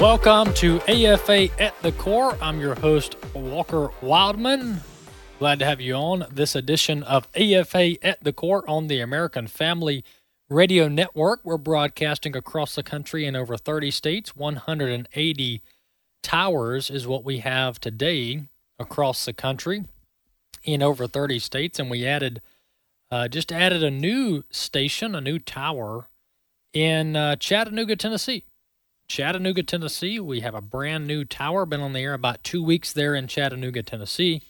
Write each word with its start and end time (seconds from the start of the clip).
Welcome 0.00 0.52
to 0.54 0.78
AFA 0.82 1.48
at 1.58 1.80
the 1.80 1.90
Core. 1.92 2.36
I'm 2.42 2.60
your 2.60 2.74
host, 2.74 3.16
Walker 3.32 3.88
Wildmon. 4.02 4.80
Glad 5.38 5.58
to 5.60 5.64
have 5.64 5.80
you 5.80 5.94
on 5.94 6.26
this 6.30 6.54
edition 6.54 7.02
of 7.02 7.26
AFA 7.34 8.04
at 8.04 8.22
the 8.22 8.34
Core 8.34 8.62
on 8.68 8.88
the 8.88 9.00
American 9.00 9.46
Family 9.46 10.04
Radio 10.50 10.86
Network. 10.86 11.40
We're 11.44 11.56
broadcasting 11.56 12.36
across 12.36 12.74
the 12.74 12.82
country 12.82 13.24
in 13.24 13.34
over 13.34 13.56
30 13.56 13.90
states. 13.90 14.36
180 14.36 15.62
towers 16.22 16.90
is 16.90 17.06
what 17.06 17.24
we 17.24 17.38
have 17.38 17.80
today 17.80 18.48
across 18.78 19.24
the 19.24 19.32
country 19.32 19.86
in 20.62 20.82
over 20.82 21.06
30 21.06 21.38
states. 21.38 21.78
And 21.78 21.90
we 21.90 22.04
added, 22.04 22.42
uh, 23.10 23.28
just 23.28 23.50
added 23.50 23.82
a 23.82 23.90
new 23.90 24.44
station, 24.50 25.14
a 25.14 25.22
new 25.22 25.38
tower 25.38 26.10
in 26.74 27.16
uh, 27.16 27.36
Chattanooga, 27.36 27.96
Tennessee. 27.96 28.44
Chattanooga, 29.08 29.62
Tennessee. 29.62 30.18
We 30.18 30.40
have 30.40 30.54
a 30.54 30.60
brand 30.60 31.06
new 31.06 31.24
tower. 31.24 31.64
Been 31.64 31.80
on 31.80 31.92
the 31.92 32.00
air 32.00 32.14
about 32.14 32.42
two 32.42 32.62
weeks 32.62 32.92
there 32.92 33.14
in 33.14 33.28
Chattanooga, 33.28 33.82
Tennessee. 33.82 34.42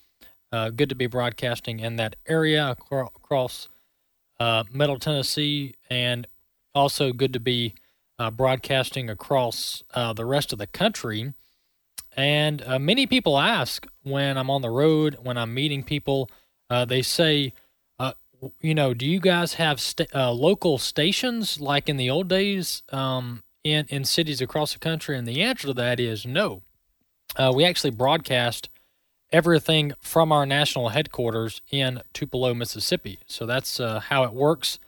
Uh, 0.50 0.70
good 0.70 0.88
to 0.88 0.94
be 0.94 1.06
broadcasting 1.06 1.80
in 1.80 1.96
that 1.96 2.16
area 2.26 2.70
across 2.70 3.68
uh, 4.40 4.64
Middle 4.72 4.98
Tennessee, 4.98 5.74
and 5.90 6.26
also 6.74 7.12
good 7.12 7.32
to 7.32 7.40
be 7.40 7.74
uh, 8.18 8.30
broadcasting 8.30 9.10
across 9.10 9.82
uh, 9.94 10.12
the 10.12 10.24
rest 10.24 10.52
of 10.52 10.58
the 10.58 10.66
country. 10.66 11.34
And 12.16 12.62
uh, 12.62 12.78
many 12.78 13.06
people 13.06 13.38
ask 13.38 13.86
when 14.04 14.38
I'm 14.38 14.48
on 14.48 14.62
the 14.62 14.70
road, 14.70 15.18
when 15.22 15.36
I'm 15.36 15.52
meeting 15.52 15.82
people, 15.82 16.30
uh, 16.70 16.86
they 16.86 17.02
say, 17.02 17.52
you 18.60 18.74
know, 18.74 18.92
do 18.92 19.06
you 19.06 19.18
guys 19.18 19.54
have 19.54 19.80
st- 19.80 20.14
local 20.14 20.76
stations 20.76 21.58
like 21.58 21.88
in 21.88 21.96
the 21.96 22.10
old 22.10 22.28
days? 22.28 22.82
Um, 22.90 23.42
in, 23.72 23.86
in 23.88 24.04
cities 24.04 24.40
across 24.40 24.72
the 24.72 24.78
country? 24.78 25.16
And 25.16 25.26
the 25.26 25.42
answer 25.42 25.66
to 25.68 25.74
that 25.74 26.00
is 26.00 26.26
no. 26.26 26.62
Uh, 27.36 27.52
we 27.54 27.64
actually 27.64 27.90
broadcast 27.90 28.68
everything 29.32 29.92
from 30.00 30.30
our 30.32 30.46
national 30.46 30.90
headquarters 30.90 31.60
in 31.70 32.00
Tupelo, 32.12 32.54
Mississippi. 32.54 33.18
So 33.26 33.44
that's 33.44 33.80
uh, 33.80 34.00
how 34.00 34.24
it 34.24 34.32
works. 34.32 34.78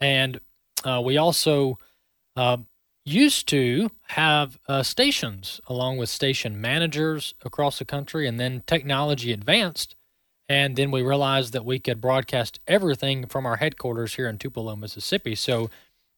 And 0.00 0.40
uh, 0.84 1.00
we 1.04 1.16
also 1.16 1.78
uh, 2.36 2.58
used 3.04 3.46
to 3.48 3.90
have 4.08 4.58
uh, 4.68 4.82
stations 4.82 5.60
along 5.68 5.98
with 5.98 6.08
station 6.08 6.60
managers 6.60 7.34
across 7.44 7.78
the 7.78 7.84
country, 7.84 8.26
and 8.26 8.40
then 8.40 8.62
technology 8.66 9.32
advanced. 9.32 9.94
And 10.48 10.76
then 10.76 10.90
we 10.90 11.00
realized 11.02 11.52
that 11.54 11.64
we 11.64 11.78
could 11.78 12.00
broadcast 12.00 12.60
everything 12.66 13.26
from 13.26 13.46
our 13.46 13.56
headquarters 13.56 14.16
here 14.16 14.28
in 14.28 14.36
Tupelo, 14.36 14.76
Mississippi. 14.76 15.34
So 15.34 15.70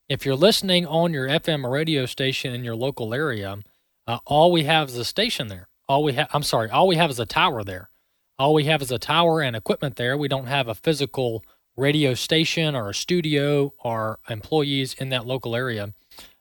if 0.09 0.25
you're 0.25 0.37
listening 0.37 0.87
on 0.87 1.13
your 1.13 1.27
FM 1.27 1.69
radio 1.71 2.07
station 2.07 2.55
in 2.55 2.63
your 2.63 2.77
local 2.77 3.13
area, 3.13 3.59
uh, 4.07 4.19
all 4.25 4.53
we 4.53 4.65
have 4.65 4.89
is 4.89 4.97
a 4.97 5.05
station 5.05 5.49
there. 5.49 5.69
All 5.89 6.05
we 6.05 6.13
have, 6.15 6.29
I'm 6.33 6.43
sorry, 6.43 6.71
all 6.71 6.87
we 6.87 6.97
have 6.97 7.11
is 7.11 7.19
a 7.19 7.27
tower 7.27 7.65
there. 7.65 7.91
All 8.39 8.55
we 8.55 8.65
have 8.65 8.83
is 8.83 8.93
a 8.93 8.99
tower 8.99 9.41
and 9.41 9.57
equipment 9.57 9.97
there. 9.97 10.17
We 10.17 10.29
don't 10.29 10.47
have 10.47 10.69
a 10.69 10.75
physical 10.75 11.45
radio 11.77 12.15
station 12.15 12.75
or 12.75 12.91
a 12.91 12.95
studio 12.95 13.73
or 13.83 14.19
employees 14.29 14.95
in 14.95 15.09
that 15.11 15.27
local 15.27 15.57
area. 15.57 15.93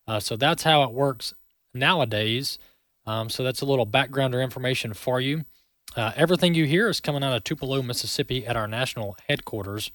Uh, 0.08 0.20
so 0.20 0.36
that's 0.36 0.64
how 0.64 0.84
it 0.84 0.92
works 0.92 1.34
nowadays. 1.74 2.60
Um, 3.08 3.30
so 3.30 3.44
that's 3.44 3.62
a 3.62 3.66
little 3.66 3.86
background 3.86 4.36
or 4.36 4.42
information 4.42 4.94
for 4.94 5.20
you. 5.20 5.46
Uh, 5.96 6.12
everything 6.16 6.54
you 6.54 6.66
hear 6.66 6.90
is 6.90 7.00
coming 7.00 7.24
out 7.24 7.36
of 7.36 7.44
Tupelo, 7.44 7.82
Mississippi 7.82 8.46
at 8.46 8.58
our 8.58 8.68
national 8.68 9.16
headquarters. 9.28 9.92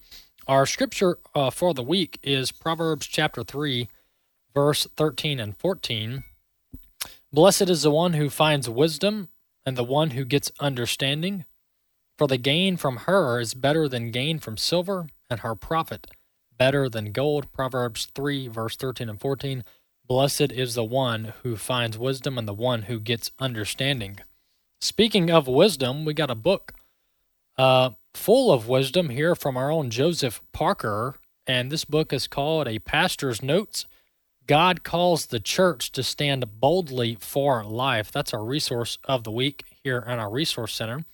Our 0.47 0.67
scripture 0.67 1.19
uh, 1.35 1.51
for 1.51 1.75
the 1.75 1.83
week 1.83 2.19
is 2.23 2.51
Proverbs 2.51 3.07
chapter 3.07 3.45
3, 3.45 3.89
verse 4.55 4.87
13 4.97 5.39
and 5.39 5.57
14. 5.57 6.25
Blessed 7.33 7.69
is 7.69 7.83
the 7.83 7.91
one 7.91 8.15
who 8.15 8.31
finds 8.31 8.69
wisdom 8.69 9.29
and 9.67 9.77
the 9.77 9.85
one 9.85 10.11
who 10.11 10.25
gets 10.25 10.51
understanding, 10.59 11.45
for 12.17 12.27
the 12.27 12.39
gain 12.39 12.77
from 12.77 12.99
her 12.99 13.39
is 13.39 13.55
better 13.55 13.89
than 13.89 14.11
gain 14.11 14.39
from 14.39 14.57
silver, 14.57 15.07
and 15.29 15.41
her 15.41 15.55
profit 15.55 16.09
better 16.59 16.89
than 16.89 17.13
gold. 17.13 17.53
Proverbs 17.53 18.09
3, 18.15 18.49
verse 18.49 18.77
13 18.77 19.09
and 19.09 19.21
14. 19.21 19.63
Blessed 20.07 20.53
is 20.53 20.75
the 20.75 20.85
one 20.85 21.35
who 21.43 21.57
finds 21.57 21.99
wisdom 21.99 22.37
and 22.39 22.49
the 22.49 22.55
one 22.55 22.83
who 22.83 22.99
gets 22.99 23.31
understanding. 23.39 24.19
Speaking 24.81 25.31
of 25.31 25.47
wisdom, 25.47 26.05
we 26.05 26.15
got 26.15 26.31
a 26.31 26.35
book 26.35 26.73
uh, 27.57 27.91
full 28.15 28.53
of 28.53 28.69
wisdom 28.69 29.11
here 29.11 29.35
from 29.35 29.57
our 29.57 29.71
own 29.71 29.91
Joseph 29.91 30.41
Parker. 30.53 31.17
And 31.47 31.71
this 31.71 31.85
book 31.85 32.13
is 32.13 32.29
called 32.29 32.69
A 32.69 32.79
Pastor's 32.79 33.43
Notes. 33.43 33.87
God 34.47 34.83
calls 34.83 35.27
the 35.27 35.41
church 35.41 35.93
to 35.93 36.03
stand 36.03 36.61
boldly 36.61 37.17
for 37.21 37.65
life. 37.65 38.11
That's 38.11 38.35
our 38.35 38.45
resource 38.45 38.99
of 39.05 39.25
the 39.25 39.31
week 39.31 39.65
here 39.85 40.05
in 40.07 40.19
our 40.19 40.31
resource 40.31 40.75
center. 40.75 41.05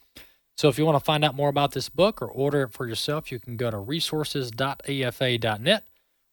So 0.56 0.68
if 0.68 0.78
you 0.78 0.86
want 0.86 0.96
to 0.96 1.04
find 1.04 1.24
out 1.24 1.34
more 1.34 1.50
about 1.50 1.72
this 1.72 1.90
book 1.90 2.22
or 2.22 2.28
order 2.28 2.62
it 2.62 2.72
for 2.72 2.88
yourself, 2.88 3.30
you 3.30 3.38
can 3.38 3.58
go 3.58 3.70
to 3.70 3.78
resources.afa.net, 3.78 5.84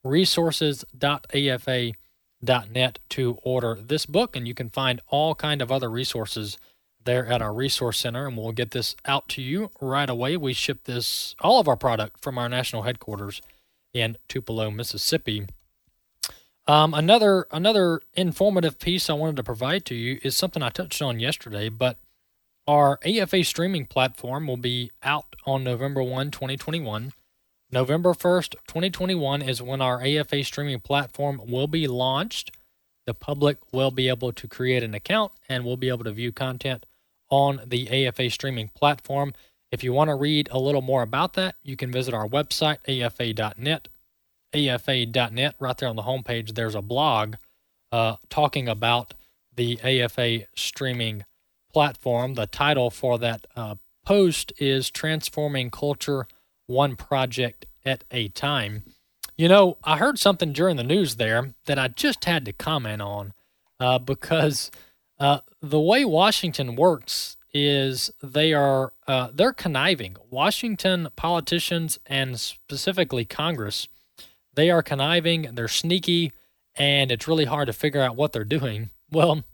resources.afa.net 0.02 2.98
to 3.10 3.38
order 3.42 3.74
this 3.74 4.06
book 4.06 4.36
and 4.36 4.48
you 4.48 4.54
can 4.54 4.70
find 4.70 5.02
all 5.08 5.34
kind 5.34 5.60
of 5.60 5.70
other 5.70 5.90
resources 5.90 6.56
there 7.04 7.26
at 7.26 7.42
our 7.42 7.54
resource 7.54 7.98
center, 7.98 8.26
and 8.26 8.36
we'll 8.36 8.52
get 8.52 8.72
this 8.72 8.96
out 9.06 9.28
to 9.30 9.42
you 9.42 9.70
right 9.80 10.08
away. 10.08 10.36
We 10.36 10.52
ship 10.52 10.84
this, 10.84 11.34
all 11.40 11.60
of 11.60 11.68
our 11.68 11.76
product, 11.76 12.20
from 12.22 12.38
our 12.38 12.48
national 12.48 12.82
headquarters 12.82 13.42
in 13.92 14.16
Tupelo, 14.28 14.70
Mississippi. 14.70 15.46
Um, 16.66 16.94
another 16.94 17.46
another 17.50 18.00
informative 18.14 18.78
piece 18.78 19.10
I 19.10 19.12
wanted 19.12 19.36
to 19.36 19.42
provide 19.42 19.84
to 19.86 19.94
you 19.94 20.18
is 20.22 20.36
something 20.36 20.62
I 20.62 20.70
touched 20.70 21.02
on 21.02 21.20
yesterday, 21.20 21.68
but 21.68 21.98
our 22.66 22.98
AFA 23.04 23.44
streaming 23.44 23.84
platform 23.86 24.46
will 24.46 24.56
be 24.56 24.90
out 25.02 25.36
on 25.46 25.62
November 25.62 26.02
1, 26.02 26.30
2021. 26.30 27.12
November 27.70 28.14
1st, 28.14 28.52
2021 28.66 29.42
is 29.42 29.60
when 29.60 29.82
our 29.82 30.02
AFA 30.02 30.42
streaming 30.44 30.80
platform 30.80 31.42
will 31.46 31.66
be 31.66 31.86
launched. 31.86 32.52
The 33.06 33.14
public 33.14 33.58
will 33.72 33.90
be 33.90 34.08
able 34.08 34.32
to 34.32 34.48
create 34.48 34.82
an 34.82 34.94
account 34.94 35.32
and 35.48 35.64
will 35.64 35.76
be 35.76 35.88
able 35.88 36.04
to 36.04 36.12
view 36.12 36.32
content 36.32 36.86
on 37.34 37.60
the 37.66 38.06
AFA 38.06 38.30
streaming 38.30 38.70
platform. 38.76 39.34
If 39.72 39.82
you 39.82 39.92
want 39.92 40.08
to 40.08 40.14
read 40.14 40.48
a 40.52 40.58
little 40.58 40.82
more 40.82 41.02
about 41.02 41.32
that, 41.32 41.56
you 41.64 41.76
can 41.76 41.90
visit 41.90 42.14
our 42.14 42.28
website, 42.28 42.78
afa.net. 42.88 43.88
AFA.net, 44.54 45.54
right 45.58 45.76
there 45.76 45.88
on 45.88 45.96
the 45.96 46.02
homepage, 46.02 46.54
there's 46.54 46.76
a 46.76 46.80
blog 46.80 47.34
uh, 47.90 48.16
talking 48.28 48.68
about 48.68 49.14
the 49.52 49.80
AFA 49.82 50.46
streaming 50.54 51.24
platform. 51.72 52.34
The 52.34 52.46
title 52.46 52.88
for 52.88 53.18
that 53.18 53.48
uh, 53.56 53.74
post 54.06 54.52
is 54.58 54.90
Transforming 54.90 55.72
Culture 55.72 56.28
One 56.68 56.94
Project 56.94 57.66
at 57.84 58.04
a 58.12 58.28
Time. 58.28 58.84
You 59.36 59.48
know, 59.48 59.78
I 59.82 59.98
heard 59.98 60.20
something 60.20 60.52
during 60.52 60.76
the 60.76 60.84
news 60.84 61.16
there 61.16 61.50
that 61.66 61.80
I 61.80 61.88
just 61.88 62.26
had 62.26 62.44
to 62.44 62.52
comment 62.52 63.02
on 63.02 63.32
uh, 63.80 63.98
because 63.98 64.70
uh, 65.18 65.40
the 65.62 65.80
way 65.80 66.04
Washington 66.04 66.76
works 66.76 67.36
is 67.52 68.10
they 68.22 68.52
are 68.52 68.92
uh, 69.06 69.28
they're 69.32 69.52
conniving. 69.52 70.16
Washington 70.28 71.08
politicians 71.14 71.98
and 72.06 72.38
specifically 72.38 73.24
Congress, 73.24 73.86
they 74.54 74.70
are 74.70 74.82
conniving. 74.82 75.54
They're 75.54 75.68
sneaky, 75.68 76.32
and 76.74 77.12
it's 77.12 77.28
really 77.28 77.44
hard 77.44 77.68
to 77.68 77.72
figure 77.72 78.02
out 78.02 78.16
what 78.16 78.32
they're 78.32 78.44
doing. 78.44 78.90
Well, 79.10 79.44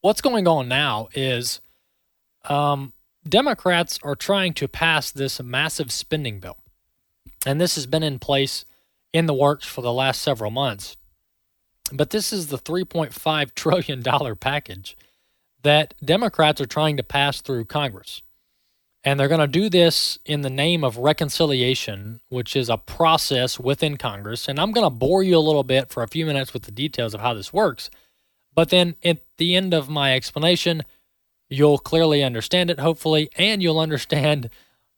what's 0.00 0.20
going 0.20 0.46
on 0.46 0.68
now 0.68 1.08
is 1.12 1.60
um, 2.48 2.92
Democrats 3.28 3.98
are 4.04 4.14
trying 4.14 4.54
to 4.54 4.68
pass 4.68 5.10
this 5.10 5.42
massive 5.42 5.90
spending 5.90 6.38
bill, 6.38 6.58
and 7.44 7.60
this 7.60 7.74
has 7.74 7.86
been 7.86 8.04
in 8.04 8.20
place 8.20 8.64
in 9.12 9.26
the 9.26 9.34
works 9.34 9.66
for 9.66 9.82
the 9.82 9.92
last 9.92 10.22
several 10.22 10.52
months. 10.52 10.96
But 11.92 12.10
this 12.10 12.32
is 12.32 12.48
the 12.48 12.58
$3.5 12.58 13.54
trillion 13.54 14.36
package 14.36 14.96
that 15.62 15.94
Democrats 16.04 16.60
are 16.60 16.66
trying 16.66 16.96
to 16.96 17.02
pass 17.02 17.40
through 17.40 17.66
Congress. 17.66 18.22
And 19.02 19.18
they're 19.18 19.28
going 19.28 19.40
to 19.40 19.46
do 19.46 19.70
this 19.70 20.18
in 20.26 20.42
the 20.42 20.50
name 20.50 20.84
of 20.84 20.98
reconciliation, 20.98 22.20
which 22.28 22.54
is 22.54 22.68
a 22.68 22.76
process 22.76 23.58
within 23.58 23.96
Congress. 23.96 24.46
And 24.46 24.58
I'm 24.58 24.72
going 24.72 24.84
to 24.84 24.90
bore 24.90 25.22
you 25.22 25.38
a 25.38 25.40
little 25.40 25.64
bit 25.64 25.90
for 25.90 26.02
a 26.02 26.08
few 26.08 26.26
minutes 26.26 26.52
with 26.52 26.64
the 26.64 26.70
details 26.70 27.14
of 27.14 27.20
how 27.20 27.32
this 27.32 27.52
works. 27.52 27.88
But 28.54 28.68
then 28.68 28.96
at 29.02 29.22
the 29.38 29.56
end 29.56 29.72
of 29.72 29.88
my 29.88 30.14
explanation, 30.14 30.82
you'll 31.48 31.78
clearly 31.78 32.22
understand 32.22 32.68
it, 32.68 32.78
hopefully, 32.78 33.30
and 33.36 33.62
you'll 33.62 33.80
understand 33.80 34.50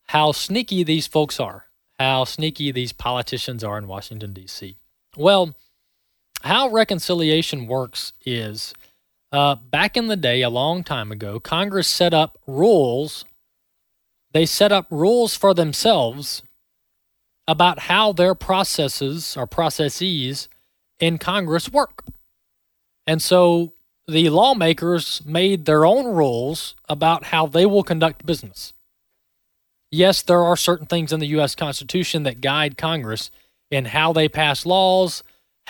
how 0.08 0.32
sneaky 0.32 0.82
these 0.82 1.06
folks 1.06 1.38
are, 1.38 1.66
how 1.98 2.24
sneaky 2.24 2.72
these 2.72 2.92
politicians 2.92 3.62
are 3.62 3.78
in 3.78 3.86
Washington, 3.86 4.32
D.C. 4.32 4.78
Well, 5.16 5.54
how 6.44 6.68
reconciliation 6.68 7.66
works 7.66 8.12
is 8.24 8.74
uh, 9.32 9.54
back 9.54 9.96
in 9.96 10.08
the 10.08 10.16
day, 10.16 10.42
a 10.42 10.50
long 10.50 10.84
time 10.84 11.10
ago, 11.10 11.40
Congress 11.40 11.88
set 11.88 12.12
up 12.12 12.38
rules. 12.46 13.24
They 14.32 14.44
set 14.44 14.70
up 14.72 14.86
rules 14.90 15.34
for 15.34 15.54
themselves 15.54 16.42
about 17.48 17.80
how 17.80 18.12
their 18.12 18.34
processes 18.34 19.36
or 19.36 19.46
processes 19.46 20.48
in 21.00 21.18
Congress 21.18 21.72
work. 21.72 22.04
And 23.06 23.22
so 23.22 23.72
the 24.06 24.28
lawmakers 24.28 25.22
made 25.24 25.64
their 25.64 25.84
own 25.84 26.06
rules 26.06 26.74
about 26.88 27.24
how 27.26 27.46
they 27.46 27.64
will 27.64 27.82
conduct 27.82 28.26
business. 28.26 28.74
Yes, 29.90 30.22
there 30.22 30.42
are 30.42 30.56
certain 30.56 30.86
things 30.86 31.12
in 31.12 31.20
the 31.20 31.26
U.S. 31.28 31.54
Constitution 31.54 32.22
that 32.24 32.40
guide 32.40 32.76
Congress 32.76 33.30
in 33.70 33.86
how 33.86 34.12
they 34.12 34.28
pass 34.28 34.66
laws, 34.66 35.22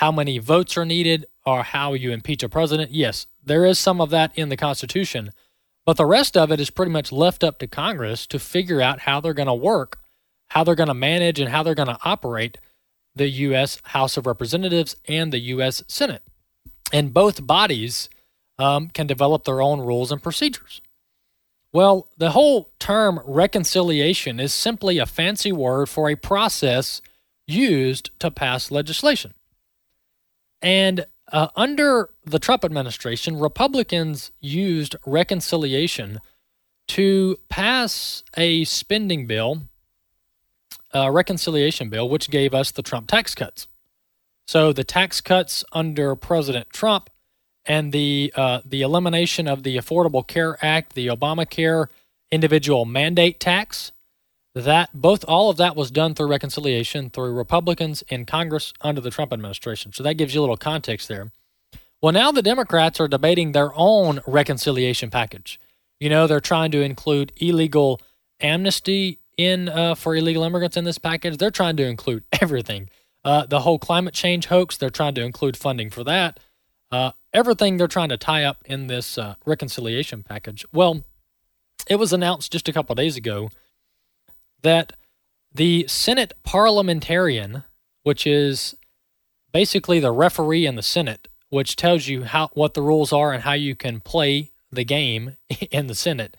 how 0.02 0.10
many 0.10 0.36
votes 0.38 0.76
are 0.76 0.84
needed, 0.84 1.24
or 1.46 1.62
how 1.62 1.92
you 1.92 2.10
impeach 2.10 2.42
a 2.42 2.48
president. 2.48 2.90
Yes, 2.90 3.28
there 3.40 3.64
is 3.64 3.78
some 3.78 4.00
of 4.00 4.10
that 4.10 4.36
in 4.36 4.48
the 4.48 4.56
Constitution, 4.56 5.30
but 5.86 5.96
the 5.96 6.04
rest 6.04 6.36
of 6.36 6.50
it 6.50 6.58
is 6.58 6.70
pretty 6.70 6.90
much 6.90 7.12
left 7.12 7.44
up 7.44 7.60
to 7.60 7.68
Congress 7.68 8.26
to 8.26 8.40
figure 8.40 8.80
out 8.80 9.02
how 9.02 9.20
they're 9.20 9.32
going 9.32 9.46
to 9.46 9.54
work, 9.54 10.00
how 10.48 10.64
they're 10.64 10.74
going 10.74 10.88
to 10.88 10.92
manage, 10.92 11.38
and 11.38 11.50
how 11.50 11.62
they're 11.62 11.76
going 11.76 11.86
to 11.86 12.00
operate 12.04 12.58
the 13.14 13.28
U.S. 13.28 13.80
House 13.84 14.16
of 14.16 14.26
Representatives 14.26 14.96
and 15.06 15.32
the 15.32 15.38
U.S. 15.38 15.84
Senate. 15.86 16.24
And 16.92 17.14
both 17.14 17.46
bodies 17.46 18.10
um, 18.58 18.88
can 18.88 19.06
develop 19.06 19.44
their 19.44 19.62
own 19.62 19.82
rules 19.82 20.10
and 20.10 20.20
procedures. 20.20 20.80
Well, 21.72 22.08
the 22.18 22.32
whole 22.32 22.72
term 22.80 23.20
reconciliation 23.24 24.40
is 24.40 24.52
simply 24.52 24.98
a 24.98 25.06
fancy 25.06 25.52
word 25.52 25.88
for 25.88 26.10
a 26.10 26.16
process 26.16 27.00
used 27.46 28.10
to 28.18 28.32
pass 28.32 28.72
legislation. 28.72 29.34
And 30.62 31.06
uh, 31.30 31.48
under 31.56 32.10
the 32.24 32.38
Trump 32.38 32.64
administration, 32.64 33.38
Republicans 33.38 34.30
used 34.40 34.96
reconciliation 35.04 36.20
to 36.88 37.36
pass 37.48 38.22
a 38.36 38.64
spending 38.64 39.26
bill, 39.26 39.62
a 40.92 41.10
reconciliation 41.10 41.88
bill, 41.88 42.08
which 42.08 42.30
gave 42.30 42.54
us 42.54 42.70
the 42.70 42.82
Trump 42.82 43.08
tax 43.08 43.34
cuts. 43.34 43.66
So 44.46 44.72
the 44.72 44.84
tax 44.84 45.20
cuts 45.20 45.64
under 45.72 46.14
President 46.14 46.70
Trump 46.70 47.08
and 47.64 47.92
the 47.92 48.32
uh, 48.36 48.60
the 48.64 48.82
elimination 48.82 49.46
of 49.46 49.62
the 49.62 49.76
Affordable 49.76 50.26
Care 50.26 50.58
Act, 50.64 50.94
the 50.94 51.06
Obamacare 51.06 51.86
individual 52.30 52.84
mandate 52.84 53.38
tax, 53.38 53.92
that 54.54 54.90
both 54.92 55.24
all 55.26 55.50
of 55.50 55.56
that 55.56 55.76
was 55.76 55.90
done 55.90 56.14
through 56.14 56.28
reconciliation 56.28 57.10
through 57.10 57.32
Republicans 57.32 58.02
in 58.08 58.26
Congress 58.26 58.72
under 58.80 59.00
the 59.00 59.10
Trump 59.10 59.32
administration. 59.32 59.92
So 59.92 60.02
that 60.02 60.14
gives 60.14 60.34
you 60.34 60.40
a 60.40 60.42
little 60.42 60.56
context 60.56 61.08
there. 61.08 61.32
Well, 62.02 62.12
now 62.12 62.32
the 62.32 62.42
Democrats 62.42 63.00
are 63.00 63.08
debating 63.08 63.52
their 63.52 63.70
own 63.74 64.20
reconciliation 64.26 65.08
package. 65.10 65.60
You 66.00 66.10
know, 66.10 66.26
they're 66.26 66.40
trying 66.40 66.72
to 66.72 66.82
include 66.82 67.32
illegal 67.36 68.00
amnesty 68.40 69.20
in 69.38 69.68
uh, 69.68 69.94
for 69.94 70.14
illegal 70.14 70.42
immigrants 70.42 70.76
in 70.76 70.84
this 70.84 70.98
package. 70.98 71.38
They're 71.38 71.50
trying 71.50 71.76
to 71.76 71.84
include 71.84 72.24
everything. 72.40 72.90
Uh, 73.24 73.46
the 73.46 73.60
whole 73.60 73.78
climate 73.78 74.14
change 74.14 74.46
hoax, 74.46 74.76
they're 74.76 74.90
trying 74.90 75.14
to 75.14 75.22
include 75.22 75.56
funding 75.56 75.90
for 75.90 76.02
that. 76.04 76.40
Uh, 76.90 77.12
everything 77.32 77.76
they're 77.76 77.86
trying 77.86 78.08
to 78.10 78.16
tie 78.16 78.44
up 78.44 78.62
in 78.66 78.88
this 78.88 79.16
uh, 79.16 79.36
reconciliation 79.46 80.22
package. 80.22 80.66
Well, 80.72 81.04
it 81.88 81.96
was 81.96 82.12
announced 82.12 82.52
just 82.52 82.68
a 82.68 82.72
couple 82.72 82.94
days 82.94 83.16
ago 83.16 83.50
that 84.62 84.94
the 85.54 85.86
Senate 85.88 86.32
parliamentarian, 86.44 87.64
which 88.02 88.26
is 88.26 88.74
basically 89.52 90.00
the 90.00 90.12
referee 90.12 90.66
in 90.66 90.76
the 90.76 90.82
Senate, 90.82 91.28
which 91.50 91.76
tells 91.76 92.08
you 92.08 92.24
how 92.24 92.48
what 92.54 92.74
the 92.74 92.82
rules 92.82 93.12
are 93.12 93.32
and 93.32 93.42
how 93.42 93.52
you 93.52 93.74
can 93.74 94.00
play 94.00 94.52
the 94.70 94.84
game 94.84 95.36
in 95.70 95.86
the 95.86 95.94
Senate. 95.94 96.36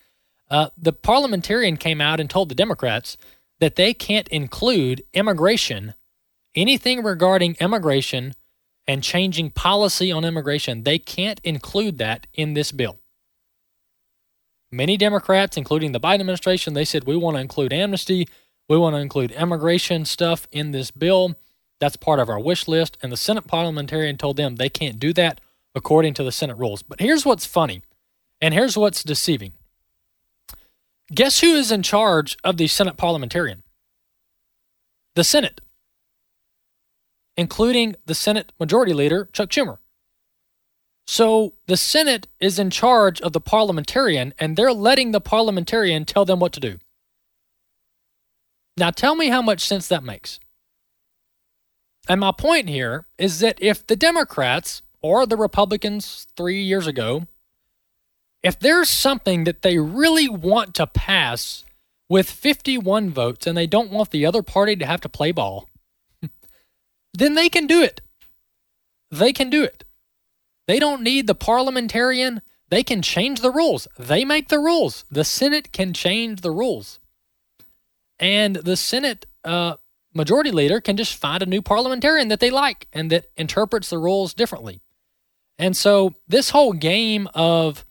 Uh, 0.49 0.69
the 0.77 0.93
parliamentarian 0.93 1.77
came 1.77 2.01
out 2.01 2.19
and 2.19 2.29
told 2.29 2.49
the 2.49 2.55
Democrats 2.55 3.17
that 3.59 3.75
they 3.75 3.93
can't 3.93 4.27
include 4.29 5.03
immigration, 5.13 5.93
anything 6.55 7.03
regarding 7.03 7.55
immigration 7.59 8.33
and 8.87 9.03
changing 9.03 9.49
policy 9.51 10.11
on 10.11 10.25
immigration. 10.25 10.83
They 10.83 10.99
can't 10.99 11.39
include 11.43 11.97
that 11.99 12.27
in 12.33 12.53
this 12.53 12.71
bill. 12.71 12.99
Many 14.73 14.97
Democrats, 14.97 15.55
including 15.55 15.91
the 15.91 15.99
Biden 15.99 16.21
administration, 16.21 16.73
they 16.73 16.83
said 16.83 17.03
we 17.03 17.15
want 17.15 17.37
to 17.37 17.41
include 17.41 17.71
amnesty, 17.71 18.27
we 18.67 18.75
want 18.75 18.95
to 18.95 18.99
include 18.99 19.29
immigration 19.29 20.03
stuff 20.03 20.47
in 20.51 20.71
this 20.71 20.89
bill. 20.89 21.35
That's 21.79 21.95
part 21.95 22.19
of 22.19 22.27
our 22.27 22.39
wish 22.39 22.67
list. 22.67 22.97
And 23.03 23.11
the 23.11 23.17
Senate 23.17 23.45
parliamentarian 23.45 24.17
told 24.17 24.35
them 24.35 24.55
they 24.55 24.69
can't 24.69 24.97
do 24.97 25.13
that 25.13 25.39
according 25.75 26.15
to 26.15 26.23
the 26.23 26.31
Senate 26.31 26.57
rules. 26.57 26.81
But 26.81 27.01
here's 27.01 27.23
what's 27.23 27.45
funny, 27.45 27.83
and 28.41 28.51
here's 28.51 28.75
what's 28.75 29.03
deceiving. 29.03 29.53
Guess 31.13 31.41
who 31.41 31.53
is 31.53 31.71
in 31.71 31.83
charge 31.83 32.35
of 32.43 32.57
the 32.57 32.65
Senate 32.65 32.97
parliamentarian? 32.97 33.61
The 35.13 35.23
Senate, 35.23 35.61
including 37.37 37.95
the 38.07 38.15
Senate 38.15 38.51
Majority 38.59 38.93
Leader, 38.93 39.29
Chuck 39.33 39.49
Schumer. 39.49 39.77
So 41.05 41.53
the 41.67 41.77
Senate 41.77 42.27
is 42.39 42.59
in 42.59 42.69
charge 42.69 43.21
of 43.21 43.33
the 43.33 43.41
parliamentarian, 43.41 44.33
and 44.39 44.55
they're 44.55 44.73
letting 44.73 45.11
the 45.11 45.21
parliamentarian 45.21 46.05
tell 46.05 46.25
them 46.25 46.39
what 46.39 46.53
to 46.53 46.59
do. 46.59 46.77
Now, 48.77 48.89
tell 48.89 49.15
me 49.15 49.27
how 49.27 49.41
much 49.41 49.61
sense 49.61 49.87
that 49.87 50.03
makes. 50.03 50.39
And 52.09 52.19
my 52.19 52.31
point 52.31 52.69
here 52.69 53.05
is 53.17 53.39
that 53.39 53.61
if 53.61 53.85
the 53.85 53.95
Democrats 53.95 54.81
or 55.01 55.25
the 55.25 55.37
Republicans 55.37 56.27
three 56.35 56.61
years 56.61 56.87
ago, 56.87 57.27
if 58.41 58.59
there's 58.59 58.89
something 58.89 59.45
that 59.45 59.61
they 59.61 59.77
really 59.77 60.27
want 60.27 60.73
to 60.75 60.87
pass 60.87 61.63
with 62.09 62.29
51 62.29 63.09
votes 63.09 63.47
and 63.47 63.57
they 63.57 63.67
don't 63.67 63.91
want 63.91 64.11
the 64.11 64.25
other 64.25 64.43
party 64.43 64.75
to 64.75 64.85
have 64.85 65.01
to 65.01 65.09
play 65.09 65.31
ball, 65.31 65.69
then 67.13 67.35
they 67.35 67.47
can 67.47 67.67
do 67.67 67.81
it. 67.81 68.01
They 69.11 69.31
can 69.31 69.49
do 69.49 69.63
it. 69.63 69.85
They 70.67 70.79
don't 70.79 71.03
need 71.03 71.27
the 71.27 71.35
parliamentarian. 71.35 72.41
They 72.69 72.83
can 72.83 73.01
change 73.01 73.41
the 73.41 73.51
rules. 73.51 73.87
They 73.97 74.25
make 74.25 74.47
the 74.47 74.59
rules. 74.59 75.05
The 75.11 75.23
Senate 75.23 75.71
can 75.71 75.93
change 75.93 76.41
the 76.41 76.51
rules. 76.51 76.99
And 78.19 78.55
the 78.55 78.77
Senate 78.77 79.25
uh, 79.43 79.75
majority 80.13 80.51
leader 80.51 80.79
can 80.79 80.97
just 80.97 81.15
find 81.15 81.43
a 81.43 81.47
new 81.47 81.61
parliamentarian 81.61 82.29
that 82.29 82.39
they 82.39 82.49
like 82.49 82.87
and 82.93 83.11
that 83.11 83.25
interprets 83.35 83.89
the 83.89 83.97
rules 83.97 84.33
differently. 84.33 84.81
And 85.59 85.75
so 85.75 86.15
this 86.27 86.51
whole 86.51 86.73
game 86.73 87.27
of, 87.33 87.85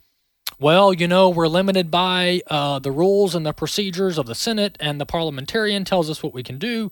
well, 0.58 0.92
you 0.92 1.06
know, 1.06 1.28
we're 1.28 1.48
limited 1.48 1.90
by 1.90 2.40
uh, 2.48 2.78
the 2.78 2.90
rules 2.90 3.34
and 3.34 3.44
the 3.46 3.52
procedures 3.52 4.18
of 4.18 4.26
the 4.26 4.34
Senate, 4.34 4.76
and 4.80 5.00
the 5.00 5.06
parliamentarian 5.06 5.84
tells 5.84 6.10
us 6.10 6.22
what 6.22 6.34
we 6.34 6.42
can 6.42 6.58
do, 6.58 6.90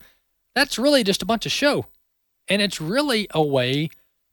that's 0.55 0.79
really 0.79 1.05
just 1.05 1.23
a 1.23 1.27
bunch 1.27 1.47
of 1.47 1.53
show. 1.53 1.87
And 2.49 2.61
it's 2.61 2.81
really 2.81 3.27
a 3.31 3.43
way 3.43 3.91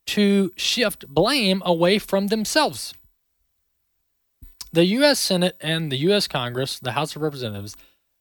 to 0.08 0.52
shift 0.56 1.08
blame 1.08 1.62
away 1.66 2.00
from 2.00 2.28
themselves. 2.28 2.94
The 4.72 4.86
U.S. 4.86 5.20
Senate 5.20 5.56
and 5.62 5.92
the 5.92 5.98
U.S. 5.98 6.28
Congress, 6.28 6.80
the 6.80 6.92
House 6.94 7.16
of 7.16 7.22
Representatives, 7.22 7.76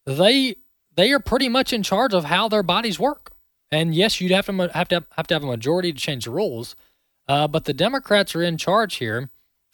they 0.05 0.57
they 0.95 1.13
are 1.13 1.21
pretty 1.21 1.49
much 1.49 1.73
in 1.73 1.83
charge 1.83 2.15
of 2.15 2.25
how 2.25 2.49
their 2.49 2.63
bodies 2.63 2.99
work. 2.99 3.33
And 3.71 3.95
yes, 3.95 4.21
you'd 4.21 4.33
have 4.33 4.47
to 4.47 4.71
have 4.73 4.89
to 4.89 5.05
have 5.17 5.27
to 5.27 5.35
have 5.35 5.45
a 5.45 5.47
majority 5.47 5.93
to 5.93 5.99
change 5.99 6.25
the 6.25 6.31
rules, 6.31 6.77
uh, 7.29 7.49
but 7.49 7.65
the 7.65 7.75
Democrats 7.75 8.35
are 8.35 8.43
in 8.43 8.57
charge 8.57 8.97
here. 8.97 9.31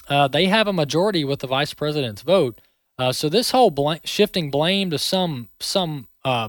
Uh, 0.09 0.29
they 0.29 0.47
have 0.47 0.67
a 0.67 0.73
majority 0.73 1.25
with 1.25 1.41
the 1.41 1.47
vice 1.47 1.75
president's 1.75 2.23
vote. 2.23 2.61
Uh, 2.99 3.13
so 3.13 3.29
this 3.29 3.51
whole 3.51 3.71
bl- 3.71 3.95
shifting 4.05 4.51
blame 4.51 4.91
to 4.91 4.99
some 4.99 5.49
some 5.61 6.09
uh, 6.25 6.49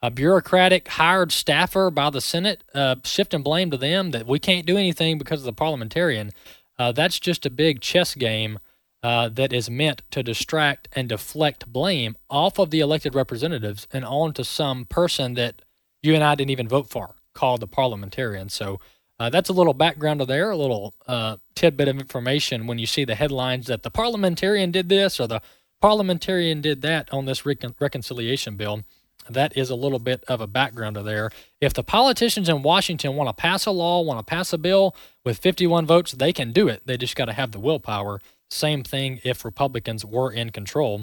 a 0.00 0.10
bureaucratic 0.10 0.88
hired 0.88 1.32
staffer 1.32 1.90
by 1.90 2.10
the 2.10 2.20
Senate, 2.20 2.62
uh, 2.74 2.96
shifting 3.04 3.42
blame 3.42 3.70
to 3.70 3.76
them 3.76 4.12
that 4.12 4.26
we 4.26 4.38
can't 4.38 4.66
do 4.66 4.76
anything 4.76 5.18
because 5.18 5.40
of 5.40 5.46
the 5.46 5.52
parliamentarian. 5.52 6.30
Uh, 6.78 6.92
that's 6.92 7.18
just 7.18 7.44
a 7.44 7.50
big 7.50 7.80
chess 7.80 8.14
game 8.14 8.58
uh, 9.02 9.28
that 9.28 9.52
is 9.52 9.68
meant 9.68 10.02
to 10.10 10.22
distract 10.22 10.88
and 10.92 11.08
deflect 11.08 11.72
blame 11.72 12.16
off 12.30 12.58
of 12.58 12.70
the 12.70 12.80
elected 12.80 13.14
representatives 13.14 13.88
and 13.92 14.04
onto 14.04 14.44
some 14.44 14.84
person 14.84 15.34
that 15.34 15.62
you 16.02 16.14
and 16.14 16.22
I 16.22 16.34
didn't 16.34 16.50
even 16.50 16.68
vote 16.68 16.88
for, 16.88 17.16
called 17.34 17.60
the 17.60 17.66
parliamentarian. 17.66 18.48
So 18.48 18.80
uh, 19.18 19.30
that's 19.30 19.48
a 19.48 19.52
little 19.52 19.74
background 19.74 20.20
of 20.20 20.28
there, 20.28 20.50
a 20.50 20.56
little 20.56 20.94
uh, 21.06 21.38
tidbit 21.56 21.88
of 21.88 21.98
information 21.98 22.66
when 22.68 22.78
you 22.78 22.86
see 22.86 23.04
the 23.04 23.16
headlines 23.16 23.66
that 23.66 23.82
the 23.82 23.90
parliamentarian 23.90 24.70
did 24.70 24.88
this 24.88 25.18
or 25.18 25.26
the 25.26 25.42
parliamentarian 25.80 26.60
did 26.60 26.82
that 26.82 27.12
on 27.12 27.24
this 27.24 27.44
recon- 27.44 27.74
reconciliation 27.80 28.56
bill. 28.56 28.84
That 29.28 29.56
is 29.56 29.70
a 29.70 29.74
little 29.74 29.98
bit 29.98 30.24
of 30.28 30.40
a 30.40 30.46
background 30.46 30.96
there. 30.96 31.30
If 31.60 31.74
the 31.74 31.82
politicians 31.82 32.48
in 32.48 32.62
Washington 32.62 33.16
want 33.16 33.28
to 33.28 33.40
pass 33.40 33.66
a 33.66 33.70
law, 33.70 34.00
want 34.00 34.18
to 34.18 34.24
pass 34.24 34.52
a 34.52 34.58
bill 34.58 34.94
with 35.24 35.38
51 35.38 35.86
votes, 35.86 36.12
they 36.12 36.32
can 36.32 36.52
do 36.52 36.68
it. 36.68 36.82
They 36.86 36.96
just 36.96 37.16
got 37.16 37.26
to 37.26 37.32
have 37.32 37.52
the 37.52 37.60
willpower. 37.60 38.20
Same 38.50 38.82
thing 38.82 39.20
if 39.24 39.44
Republicans 39.44 40.04
were 40.04 40.32
in 40.32 40.50
control. 40.50 41.02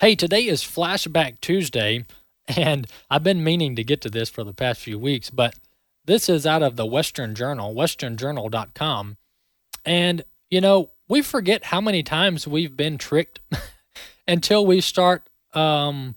Hey, 0.00 0.14
today 0.14 0.46
is 0.46 0.62
Flashback 0.62 1.40
Tuesday, 1.40 2.06
and 2.48 2.86
I've 3.10 3.24
been 3.24 3.44
meaning 3.44 3.76
to 3.76 3.84
get 3.84 4.00
to 4.02 4.10
this 4.10 4.30
for 4.30 4.44
the 4.44 4.54
past 4.54 4.80
few 4.80 4.98
weeks, 4.98 5.30
but 5.30 5.54
this 6.04 6.28
is 6.28 6.46
out 6.46 6.62
of 6.62 6.76
the 6.76 6.86
Western 6.86 7.34
Journal, 7.34 7.74
westernjournal.com. 7.74 9.18
And, 9.84 10.24
you 10.50 10.60
know, 10.60 10.90
we 11.06 11.20
forget 11.20 11.64
how 11.64 11.82
many 11.82 12.02
times 12.02 12.48
we've 12.48 12.76
been 12.76 12.96
tricked 12.96 13.40
until 14.26 14.64
we 14.64 14.80
start 14.80 15.28
um, 15.52 16.14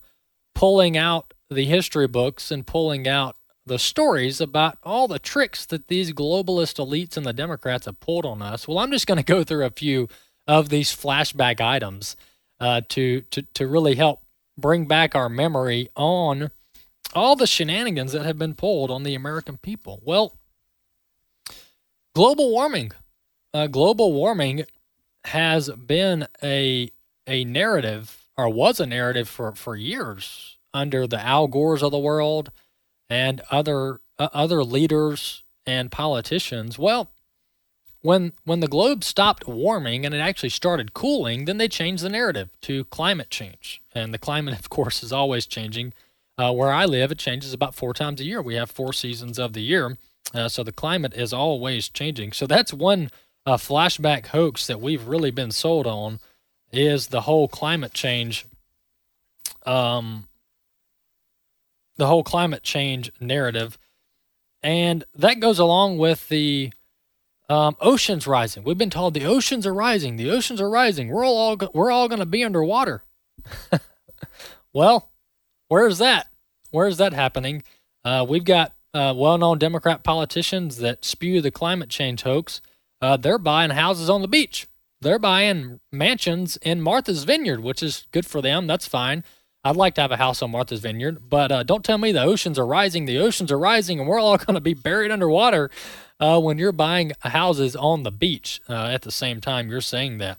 pulling 0.54 0.98
out 0.98 1.34
the 1.50 1.66
history 1.66 2.08
books 2.08 2.52
and 2.52 2.66
pulling 2.66 3.08
out 3.08 3.36
the 3.66 3.80
stories 3.80 4.42
about 4.42 4.78
all 4.84 5.08
the 5.08 5.20
tricks 5.20 5.66
that 5.66 5.88
these 5.88 6.14
globalist 6.14 6.84
elites 6.84 7.16
and 7.16 7.26
the 7.26 7.34
Democrats 7.34 7.86
have 7.86 8.00
pulled 8.00 8.26
on 8.26 8.42
us. 8.42 8.68
Well, 8.68 8.80
I'm 8.80 8.92
just 8.92 9.08
going 9.08 9.18
to 9.18 9.24
go 9.24 9.44
through 9.44 9.66
a 9.66 9.72
few 9.72 10.08
of 10.48 10.70
these 10.70 10.96
flashback 10.96 11.62
items 11.62 12.16
uh, 12.60 12.82
to, 12.90 13.22
to 13.22 13.42
to 13.54 13.68
really 13.68 13.96
help 13.96 14.22
bring 14.58 14.86
back 14.86 15.16
our 15.16 15.30
memory 15.30 15.90
on 15.96 16.52
all 17.14 17.36
the 17.36 17.48
shenanigans 17.48 18.12
that 18.12 18.26
have 18.26 18.38
been 18.38 18.54
pulled 18.54 18.92
on 18.92 19.04
the 19.04 19.16
American 19.16 19.58
people. 19.58 20.02
Well, 20.04 20.38
global 22.16 22.52
warming, 22.52 22.92
uh, 23.54 23.68
global 23.68 24.14
warming 24.14 24.66
has 25.26 25.70
been 25.70 26.28
a 26.44 26.92
a 27.28 27.44
narrative 27.46 28.21
or 28.38 28.50
was 28.50 28.80
a 28.80 28.86
narrative 28.86 29.30
for 29.30 29.54
for 29.54 29.76
years 29.76 30.58
under 30.74 31.08
the 31.08 31.20
Al 31.20 31.48
Gores 31.48 31.84
of 31.84 31.92
the 31.92 32.00
world 32.00 32.52
and 33.10 33.42
other 33.52 34.02
uh, 34.18 34.30
other 34.34 34.64
leaders 34.64 35.44
and 35.66 35.92
politicians. 35.92 36.80
Well, 36.80 37.12
when 38.02 38.34
when 38.44 38.60
the 38.60 38.68
globe 38.68 39.04
stopped 39.04 39.48
warming 39.48 40.06
and 40.06 40.16
it 40.16 40.20
actually 40.20 40.50
started 40.50 40.94
cooling, 40.94 41.46
then 41.46 41.58
they 41.58 41.68
changed 41.68 42.04
the 42.04 42.10
narrative 42.10 42.50
to 42.62 42.86
climate 42.86 43.30
change. 43.30 43.82
And 43.94 44.14
the 44.14 44.18
climate, 44.18 44.58
of 44.60 44.70
course, 44.70 45.04
is 45.04 45.12
always 45.12 45.46
changing. 45.46 45.94
Uh, 46.38 46.52
where 46.52 46.72
I 46.72 46.86
live, 46.86 47.12
it 47.12 47.20
changes 47.20 47.54
about 47.54 47.76
four 47.76 47.94
times 47.94 48.20
a 48.20 48.24
year. 48.24 48.42
We 48.42 48.56
have 48.56 48.72
four 48.72 48.94
seasons 48.94 49.38
of 49.38 49.54
the 49.54 49.62
year, 49.62 49.98
uh, 50.34 50.48
so 50.48 50.64
the 50.64 50.72
climate 50.72 51.14
is 51.14 51.34
always 51.34 51.90
changing. 51.90 52.32
So 52.32 52.48
that's 52.48 52.74
one 52.74 53.12
uh, 53.46 53.58
flashback 53.58 54.28
hoax 54.28 54.66
that 54.66 54.82
we've 54.82 55.08
really 55.08 55.30
been 55.30 55.52
sold 55.52 55.86
on 55.86 56.20
is 56.72 57.08
the 57.08 57.22
whole 57.22 57.48
climate 57.48 57.94
change, 57.94 58.46
um, 59.66 60.28
the 61.98 62.08
whole 62.08 62.24
climate 62.24 62.64
change 62.64 63.12
narrative, 63.20 63.78
and 64.64 65.04
that 65.16 65.40
goes 65.40 65.60
along 65.60 65.98
with 65.98 66.28
the 66.30 66.72
um, 67.50 67.76
oceans 67.82 68.28
rising. 68.28 68.64
We've 68.64 68.78
been 68.78 68.90
told 68.90 69.14
the 69.14 69.26
oceans 69.26 69.68
are 69.68 69.74
rising. 69.74 70.16
The 70.16 70.30
oceans 70.30 70.62
are 70.62 70.70
rising. 70.70 71.10
We're 71.10 71.26
all 71.26 71.58
we're 71.74 71.92
all 71.92 72.08
going 72.08 72.20
to 72.20 72.26
be 72.26 72.44
underwater. 72.44 73.04
well, 74.74 75.10
where's 75.68 75.98
that? 75.98 76.28
Where's 76.72 76.98
that 76.98 77.12
happening? 77.12 77.64
Uh, 78.06 78.26
we've 78.28 78.46
got 78.46 78.74
uh, 78.94 79.14
well-known 79.16 79.58
Democrat 79.58 80.04
politicians 80.04 80.78
that 80.78 81.04
spew 81.04 81.42
the 81.42 81.52
climate 81.52 81.90
change 81.90 82.24
hoax. 82.24 82.62
Uh, 83.02 83.18
they're 83.18 83.38
buying 83.38 83.72
houses 83.72 84.10
on 84.10 84.22
the 84.22 84.28
beach. 84.28 84.68
They're 85.02 85.20
buying 85.20 85.80
mansions 85.92 86.58
in 86.62 86.82
Martha's 86.82 87.24
Vineyard, 87.24 87.62
which 87.62 87.82
is 87.82 88.08
good 88.12 88.26
for 88.26 88.42
them. 88.42 88.68
That's 88.68 88.88
fine. 88.88 89.24
I'd 89.64 89.76
like 89.76 89.96
to 89.96 90.02
have 90.02 90.12
a 90.12 90.18
house 90.18 90.42
on 90.42 90.52
Martha's 90.52 90.80
Vineyard, 90.80 91.30
but 91.30 91.52
uh, 91.52 91.64
don't 91.64 91.86
tell 91.86 91.98
me 91.98 92.12
the 92.12 92.24
oceans 92.24 92.58
are 92.58 92.66
rising. 92.66 93.06
The 93.06 93.20
oceans 93.20 93.52
are 93.52 93.60
rising, 93.60 94.00
and 94.00 94.08
we're 94.08 94.20
all 94.20 94.38
going 94.46 94.56
to 94.56 94.62
be 94.62 94.74
buried 94.74 95.12
underwater 95.12 95.70
uh, 96.20 96.40
when 96.40 96.58
you're 96.58 96.72
buying 96.72 97.12
houses 97.22 97.76
on 97.76 98.04
the 98.04 98.12
beach 98.12 98.62
uh, 98.70 98.88
at 98.88 99.04
the 99.04 99.12
same 99.12 99.42
time 99.42 99.70
you're 99.70 99.82
saying 99.82 100.18
that. 100.20 100.38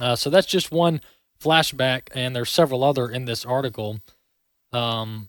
Uh, 0.00 0.16
so 0.16 0.28
that's 0.28 0.46
just 0.46 0.72
one 0.72 1.00
flashback, 1.40 2.08
and 2.14 2.34
there's 2.34 2.50
several 2.50 2.84
other 2.84 3.08
in 3.08 3.24
this 3.24 3.44
article. 3.44 4.00
Um, 4.72 5.28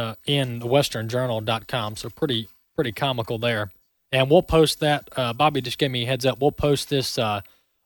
uh, 0.00 0.14
in 0.26 0.60
the 0.60 0.66
westernjournal.com. 0.66 1.96
So 1.96 2.08
pretty 2.08 2.48
pretty 2.74 2.92
comical 2.92 3.38
there. 3.38 3.70
And 4.12 4.30
we'll 4.30 4.42
post 4.42 4.80
that. 4.80 5.08
Uh, 5.16 5.32
Bobby 5.32 5.60
just 5.60 5.78
gave 5.78 5.90
me 5.90 6.02
a 6.02 6.06
heads 6.06 6.26
up. 6.26 6.40
We'll 6.40 6.52
post 6.52 6.90
this 6.90 7.18
uh, 7.18 7.42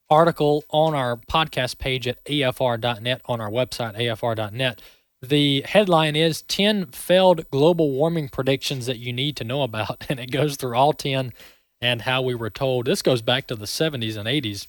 article 0.08 0.64
on 0.70 0.94
our 0.94 1.16
podcast 1.16 1.78
page 1.78 2.06
at 2.08 2.24
afr.net 2.24 3.20
on 3.26 3.40
our 3.40 3.50
website 3.50 3.96
afr.net. 3.96 4.82
The 5.22 5.62
headline 5.62 6.16
is 6.16 6.42
10 6.42 6.86
failed 6.86 7.50
global 7.50 7.90
warming 7.90 8.28
predictions 8.28 8.86
that 8.86 8.98
you 8.98 9.12
need 9.12 9.36
to 9.36 9.44
know 9.44 9.62
about. 9.62 10.04
And 10.10 10.20
it 10.20 10.30
goes 10.30 10.56
through 10.56 10.76
all 10.76 10.92
10 10.92 11.32
and 11.80 12.02
how 12.02 12.22
we 12.22 12.34
were 12.34 12.50
told. 12.50 12.86
This 12.86 13.02
goes 13.02 13.22
back 13.22 13.46
to 13.48 13.54
the 13.54 13.66
70s 13.66 14.16
and 14.16 14.28
80s. 14.28 14.68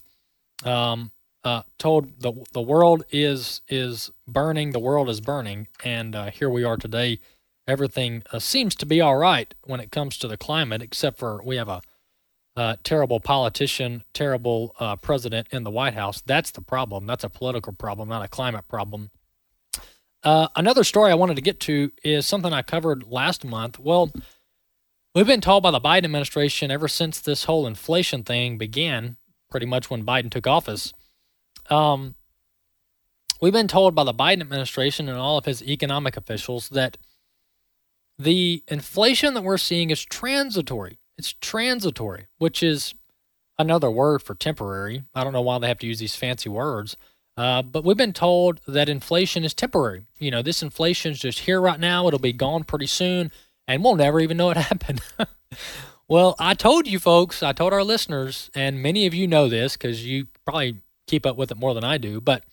Um, 0.68 1.12
uh, 1.44 1.62
told 1.78 2.20
the 2.22 2.34
the 2.54 2.62
world 2.62 3.04
is 3.12 3.62
is 3.70 4.10
burning, 4.28 4.72
the 4.72 4.80
world 4.80 5.10
is 5.10 5.22
burning, 5.22 5.68
and 5.84 6.16
uh, 6.16 6.32
here 6.32 6.50
we 6.50 6.64
are 6.64 6.76
today 6.76 7.20
everything 7.68 8.24
uh, 8.32 8.40
seems 8.40 8.76
to 8.76 8.86
be 8.86 9.02
all 9.02 9.18
right 9.18 9.54
when 9.64 9.80
it 9.80 9.92
comes 9.92 10.18
to 10.18 10.28
the 10.28 10.38
climate, 10.38 10.82
except 10.82 11.18
for 11.18 11.42
we 11.44 11.56
have 11.58 11.70
a 11.70 11.82
uh, 12.58 12.78
terrible 12.84 13.20
politician, 13.20 14.04
terrible 14.14 14.76
uh, 14.80 14.96
president 14.96 15.48
in 15.52 15.64
the 15.64 15.72
White 15.72 15.94
House. 15.94 16.22
That's 16.22 16.52
the 16.52 16.62
problem. 16.62 17.06
That's 17.06 17.24
a 17.24 17.30
political 17.30 17.74
problem, 17.74 18.10
not 18.10 18.24
a 18.24 18.30
climate 18.30 18.68
problem. 18.68 19.12
Uh, 20.24 20.48
another 20.56 20.84
story 20.84 21.12
I 21.12 21.16
wanted 21.16 21.36
to 21.36 21.42
get 21.42 21.60
to 21.62 21.92
is 22.04 22.26
something 22.26 22.54
I 22.54 22.62
covered 22.62 23.04
last 23.08 23.46
month. 23.46 23.78
Well, 23.78 24.12
we've 25.14 25.28
been 25.28 25.42
told 25.42 25.64
by 25.64 25.72
the 25.72 25.82
Biden 25.82 26.06
administration 26.06 26.72
ever 26.72 26.88
since 26.88 27.20
this 27.20 27.44
whole 27.44 27.68
inflation 27.68 28.24
thing 28.24 28.58
began, 28.58 29.18
pretty 29.52 29.66
much 29.66 29.90
when 29.90 30.06
Biden 30.06 30.32
took 30.32 30.48
office. 30.48 30.94
Um, 31.70 32.16
we've 33.42 33.54
been 33.54 33.68
told 33.68 33.94
by 33.94 34.04
the 34.04 34.14
Biden 34.14 34.42
administration 34.42 35.10
and 35.10 35.18
all 35.18 35.38
of 35.38 35.46
his 35.46 35.62
economic 35.62 36.18
officials 36.18 36.70
that 36.70 36.98
the 38.18 38.64
inflation 38.68 39.34
that 39.34 39.44
we're 39.44 39.58
seeing 39.58 39.90
is 39.90 40.04
transitory. 40.04 41.00
It's 41.18 41.34
transitory, 41.34 42.28
which 42.38 42.62
is 42.64 42.94
another 43.58 43.90
word 43.90 44.22
for 44.22 44.36
temporary. 44.36 45.04
I 45.14 45.24
don't 45.24 45.34
know 45.34 45.42
why 45.42 45.60
they 45.60 45.68
have 45.68 45.80
to 45.80 45.88
use 45.88 46.00
these 46.00 46.16
fancy 46.16 46.50
words. 46.50 46.98
Uh, 47.38 47.62
but 47.62 47.84
we've 47.84 47.98
been 47.98 48.14
told 48.14 48.62
that 48.68 48.88
inflation 48.88 49.44
is 49.44 49.54
temporary. 49.54 50.06
You 50.20 50.32
know, 50.32 50.42
this 50.42 50.64
inflation 50.64 51.12
is 51.12 51.20
just 51.20 51.40
here 51.40 51.60
right 51.60 51.80
now. 51.80 52.08
It'll 52.08 52.20
be 52.20 52.32
gone 52.32 52.64
pretty 52.64 52.88
soon, 52.88 53.32
and 53.68 53.84
we'll 53.84 53.96
never 53.96 54.20
even 54.22 54.38
know 54.38 54.50
it 54.52 54.58
happened. 54.72 55.02
well, 56.08 56.36
I 56.40 56.54
told 56.54 56.88
you 56.88 57.00
folks, 57.00 57.44
I 57.44 57.52
told 57.52 57.74
our 57.74 57.84
listeners, 57.84 58.50
and 58.56 58.82
many 58.82 59.06
of 59.06 59.14
you 59.14 59.28
know 59.28 59.50
this 59.50 59.74
because 59.74 60.06
you 60.06 60.28
probably 60.46 60.82
keep 61.08 61.26
up 61.26 61.36
with 61.36 61.52
it 61.52 61.58
more 61.58 61.74
than 61.74 61.84
I 61.84 61.98
do, 61.98 62.22
but 62.22 62.44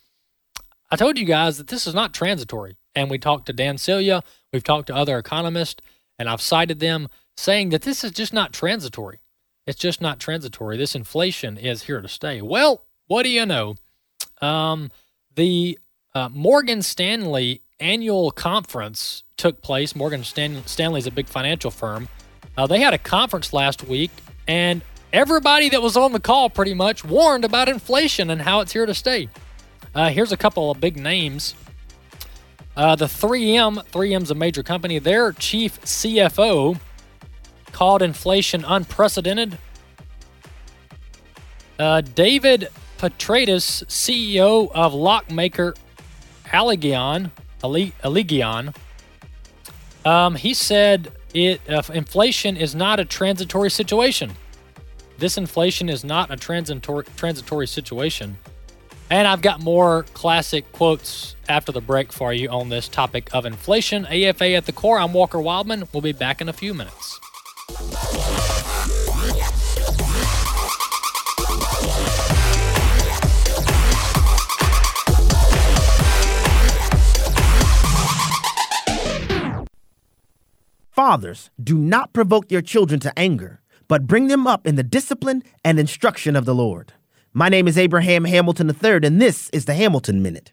I 0.91 0.97
told 0.97 1.17
you 1.17 1.25
guys 1.25 1.59
that 1.59 1.69
this 1.69 1.87
is 1.87 1.95
not 1.95 2.13
transitory. 2.13 2.77
And 2.95 3.11
we 3.11 3.19
talked 3.19 3.47
to 3.47 3.53
Dan 3.53 3.79
Celia, 3.79 4.23
we've 4.53 4.65
talked 4.65 4.89
to 4.89 4.95
other 4.95 5.19
economists, 5.19 5.83
and 6.19 6.29
I've 6.29 6.43
cited 6.43 6.81
them 6.81 7.09
saying 7.37 7.71
that 7.71 7.83
this 7.83 8.05
is 8.05 8.13
just 8.13 8.33
not 8.33 8.53
transitory. 8.53 9.21
It's 9.67 9.79
just 9.79 10.01
not 10.01 10.21
transitory. 10.21 10.77
This 10.77 10.95
inflation 10.95 11.57
is 11.57 11.85
here 11.85 12.01
to 12.01 12.09
stay. 12.09 12.43
Well, 12.43 12.85
what 13.07 13.23
do 13.23 13.31
you 13.31 13.47
know? 13.47 13.77
Um, 14.41 14.91
the 15.35 15.79
uh, 16.15 16.29
Morgan 16.31 16.83
Stanley 16.83 17.63
annual 17.81 18.31
conference 18.31 19.23
took 19.37 19.63
place. 19.63 19.97
Morgan 19.97 20.25
Stan- 20.25 20.67
Stanley 20.67 20.99
is 20.99 21.07
a 21.07 21.11
big 21.11 21.27
financial 21.27 21.71
firm. 21.71 22.09
Uh, 22.57 22.67
they 22.67 22.81
had 22.81 22.93
a 22.93 22.99
conference 22.99 23.53
last 23.53 23.85
week, 23.85 24.11
and 24.47 24.83
everybody 25.13 25.69
that 25.71 25.81
was 25.81 25.97
on 25.97 26.13
the 26.13 26.21
call 26.21 26.51
pretty 26.51 26.75
much 26.75 27.05
warned 27.05 27.45
about 27.45 27.69
inflation 27.69 28.31
and 28.31 28.43
how 28.43 28.61
it's 28.61 28.73
here 28.73 28.87
to 28.87 28.95
stay. 28.95 29.29
Uh, 29.95 30.11
here's 30.11 30.33
a 30.33 30.37
couple 30.37 30.71
of 30.71 30.81
big 30.81 30.97
names 30.97 31.55
uh, 32.77 32.97
the 32.97 33.07
3M, 33.07 33.85
3M's 33.91 34.31
a 34.31 34.35
major 34.35 34.63
company, 34.63 34.99
their 34.99 35.33
chief 35.33 35.81
CFO 35.83 36.79
called 37.73 38.03
inflation 38.03 38.65
unprecedented. 38.65 39.59
Uh, 41.79 42.01
David 42.01 42.69
Petratis, 42.99 43.85
CEO 43.87 44.71
of 44.73 44.93
lockmaker 44.93 45.77
Allegion, 46.47 47.31
Allegion, 47.63 48.75
um, 50.05 50.35
he 50.35 50.55
said 50.55 51.13
it 51.35 51.61
uh, 51.69 51.83
inflation 51.93 52.57
is 52.57 52.75
not 52.75 53.01
a 53.01 53.05
transitory 53.05 53.71
situation. 53.71 54.33
This 55.19 55.37
inflation 55.39 55.89
is 55.89 56.05
not 56.05 56.31
a 56.31 56.37
transitory 56.37 57.05
transitory 57.17 57.67
situation. 57.67 58.37
And 59.13 59.29
I've 59.29 59.43
got 59.43 59.61
more 59.61 60.07
classic 60.15 60.73
quotes 60.73 61.37
after 61.47 61.71
the 61.71 61.83
break 61.83 62.15
for 62.15 62.33
you 62.33 62.49
on 62.49 62.71
this 62.71 62.89
topic 62.89 63.29
of 63.35 63.45
inflation. 63.45 64.07
AFA 64.07 64.55
at 64.55 64.65
the 64.65 64.73
core. 64.73 64.99
I'm 64.99 65.13
Walker 65.13 65.37
Wildmon. 65.37 65.87
We'll 65.93 66.01
be 66.01 66.13
back 66.13 66.41
in 66.41 66.49
a 66.49 66.53
few 66.55 66.73
minutes. 66.73 67.21
Fathers, 80.91 81.51
do 81.63 81.77
not 81.77 82.15
provoke 82.15 82.51
your 82.51 82.63
children 82.63 82.99
to 83.01 83.19
anger, 83.19 83.61
but 83.89 84.07
bring 84.07 84.29
them 84.29 84.47
up 84.47 84.67
in 84.67 84.77
the 84.77 84.83
discipline 84.83 85.43
and 85.63 85.79
instruction 85.79 86.35
of 86.35 86.47
the 86.47 86.55
Lord. 86.55 86.95
My 87.35 87.49
name 87.49 87.67
is 87.67 87.79
Abraham 87.79 88.27
Hamilton 88.27 88.69
III, 88.69 89.01
and 89.05 89.19
this 89.19 89.49
is 89.55 89.65
the 89.65 89.73
Hamilton 89.73 90.21
Minute. 90.21 90.53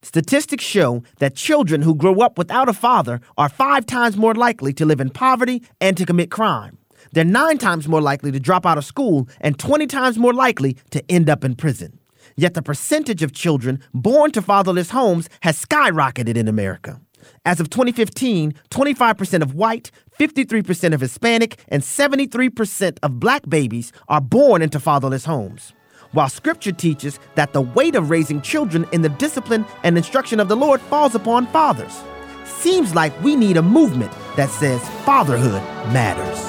Statistics 0.00 0.62
show 0.62 1.02
that 1.18 1.34
children 1.34 1.82
who 1.82 1.96
grow 1.96 2.20
up 2.20 2.38
without 2.38 2.68
a 2.68 2.72
father 2.72 3.20
are 3.36 3.48
five 3.48 3.84
times 3.84 4.16
more 4.16 4.32
likely 4.32 4.72
to 4.74 4.84
live 4.84 5.00
in 5.00 5.10
poverty 5.10 5.60
and 5.80 5.96
to 5.96 6.06
commit 6.06 6.30
crime. 6.30 6.78
They're 7.10 7.24
nine 7.24 7.58
times 7.58 7.88
more 7.88 8.00
likely 8.00 8.30
to 8.30 8.38
drop 8.38 8.64
out 8.64 8.78
of 8.78 8.84
school 8.84 9.28
and 9.40 9.58
20 9.58 9.88
times 9.88 10.16
more 10.16 10.32
likely 10.32 10.74
to 10.90 11.02
end 11.10 11.28
up 11.28 11.42
in 11.42 11.56
prison. 11.56 11.98
Yet 12.36 12.54
the 12.54 12.62
percentage 12.62 13.24
of 13.24 13.32
children 13.32 13.80
born 13.92 14.30
to 14.32 14.42
fatherless 14.42 14.90
homes 14.90 15.28
has 15.40 15.60
skyrocketed 15.60 16.36
in 16.36 16.46
America. 16.46 17.00
As 17.44 17.58
of 17.58 17.70
2015, 17.70 18.54
25% 18.70 19.42
of 19.42 19.54
white, 19.54 19.90
53% 20.16 20.94
of 20.94 21.00
Hispanic, 21.00 21.60
and 21.66 21.82
73% 21.82 22.98
of 23.02 23.18
black 23.18 23.48
babies 23.48 23.90
are 24.06 24.20
born 24.20 24.62
into 24.62 24.78
fatherless 24.78 25.24
homes. 25.24 25.72
While 26.14 26.28
scripture 26.28 26.70
teaches 26.70 27.18
that 27.34 27.52
the 27.52 27.60
weight 27.60 27.96
of 27.96 28.08
raising 28.08 28.40
children 28.40 28.86
in 28.92 29.02
the 29.02 29.08
discipline 29.08 29.66
and 29.82 29.96
instruction 29.96 30.38
of 30.38 30.46
the 30.46 30.54
Lord 30.54 30.80
falls 30.80 31.16
upon 31.16 31.48
fathers. 31.48 32.04
Seems 32.44 32.94
like 32.94 33.20
we 33.20 33.34
need 33.34 33.56
a 33.56 33.62
movement 33.62 34.12
that 34.36 34.48
says 34.48 34.80
fatherhood 35.04 35.60
matters. 35.92 36.40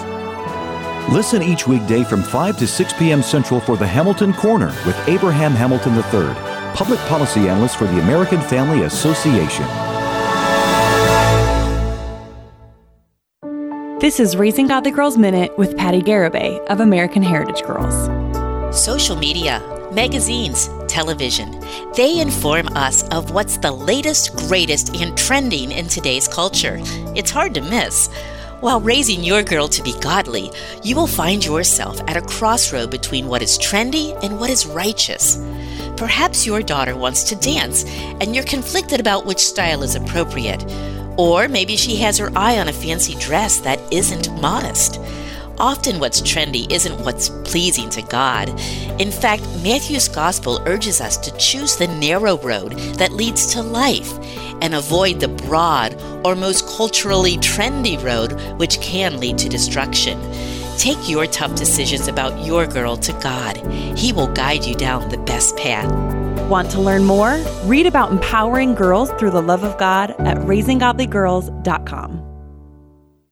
Listen 1.12 1.41
each 1.41 1.67
weekday 1.67 2.03
from 2.03 2.22
5 2.22 2.60
to 2.60 2.67
6 2.67 2.93
p.m. 2.93 3.24
Central 3.24 3.60
for 3.60 3.75
the 3.75 3.88
Hamilton 3.88 4.34
Corner 4.34 4.67
with 4.86 4.95
Abraham 5.07 5.53
Hamilton 5.53 5.95
III, 5.95 6.36
public 6.75 7.00
policy 7.07 7.50
analyst 7.50 7.77
for 7.77 7.86
the 7.86 8.00
American 8.01 8.41
Family 8.41 8.84
Association. 8.84 9.65
This 14.00 14.19
is 14.19 14.38
Raising 14.38 14.67
Godly 14.67 14.91
Girls 14.91 15.17
Minute 15.17 15.57
with 15.57 15.75
Patti 15.75 16.03
Garibay 16.03 16.63
of 16.67 16.81
American 16.81 17.24
Heritage 17.24 17.63
Girls. 17.63 18.35
Social 18.75 19.15
media, 19.15 19.62
magazines, 19.94 20.70
television, 20.89 21.63
they 21.96 22.20
inform 22.20 22.67
us 22.75 23.08
of 23.08 23.32
what's 23.32 23.58
the 23.58 23.72
latest, 23.72 24.36
greatest, 24.36 24.94
and 24.98 25.17
trending 25.17 25.72
in 25.72 25.88
today's 25.88 26.27
culture. 26.27 26.79
It's 27.15 27.32
hard 27.32 27.53
to 27.53 27.62
miss. 27.62 28.10
While 28.60 28.82
raising 28.82 29.24
your 29.24 29.44
girl 29.44 29.70
to 29.70 29.82
be 29.82 29.98
godly, 30.01 30.51
you 30.84 30.98
will 30.98 31.08
find 31.08 31.44
yourself 31.44 32.01
at 32.01 32.17
a 32.17 32.22
crossroad 32.22 32.91
between 32.91 33.27
what 33.27 33.41
is 33.41 33.58
trendy 33.58 34.22
and 34.22 34.41
what 34.41 34.50
is 34.50 34.65
righteous. 34.65 35.38
Perhaps 35.96 36.46
your 36.46 36.62
daughter 36.62 36.98
wants 36.98 37.24
to 37.29 37.36
dance 37.38 37.86
and 38.20 38.36
you're 38.36 38.44
conflicted 38.44 39.00
about 39.00 39.25
which 39.25 39.39
style 39.39 39.84
is 39.84 39.96
appropriate. 39.96 40.65
Or 41.17 41.48
maybe 41.48 41.77
she 41.77 41.96
has 42.01 42.17
her 42.17 42.29
eye 42.36 42.60
on 42.60 42.67
a 42.67 42.74
fancy 42.74 43.15
dress 43.15 43.60
that 43.62 43.79
isn't 43.89 44.29
modest. 44.41 45.00
Often, 45.57 46.00
what's 46.00 46.21
trendy 46.21 46.69
isn't 46.71 47.00
what's 47.05 47.29
pleasing 47.29 47.89
to 47.91 48.01
God. 48.01 48.50
In 49.00 49.12
fact, 49.12 49.43
Matthew's 49.63 50.07
gospel 50.07 50.62
urges 50.65 51.00
us 51.00 51.17
to 51.17 51.35
choose 51.38 51.75
the 51.77 51.88
narrow 51.88 52.38
road 52.39 52.74
that 52.97 53.13
leads 53.13 53.53
to 53.53 53.62
life 53.62 54.12
and 54.62 54.75
avoid 54.75 55.19
the 55.19 55.27
broad 55.27 55.95
or 56.25 56.35
most 56.35 56.67
culturally 56.67 57.38
trendy 57.38 58.01
road, 58.03 58.33
which 58.59 58.81
can 58.81 59.19
lead 59.19 59.38
to 59.38 59.50
destruction. 59.50 60.19
Take 60.77 61.09
your 61.09 61.25
tough 61.25 61.55
decisions 61.55 62.07
about 62.07 62.45
your 62.45 62.67
girl 62.67 62.97
to 62.97 63.13
God. 63.13 63.55
He 63.97 64.12
will 64.12 64.27
guide 64.27 64.65
you 64.65 64.75
down 64.75 65.07
the 65.09 65.17
best 65.19 65.55
path. 65.55 65.89
Want 66.50 66.69
to 66.71 66.81
learn 66.81 67.05
more? 67.05 67.41
Read 67.63 67.85
about 67.85 68.12
empowering 68.12 68.75
girls 68.75 69.09
through 69.13 69.31
the 69.31 69.41
love 69.41 69.63
of 69.63 69.77
God 69.79 70.12
at 70.19 70.38
raisinggodlygirls.com. 70.38 72.35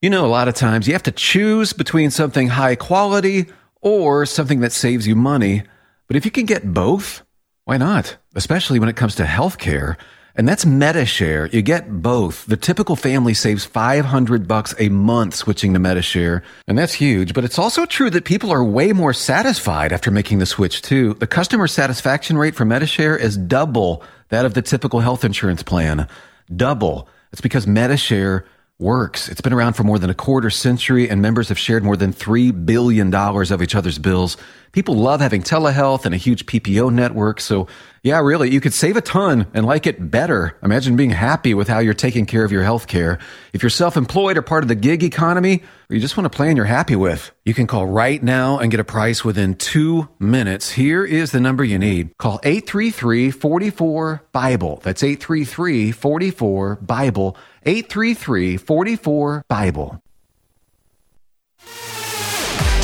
You 0.04 0.10
know, 0.10 0.26
a 0.26 0.28
lot 0.28 0.50
of 0.50 0.54
times 0.54 0.86
you 0.86 0.92
have 0.92 1.04
to 1.04 1.14
choose 1.14 1.72
between 1.72 2.12
something 2.12 2.50
high 2.50 2.76
quality 2.76 3.46
or 3.80 4.26
something 4.26 4.60
that 4.60 4.74
saves 4.74 5.08
you 5.08 5.16
money. 5.16 5.64
But 6.08 6.18
if 6.18 6.26
you 6.26 6.32
can 6.32 6.46
get 6.46 6.74
both, 6.74 7.24
why 7.64 7.78
not? 7.78 8.18
Especially 8.36 8.80
when 8.80 8.90
it 8.90 8.98
comes 8.98 9.16
to 9.16 9.24
healthcare. 9.24 9.96
And 10.36 10.46
that's 10.46 10.66
Medi-Share. 10.66 11.46
You 11.48 11.62
get 11.62 12.02
both. 12.02 12.46
The 12.48 12.58
typical 12.58 12.98
family 12.98 13.34
saves 13.34 13.64
500 13.64 14.46
bucks 14.46 14.76
a 14.78 14.90
month 14.90 15.36
switching 15.36 15.72
to 15.72 15.80
Medi-Share, 15.80 16.44
and 16.68 16.78
that's 16.78 16.96
huge. 16.96 17.34
But 17.34 17.46
it's 17.46 17.58
also 17.58 17.86
true 17.86 18.10
that 18.10 18.26
people 18.26 18.52
are 18.52 18.62
way 18.62 18.92
more 18.92 19.14
satisfied 19.14 19.94
after 19.94 20.12
making 20.12 20.40
the 20.40 20.46
switch 20.46 20.82
too. 20.82 21.14
The 21.14 21.28
customer 21.28 21.66
satisfaction 21.66 22.38
rate 22.38 22.56
for 22.56 22.66
Medi-Share 22.66 23.16
is 23.16 23.38
double 23.38 24.04
that 24.28 24.46
of 24.46 24.54
the 24.54 24.62
typical 24.62 25.00
health 25.00 25.24
insurance 25.24 25.64
plan. 25.64 26.10
Double. 26.54 27.08
It's 27.32 27.40
because 27.40 27.66
Medi-Share 27.66 28.44
works. 28.84 29.30
It's 29.30 29.42
been 29.42 29.54
around 29.54 29.74
for 29.74 29.84
more 29.84 29.98
than 29.98 30.10
a 30.10 30.14
quarter 30.14 30.52
century, 30.52 31.10
and 31.10 31.22
members 31.22 31.50
have 31.50 31.58
shared 31.58 31.84
more 31.84 31.98
than 31.98 32.14
$3 32.14 32.66
billion 32.66 33.14
of 33.16 33.62
each 33.62 33.74
other's 33.74 33.98
bills. 33.98 34.38
People 34.74 34.96
love 34.96 35.22
having 35.22 35.44
telehealth 35.44 36.06
and 36.06 36.14
a 36.14 36.18
huge 36.18 36.46
PPO 36.48 36.92
network. 36.92 37.40
So, 37.40 37.68
yeah, 38.02 38.20
really, 38.20 38.52
you 38.52 38.60
could 38.60 38.74
save 38.74 38.98
a 38.98 39.02
ton 39.02 39.46
and 39.54 39.66
like 39.66 39.86
it 39.86 40.12
better. 40.12 40.58
Imagine 40.64 40.96
being 40.96 41.12
happy 41.12 41.54
with 41.54 41.68
how 41.68 41.78
you're 41.80 41.94
taking 41.94 42.26
care 42.26 42.44
of 42.44 42.52
your 42.52 42.64
health 42.64 42.88
care. 42.88 43.20
If 43.54 43.62
you're 43.62 43.70
self 43.70 43.96
employed 43.96 44.36
or 44.36 44.42
part 44.42 44.64
of 44.64 44.68
the 44.68 44.76
gig 44.76 45.04
economy, 45.04 45.64
or 45.90 45.96
you 45.96 46.02
just 46.02 46.18
want 46.18 46.26
a 46.26 46.32
plan 46.32 46.58
you're 46.58 46.66
happy 46.66 46.96
with, 46.96 47.32
you 47.46 47.54
can 47.54 47.68
call 47.68 47.86
right 47.86 48.22
now 48.22 48.58
and 48.58 48.72
get 48.72 48.80
a 48.80 48.84
price 48.84 49.24
within 49.24 49.54
two 49.54 50.10
minutes. 50.18 50.72
Here 50.72 51.06
is 51.06 51.32
the 51.32 51.40
number 51.40 51.64
you 51.64 51.78
need. 51.78 52.18
Call 52.18 52.40
833 52.44 53.30
44 53.30 54.24
Bible. 54.32 54.82
That's 54.84 55.04
833 55.04 55.92
44 55.92 56.76
Bible. 56.78 57.38
833 57.66 58.58
44 58.58 59.46
Bible. 59.48 60.02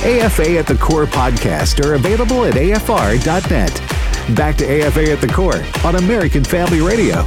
AFA 0.01 0.57
at 0.57 0.65
the 0.65 0.75
Core 0.75 1.05
podcast 1.05 1.83
are 1.85 1.95
available 1.95 2.45
at 2.45 2.53
afr.net. 2.53 4.35
Back 4.35 4.55
to 4.55 4.65
AFA 4.65 5.11
at 5.11 5.19
the 5.19 5.27
Core 5.27 5.61
on 5.83 5.95
American 5.97 6.43
Family 6.43 6.79
Radio. 6.79 7.25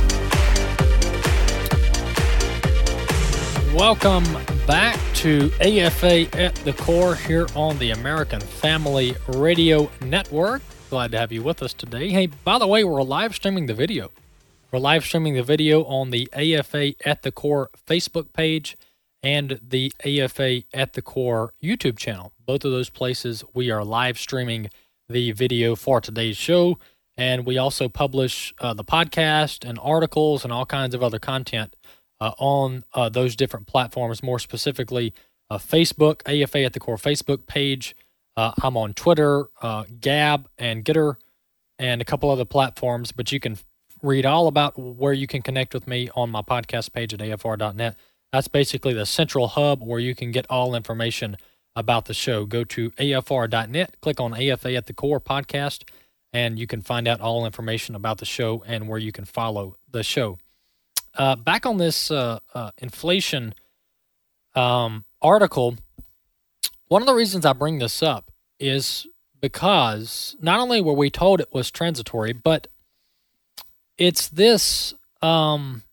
Welcome 3.76 4.24
back 4.66 4.98
to 5.16 5.50
AFA 5.60 6.34
at 6.38 6.54
the 6.56 6.72
Core 6.72 7.14
here 7.14 7.46
on 7.54 7.76
the 7.78 7.90
American 7.90 8.40
Family 8.40 9.16
Radio 9.28 9.90
Network. 10.00 10.62
Glad 10.88 11.12
to 11.12 11.18
have 11.18 11.30
you 11.30 11.42
with 11.42 11.62
us 11.62 11.74
today. 11.74 12.08
Hey, 12.08 12.26
by 12.26 12.58
the 12.58 12.66
way, 12.66 12.84
we're 12.84 13.02
live 13.02 13.34
streaming 13.34 13.66
the 13.66 13.74
video. 13.74 14.10
We're 14.72 14.78
live 14.78 15.04
streaming 15.04 15.35
the 15.35 15.42
video 15.42 15.85
on 15.85 16.08
the 16.08 16.30
AFA 16.32 16.94
at 17.06 17.24
the 17.24 17.30
Core 17.30 17.68
Facebook 17.87 18.32
page 18.32 18.74
and 19.22 19.61
the 19.62 19.92
AFA 20.02 20.62
at 20.72 20.94
the 20.94 21.02
Core 21.02 21.52
YouTube 21.62 21.98
channel. 21.98 22.32
Both 22.46 22.64
of 22.64 22.72
those 22.72 22.88
places, 22.88 23.44
we 23.52 23.70
are 23.70 23.85
live 23.85 24.18
streaming 24.18 24.70
the 25.11 25.32
video 25.32 25.76
for 25.76 26.00
today's 26.00 26.38
show. 26.38 26.78
And 27.18 27.44
we 27.44 27.58
also 27.58 27.90
publish 27.90 28.54
uh, 28.61 28.72
the 28.72 28.82
podcast 28.82 29.68
and 29.68 29.78
articles 29.82 30.42
and 30.42 30.50
all 30.50 30.64
kinds 30.64 30.94
of 30.94 31.02
other 31.02 31.18
content 31.18 31.76
uh, 32.18 32.32
on 32.38 32.85
uh, 32.94 33.11
those 33.11 33.37
different 33.37 33.66
platforms, 33.66 34.22
more 34.22 34.38
specifically, 34.38 35.12
uh, 35.50 35.58
Facebook, 35.58 36.22
AFA 36.24 36.64
at 36.64 36.72
the 36.72 36.80
Core 36.80 36.96
Facebook 36.96 37.44
page. 37.46 37.94
Uh, 38.38 38.52
I'm 38.62 38.78
on 38.78 38.94
Twitter, 38.94 39.48
uh, 39.61 39.85
Gab, 40.00 40.48
and 40.56 40.82
Gettr, 40.82 41.16
and 41.78 42.00
a 42.00 42.06
couple 42.06 42.30
other 42.30 42.46
platforms, 42.46 43.12
but 43.12 43.32
you 43.32 43.38
can 43.38 43.58
read 44.02 44.26
all 44.26 44.48
about 44.48 44.78
where 44.78 45.12
you 45.12 45.26
can 45.26 45.42
connect 45.42 45.72
with 45.72 45.86
me 45.86 46.10
on 46.14 46.30
my 46.30 46.42
podcast 46.42 46.92
page 46.92 47.14
at 47.14 47.20
afr.net. 47.20 47.96
That's 48.32 48.48
basically 48.48 48.94
the 48.94 49.06
central 49.06 49.48
hub 49.48 49.82
where 49.82 50.00
you 50.00 50.14
can 50.14 50.32
get 50.32 50.46
all 50.50 50.74
information 50.74 51.36
about 51.76 52.06
the 52.06 52.14
show. 52.14 52.44
Go 52.44 52.64
to 52.64 52.90
afr.net, 52.92 54.00
click 54.00 54.20
on 54.20 54.34
AFA 54.34 54.74
at 54.74 54.86
the 54.86 54.92
Core 54.92 55.20
podcast, 55.20 55.84
and 56.32 56.58
you 56.58 56.66
can 56.66 56.82
find 56.82 57.06
out 57.06 57.20
all 57.20 57.46
information 57.46 57.94
about 57.94 58.18
the 58.18 58.24
show 58.24 58.62
and 58.66 58.88
where 58.88 58.98
you 58.98 59.12
can 59.12 59.24
follow 59.24 59.76
the 59.90 60.02
show. 60.02 60.38
Uh, 61.14 61.36
back 61.36 61.66
on 61.66 61.76
this 61.76 62.10
uh, 62.10 62.40
uh, 62.54 62.70
inflation 62.78 63.54
um, 64.54 65.04
article, 65.20 65.76
one 66.88 67.02
of 67.02 67.06
the 67.06 67.14
reasons 67.14 67.44
I 67.44 67.52
bring 67.52 67.78
this 67.78 68.02
up 68.02 68.30
is 68.58 69.06
because 69.40 70.36
not 70.40 70.60
only 70.60 70.80
were 70.80 70.92
we 70.92 71.10
told 71.10 71.40
it 71.40 71.52
was 71.52 71.70
transitory, 71.70 72.32
but 72.32 72.68
it's 74.02 74.26
this 74.26 74.94
um, 75.22 75.84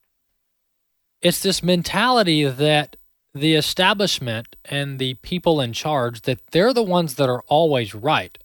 it's 1.22 1.44
this 1.44 1.62
mentality 1.62 2.44
that 2.44 2.96
the 3.36 3.54
establishment 3.54 4.56
and 4.66 4.98
the 4.98 5.14
people 5.16 5.62
in 5.62 5.74
charge 5.74 6.22
that 6.22 6.40
they're 6.52 6.74
the 6.74 6.82
ones 6.82 7.14
that 7.16 7.30
are 7.30 7.44
always 7.48 7.94
right. 7.94 8.40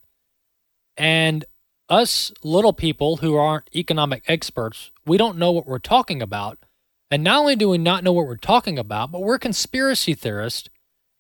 And 0.98 1.46
us 1.88 2.30
little 2.42 2.74
people 2.74 3.16
who 3.18 3.36
aren't 3.36 3.70
economic 3.74 4.22
experts 4.28 4.90
we 5.06 5.16
don't 5.16 5.38
know 5.38 5.52
what 5.52 5.66
we're 5.66 5.78
talking 5.78 6.20
about. 6.20 6.58
And 7.10 7.24
not 7.24 7.40
only 7.40 7.56
do 7.56 7.70
we 7.70 7.78
not 7.78 8.04
know 8.04 8.12
what 8.12 8.26
we're 8.26 8.36
talking 8.36 8.78
about 8.78 9.12
but 9.12 9.22
we're 9.22 9.38
conspiracy 9.38 10.12
theorists 10.12 10.68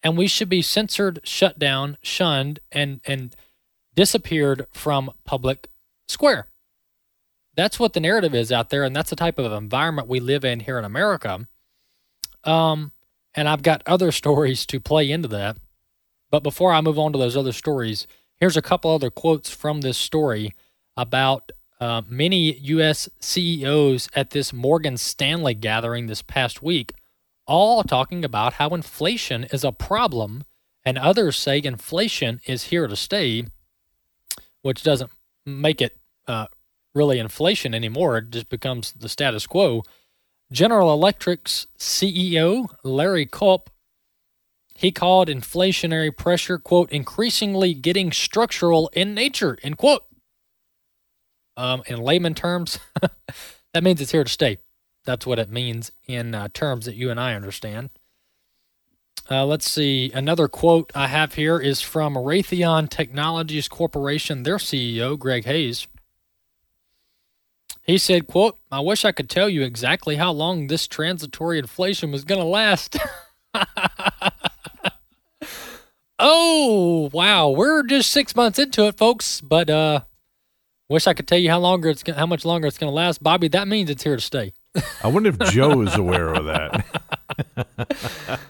and 0.02 0.18
we 0.18 0.26
should 0.26 0.50
be 0.50 0.60
censored 0.60 1.20
shut 1.24 1.58
down 1.58 1.96
shunned 2.02 2.60
and 2.70 3.00
and 3.06 3.34
disappeared 3.94 4.66
from 4.70 5.10
public 5.24 5.68
square 6.08 6.48
that's 7.56 7.78
what 7.78 7.92
the 7.92 8.00
narrative 8.00 8.34
is 8.34 8.52
out 8.52 8.70
there 8.70 8.84
and 8.84 8.94
that's 8.94 9.10
the 9.10 9.16
type 9.16 9.38
of 9.38 9.52
environment 9.52 10.08
we 10.08 10.20
live 10.20 10.44
in 10.44 10.60
here 10.60 10.78
in 10.78 10.84
america 10.84 11.46
um, 12.44 12.92
And 13.34 13.48
I've 13.48 13.62
got 13.62 13.82
other 13.86 14.12
stories 14.22 14.66
to 14.66 14.80
play 14.80 15.10
into 15.10 15.28
that. 15.28 15.56
But 16.30 16.42
before 16.42 16.72
I 16.72 16.80
move 16.80 16.98
on 16.98 17.12
to 17.12 17.18
those 17.18 17.36
other 17.36 17.52
stories, 17.52 18.06
here's 18.38 18.56
a 18.56 18.62
couple 18.62 18.90
other 18.90 19.10
quotes 19.10 19.50
from 19.50 19.80
this 19.80 19.98
story 19.98 20.54
about 20.96 21.52
uh, 21.80 22.02
many 22.08 22.54
U.S. 22.58 23.08
CEOs 23.20 24.08
at 24.14 24.30
this 24.30 24.52
Morgan 24.52 24.96
Stanley 24.96 25.54
gathering 25.54 26.06
this 26.06 26.22
past 26.22 26.62
week, 26.62 26.92
all 27.46 27.82
talking 27.82 28.24
about 28.24 28.54
how 28.54 28.70
inflation 28.70 29.44
is 29.44 29.64
a 29.64 29.72
problem, 29.72 30.44
and 30.84 30.98
others 30.98 31.36
say 31.36 31.60
inflation 31.62 32.40
is 32.46 32.64
here 32.64 32.86
to 32.86 32.96
stay, 32.96 33.44
which 34.62 34.82
doesn't 34.82 35.10
make 35.44 35.80
it 35.82 35.98
uh, 36.26 36.46
really 36.94 37.18
inflation 37.18 37.74
anymore. 37.74 38.18
It 38.18 38.30
just 38.30 38.48
becomes 38.48 38.92
the 38.92 39.08
status 39.08 39.46
quo. 39.46 39.82
General 40.52 40.92
Electric's 40.92 41.66
CEO, 41.78 42.68
Larry 42.84 43.26
Culp, 43.26 43.70
he 44.76 44.90
called 44.90 45.28
inflationary 45.28 46.16
pressure, 46.16 46.58
quote, 46.58 46.90
increasingly 46.90 47.74
getting 47.74 48.12
structural 48.12 48.90
in 48.92 49.14
nature, 49.14 49.56
end 49.62 49.78
quote. 49.78 50.04
Um, 51.56 51.82
in 51.86 51.98
layman 51.98 52.34
terms, 52.34 52.80
that 53.72 53.84
means 53.84 54.00
it's 54.00 54.10
here 54.10 54.24
to 54.24 54.30
stay. 54.30 54.58
That's 55.04 55.26
what 55.26 55.38
it 55.38 55.50
means 55.50 55.92
in 56.06 56.34
uh, 56.34 56.48
terms 56.52 56.86
that 56.86 56.96
you 56.96 57.10
and 57.10 57.20
I 57.20 57.34
understand. 57.34 57.90
Uh, 59.30 59.46
let's 59.46 59.70
see. 59.70 60.10
Another 60.12 60.48
quote 60.48 60.90
I 60.94 61.06
have 61.06 61.34
here 61.34 61.58
is 61.58 61.80
from 61.80 62.14
Raytheon 62.14 62.90
Technologies 62.90 63.68
Corporation, 63.68 64.42
their 64.42 64.56
CEO, 64.56 65.18
Greg 65.18 65.44
Hayes. 65.44 65.86
He 67.84 67.98
said, 67.98 68.26
quote, 68.26 68.58
I 68.72 68.80
wish 68.80 69.04
I 69.04 69.12
could 69.12 69.28
tell 69.28 69.48
you 69.48 69.62
exactly 69.62 70.16
how 70.16 70.32
long 70.32 70.68
this 70.68 70.86
transitory 70.86 71.58
inflation 71.58 72.10
was 72.10 72.24
going 72.24 72.40
to 72.40 72.46
last. 72.46 72.96
oh, 76.18 77.10
wow. 77.12 77.50
We're 77.50 77.82
just 77.82 78.10
six 78.10 78.34
months 78.34 78.58
into 78.58 78.86
it, 78.86 78.96
folks. 78.96 79.40
But 79.42 79.68
uh, 79.68 80.00
wish 80.88 81.06
I 81.06 81.12
could 81.14 81.28
tell 81.28 81.38
you 81.38 81.50
how 81.50 81.58
longer 81.58 81.90
it's 81.90 82.02
how 82.10 82.26
much 82.26 82.44
longer 82.46 82.66
it's 82.66 82.78
going 82.78 82.90
to 82.90 82.94
last. 82.94 83.22
Bobby, 83.22 83.48
that 83.48 83.68
means 83.68 83.90
it's 83.90 84.02
here 84.02 84.16
to 84.16 84.22
stay. 84.22 84.54
I 85.02 85.08
wonder 85.08 85.28
if 85.28 85.38
Joe 85.52 85.82
is 85.82 85.94
aware 85.94 86.32
of 86.32 86.46
that. 86.46 86.84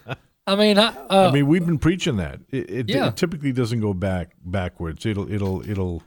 I 0.46 0.56
mean, 0.56 0.78
I, 0.78 0.88
uh, 1.10 1.28
I 1.28 1.32
mean, 1.32 1.46
we've 1.46 1.64
been 1.64 1.78
preaching 1.78 2.16
that. 2.18 2.38
It, 2.50 2.70
it, 2.70 2.88
Yeah. 2.88 3.08
it 3.08 3.16
typically 3.16 3.50
doesn't 3.52 3.80
go 3.80 3.94
back 3.94 4.36
backwards. 4.44 5.04
It'll 5.06 5.30
it'll 5.32 5.68
it'll 5.68 6.02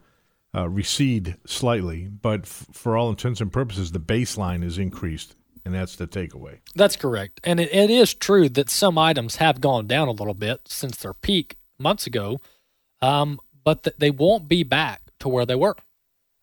uh, 0.57 0.67
recede 0.67 1.37
slightly, 1.45 2.07
but 2.07 2.41
f- 2.41 2.65
for 2.71 2.97
all 2.97 3.09
intents 3.09 3.39
and 3.41 3.51
purposes, 3.51 3.91
the 3.91 3.99
baseline 3.99 4.63
is 4.63 4.77
increased, 4.79 5.35
and 5.63 5.73
that's 5.73 5.95
the 5.95 6.07
takeaway. 6.07 6.59
That's 6.75 6.95
correct. 6.95 7.39
And 7.43 7.59
it, 7.59 7.73
it 7.73 7.89
is 7.91 8.13
true 8.13 8.49
that 8.49 8.69
some 8.69 8.97
items 8.97 9.35
have 9.35 9.61
gone 9.61 9.85
down 9.85 10.07
a 10.07 10.11
little 10.11 10.33
bit 10.33 10.61
since 10.65 10.97
their 10.97 11.13
peak 11.13 11.57
months 11.77 12.07
ago, 12.07 12.41
um, 13.01 13.39
but 13.63 13.83
th- 13.83 13.97
they 13.99 14.09
won't 14.09 14.47
be 14.47 14.63
back 14.63 15.01
to 15.19 15.29
where 15.29 15.45
they 15.45 15.55
were. 15.55 15.75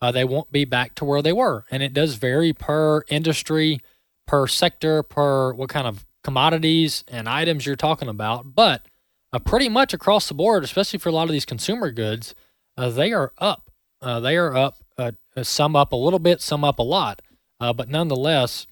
Uh, 0.00 0.12
they 0.12 0.24
won't 0.24 0.52
be 0.52 0.64
back 0.64 0.94
to 0.96 1.04
where 1.04 1.22
they 1.22 1.32
were. 1.32 1.64
And 1.70 1.82
it 1.82 1.94
does 1.94 2.14
vary 2.14 2.52
per 2.52 3.02
industry, 3.08 3.80
per 4.26 4.46
sector, 4.46 5.02
per 5.02 5.54
what 5.54 5.70
kind 5.70 5.86
of 5.86 6.04
commodities 6.22 7.04
and 7.08 7.28
items 7.28 7.66
you're 7.66 7.74
talking 7.74 8.08
about. 8.08 8.54
But 8.54 8.86
uh, 9.32 9.38
pretty 9.38 9.68
much 9.68 9.94
across 9.94 10.28
the 10.28 10.34
board, 10.34 10.62
especially 10.62 10.98
for 10.98 11.08
a 11.08 11.12
lot 11.12 11.24
of 11.24 11.32
these 11.32 11.46
consumer 11.46 11.90
goods, 11.90 12.34
uh, 12.76 12.90
they 12.90 13.12
are 13.12 13.32
up. 13.38 13.70
Uh, 14.04 14.20
they 14.20 14.36
are 14.36 14.54
up, 14.54 14.84
uh, 14.98 15.12
some 15.42 15.74
up 15.74 15.92
a 15.92 15.96
little 15.96 16.18
bit, 16.18 16.42
some 16.42 16.62
up 16.62 16.78
a 16.78 16.82
lot. 16.82 17.22
Uh, 17.58 17.72
but 17.72 17.88
nonetheless, 17.88 18.66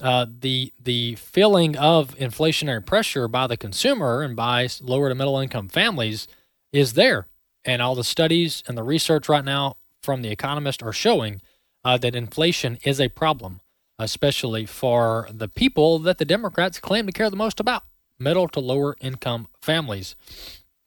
uh, 0.00 0.24
the 0.40 0.72
the 0.82 1.14
feeling 1.16 1.76
of 1.76 2.16
inflationary 2.16 2.84
pressure 2.84 3.28
by 3.28 3.46
the 3.46 3.56
consumer 3.56 4.22
and 4.22 4.34
by 4.34 4.66
lower 4.80 5.10
to 5.10 5.14
middle 5.14 5.38
income 5.38 5.68
families 5.68 6.26
is 6.72 6.94
there, 6.94 7.26
and 7.64 7.82
all 7.82 7.94
the 7.94 8.04
studies 8.04 8.62
and 8.66 8.78
the 8.78 8.82
research 8.82 9.28
right 9.28 9.44
now 9.44 9.76
from 10.02 10.22
the 10.22 10.30
Economist 10.30 10.82
are 10.82 10.92
showing 10.92 11.42
uh, 11.84 11.98
that 11.98 12.14
inflation 12.14 12.78
is 12.82 12.98
a 12.98 13.10
problem, 13.10 13.60
especially 13.98 14.64
for 14.64 15.28
the 15.30 15.48
people 15.48 15.98
that 15.98 16.16
the 16.16 16.24
Democrats 16.24 16.78
claim 16.78 17.04
to 17.04 17.12
care 17.12 17.28
the 17.28 17.36
most 17.36 17.60
about, 17.60 17.82
middle 18.18 18.48
to 18.48 18.60
lower 18.60 18.96
income 19.00 19.48
families. 19.60 20.16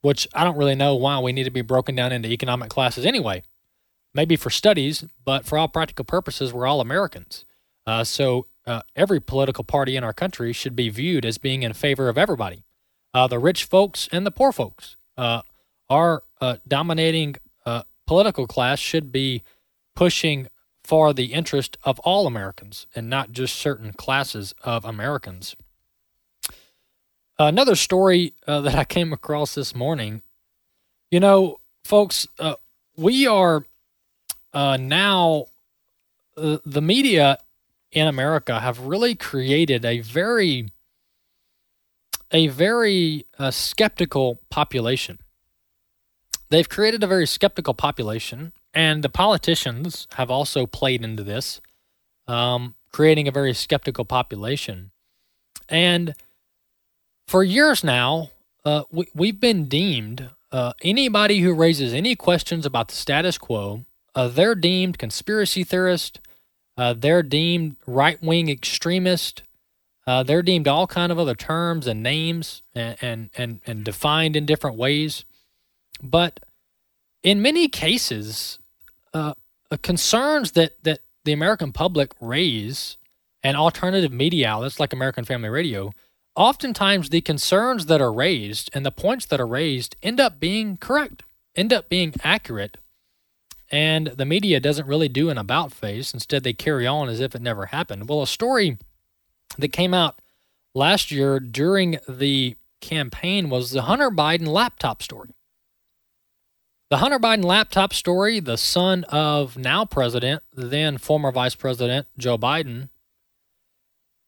Which 0.02 0.28
I 0.34 0.44
don't 0.44 0.58
really 0.58 0.76
know 0.76 0.96
why 0.96 1.20
we 1.20 1.32
need 1.32 1.46
to 1.46 1.52
be 1.52 1.62
broken 1.62 1.96
down 1.96 2.12
into 2.12 2.30
economic 2.30 2.70
classes 2.70 3.06
anyway. 3.06 3.44
Maybe 4.16 4.36
for 4.36 4.50
studies, 4.50 5.06
but 5.26 5.46
for 5.46 5.58
all 5.58 5.68
practical 5.68 6.06
purposes, 6.06 6.54
we're 6.54 6.68
all 6.68 6.82
Americans. 6.82 7.46
Uh, 7.86 8.04
so 8.04 8.46
uh, 8.66 8.82
every 8.96 9.20
political 9.20 9.64
party 9.64 9.96
in 9.96 10.04
our 10.04 10.14
country 10.14 10.54
should 10.54 10.76
be 10.76 10.90
viewed 10.90 11.26
as 11.26 11.38
being 11.38 11.64
in 11.64 11.74
favor 11.74 12.10
of 12.10 12.18
everybody, 12.18 12.64
uh, 13.14 13.28
the 13.28 13.40
rich 13.40 13.66
folks 13.66 14.08
and 14.12 14.26
the 14.26 14.32
poor 14.32 14.52
folks. 14.52 14.96
Uh, 15.18 15.42
our 15.90 16.24
uh, 16.40 16.58
dominating 16.68 17.36
uh, 17.66 17.84
political 18.08 18.48
class 18.48 18.80
should 18.80 19.12
be 19.12 19.44
pushing 19.96 20.48
for 20.84 21.14
the 21.14 21.34
interest 21.34 21.78
of 21.84 22.00
all 22.00 22.28
Americans 22.28 22.88
and 22.96 23.10
not 23.10 23.32
just 23.32 23.56
certain 23.56 23.94
classes 23.94 24.54
of 24.64 24.86
Americans. 24.86 25.56
Another 27.40 27.76
story 27.76 28.34
that 28.46 28.76
I 28.76 28.84
came 28.84 29.12
across 29.12 29.56
this 29.56 29.74
morning, 29.74 30.22
you 31.10 31.20
know, 31.20 31.60
folks, 31.84 32.28
we 32.96 33.26
are 33.26 33.66
uh, 34.54 34.78
now 34.78 35.46
uh, 36.38 36.58
the 36.66 36.82
media 36.82 37.38
in 37.92 38.08
America 38.08 38.60
have 38.60 38.80
really 38.80 39.16
created 39.16 39.86
a 39.86 40.00
very 40.00 40.70
a 42.32 42.48
very 42.48 43.26
uh, 43.38 43.52
skeptical 43.52 44.40
population. 44.50 45.20
They've 46.50 46.68
created 46.68 47.04
a 47.04 47.08
very 47.08 47.28
skeptical 47.28 47.76
population, 47.76 48.54
and 48.74 49.04
the 49.04 49.10
politicians 49.10 50.08
have 50.16 50.32
also 50.32 50.66
played 50.66 51.04
into 51.04 51.24
this, 51.24 51.62
um, 52.28 52.74
creating 52.92 53.28
a 53.28 53.32
very 53.32 53.54
skeptical 53.54 54.04
population. 54.04 54.92
And 55.70 56.16
for 57.28 57.44
years 57.44 57.84
now, 57.84 58.32
uh, 58.66 58.84
we, 58.92 59.08
we've 59.14 59.40
been 59.40 59.66
deemed 59.66 60.30
uh, 60.52 60.74
anybody 60.82 61.40
who 61.40 61.54
raises 61.54 61.94
any 61.94 62.16
questions 62.16 62.66
about 62.66 62.88
the 62.88 62.96
status 62.96 63.38
quo, 63.38 63.86
uh, 64.16 64.28
they're 64.28 64.56
deemed 64.56 64.98
conspiracy 64.98 65.64
theorist. 65.64 66.20
Uh, 66.78 66.94
they're 66.94 67.24
deemed 67.24 67.76
right 67.86 68.22
wing 68.22 68.50
extremist. 68.50 69.44
Uh, 70.06 70.24
they're 70.24 70.42
deemed 70.42 70.68
all 70.68 70.88
kind 70.88 71.12
of 71.12 71.20
other 71.20 71.36
terms 71.36 71.88
and 71.88 72.04
names 72.04 72.62
and, 72.76 72.98
and, 73.02 73.30
and, 73.38 73.62
and 73.66 73.84
defined 73.84 74.36
in 74.36 74.46
different 74.46 74.78
ways. 74.78 75.24
But 76.02 76.42
in 77.22 77.42
many 77.42 77.70
cases, 77.70 78.60
uh, 79.14 79.34
concerns 79.82 80.52
that, 80.52 80.84
that 80.84 81.00
the 81.24 81.32
American 81.32 81.72
public 81.72 82.12
raise 82.20 82.98
and 83.44 83.56
alternative 83.56 84.12
media 84.12 84.50
outlets 84.50 84.80
like 84.80 84.94
American 84.94 85.24
Family 85.24 85.50
Radio, 85.50 85.94
oftentimes 86.36 87.10
the 87.10 87.22
concerns 87.22 87.86
that 87.86 88.02
are 88.02 88.12
raised 88.12 88.70
and 88.74 88.86
the 88.86 88.92
points 88.92 89.26
that 89.28 89.40
are 89.40 89.48
raised 89.48 89.96
end 90.04 90.20
up 90.20 90.40
being 90.40 90.78
correct, 90.78 91.24
end 91.56 91.72
up 91.72 91.88
being 91.88 92.14
accurate. 92.24 92.78
And 93.74 94.06
the 94.06 94.26
media 94.26 94.60
doesn't 94.60 94.88
really 94.88 95.10
do 95.10 95.32
an 95.32 95.40
about 95.40 95.74
face. 95.74 96.14
Instead, 96.14 96.44
they 96.44 96.54
carry 96.54 96.86
on 96.86 97.10
as 97.10 97.20
if 97.20 97.34
it 97.34 97.42
never 97.42 97.66
happened. 97.66 98.08
Well, 98.08 98.22
a 98.22 98.28
story 98.28 98.78
that 99.58 99.70
came 99.70 99.96
out 99.96 100.22
last 100.76 101.10
year 101.10 101.40
during 101.40 101.98
the 102.08 102.56
campaign 102.82 103.50
was 103.50 103.72
the 103.72 103.82
Hunter 103.82 104.12
Biden 104.12 104.46
laptop 104.46 105.02
story. 105.02 105.32
The 106.92 106.98
Hunter 106.98 107.18
Biden 107.18 107.44
laptop 107.44 107.94
story, 107.94 108.40
the 108.40 108.58
son 108.58 109.06
of 109.06 109.58
now 109.58 109.86
President, 109.86 110.44
then 110.54 111.00
former 111.00 111.32
Vice 111.32 111.56
President 111.56 112.06
Joe 112.16 112.38
Biden, 112.38 112.90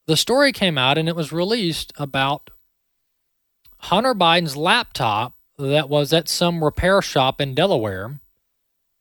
the 0.08 0.18
story 0.18 0.54
came 0.54 0.80
out 0.80 0.98
and 0.98 1.08
it 1.08 1.16
was 1.16 1.32
released 1.32 1.94
about 1.98 2.50
Hunter 3.78 4.16
Biden's 4.16 4.58
laptop 4.58 5.38
that 5.60 5.88
was 5.88 6.14
at 6.14 6.28
some 6.28 6.64
repair 6.64 7.04
shop 7.04 7.40
in 7.40 7.54
Delaware, 7.54 8.20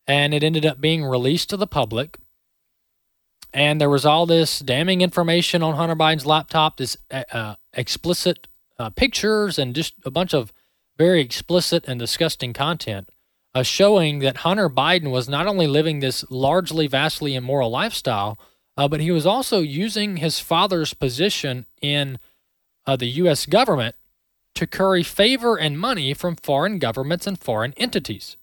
and 0.07 0.35
it 0.35 0.43
ended 0.43 0.67
up 0.67 0.81
being 0.81 1.05
released 1.05 1.51
to 1.51 1.57
the 1.57 1.67
public. 1.67 2.19
And 3.53 3.81
there 3.81 3.91
was 3.91 4.05
all 4.05 4.27
this 4.27 4.59
damning 4.59 5.01
information 5.01 5.63
on 5.63 5.75
Hunter 5.75 5.95
Biden's 5.95 6.27
laptop, 6.27 6.77
this 6.77 6.97
uh, 7.11 7.55
explicit 7.73 8.49
uh, 8.79 8.91
pictures, 8.91 9.59
and 9.59 9.75
just 9.75 9.95
a 10.05 10.11
bunch 10.11 10.35
of 10.35 10.53
very 10.99 11.21
explicit 11.21 11.85
and 11.87 11.99
disgusting 11.99 12.53
content 12.53 13.09
uh, 13.55 13.63
showing 13.63 14.19
that 14.19 14.39
Hunter 14.39 14.69
Biden 14.69 15.11
was 15.11 15.29
not 15.29 15.47
only 15.47 15.67
living 15.67 16.01
this 16.01 16.25
largely, 16.31 16.87
vastly 16.87 17.35
immoral 17.35 17.71
lifestyle, 17.71 18.39
uh, 18.77 18.89
but 18.89 19.01
he 19.01 19.13
was 19.13 19.25
also 19.25 19.61
using 19.61 20.17
his 20.17 20.41
father's 20.41 20.93
position 20.93 21.67
in 21.81 22.19
uh, 22.87 22.97
the 22.97 23.07
U.S. 23.07 23.47
government 23.47 23.95
to 24.55 24.67
curry 24.67 25.03
favor 25.03 25.57
and 25.57 25.79
money 25.79 26.15
from 26.15 26.37
foreign 26.37 26.79
governments 26.79 27.27
and 27.27 27.39
foreign 27.39 27.73
entities. 27.77 28.37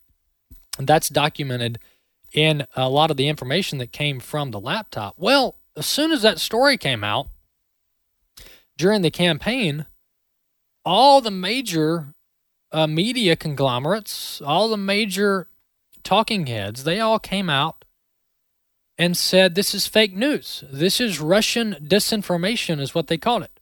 That's 0.77 1.09
documented 1.09 1.79
in 2.33 2.65
a 2.75 2.89
lot 2.89 3.11
of 3.11 3.17
the 3.17 3.27
information 3.27 3.77
that 3.79 3.91
came 3.91 4.19
from 4.19 4.51
the 4.51 4.59
laptop. 4.59 5.15
Well, 5.17 5.57
as 5.75 5.85
soon 5.85 6.11
as 6.11 6.21
that 6.21 6.39
story 6.39 6.77
came 6.77 7.03
out 7.03 7.27
during 8.77 9.01
the 9.01 9.11
campaign, 9.11 9.85
all 10.85 11.21
the 11.21 11.31
major 11.31 12.13
uh, 12.71 12.87
media 12.87 13.35
conglomerates, 13.35 14.41
all 14.41 14.69
the 14.69 14.77
major 14.77 15.47
talking 16.03 16.47
heads, 16.47 16.83
they 16.83 16.99
all 16.99 17.19
came 17.19 17.49
out 17.49 17.85
and 18.97 19.17
said 19.17 19.55
this 19.55 19.73
is 19.73 19.87
fake 19.87 20.15
news. 20.15 20.63
This 20.71 20.99
is 20.99 21.19
Russian 21.19 21.75
disinformation, 21.81 22.79
is 22.79 22.95
what 22.95 23.07
they 23.07 23.17
called 23.17 23.43
it. 23.43 23.59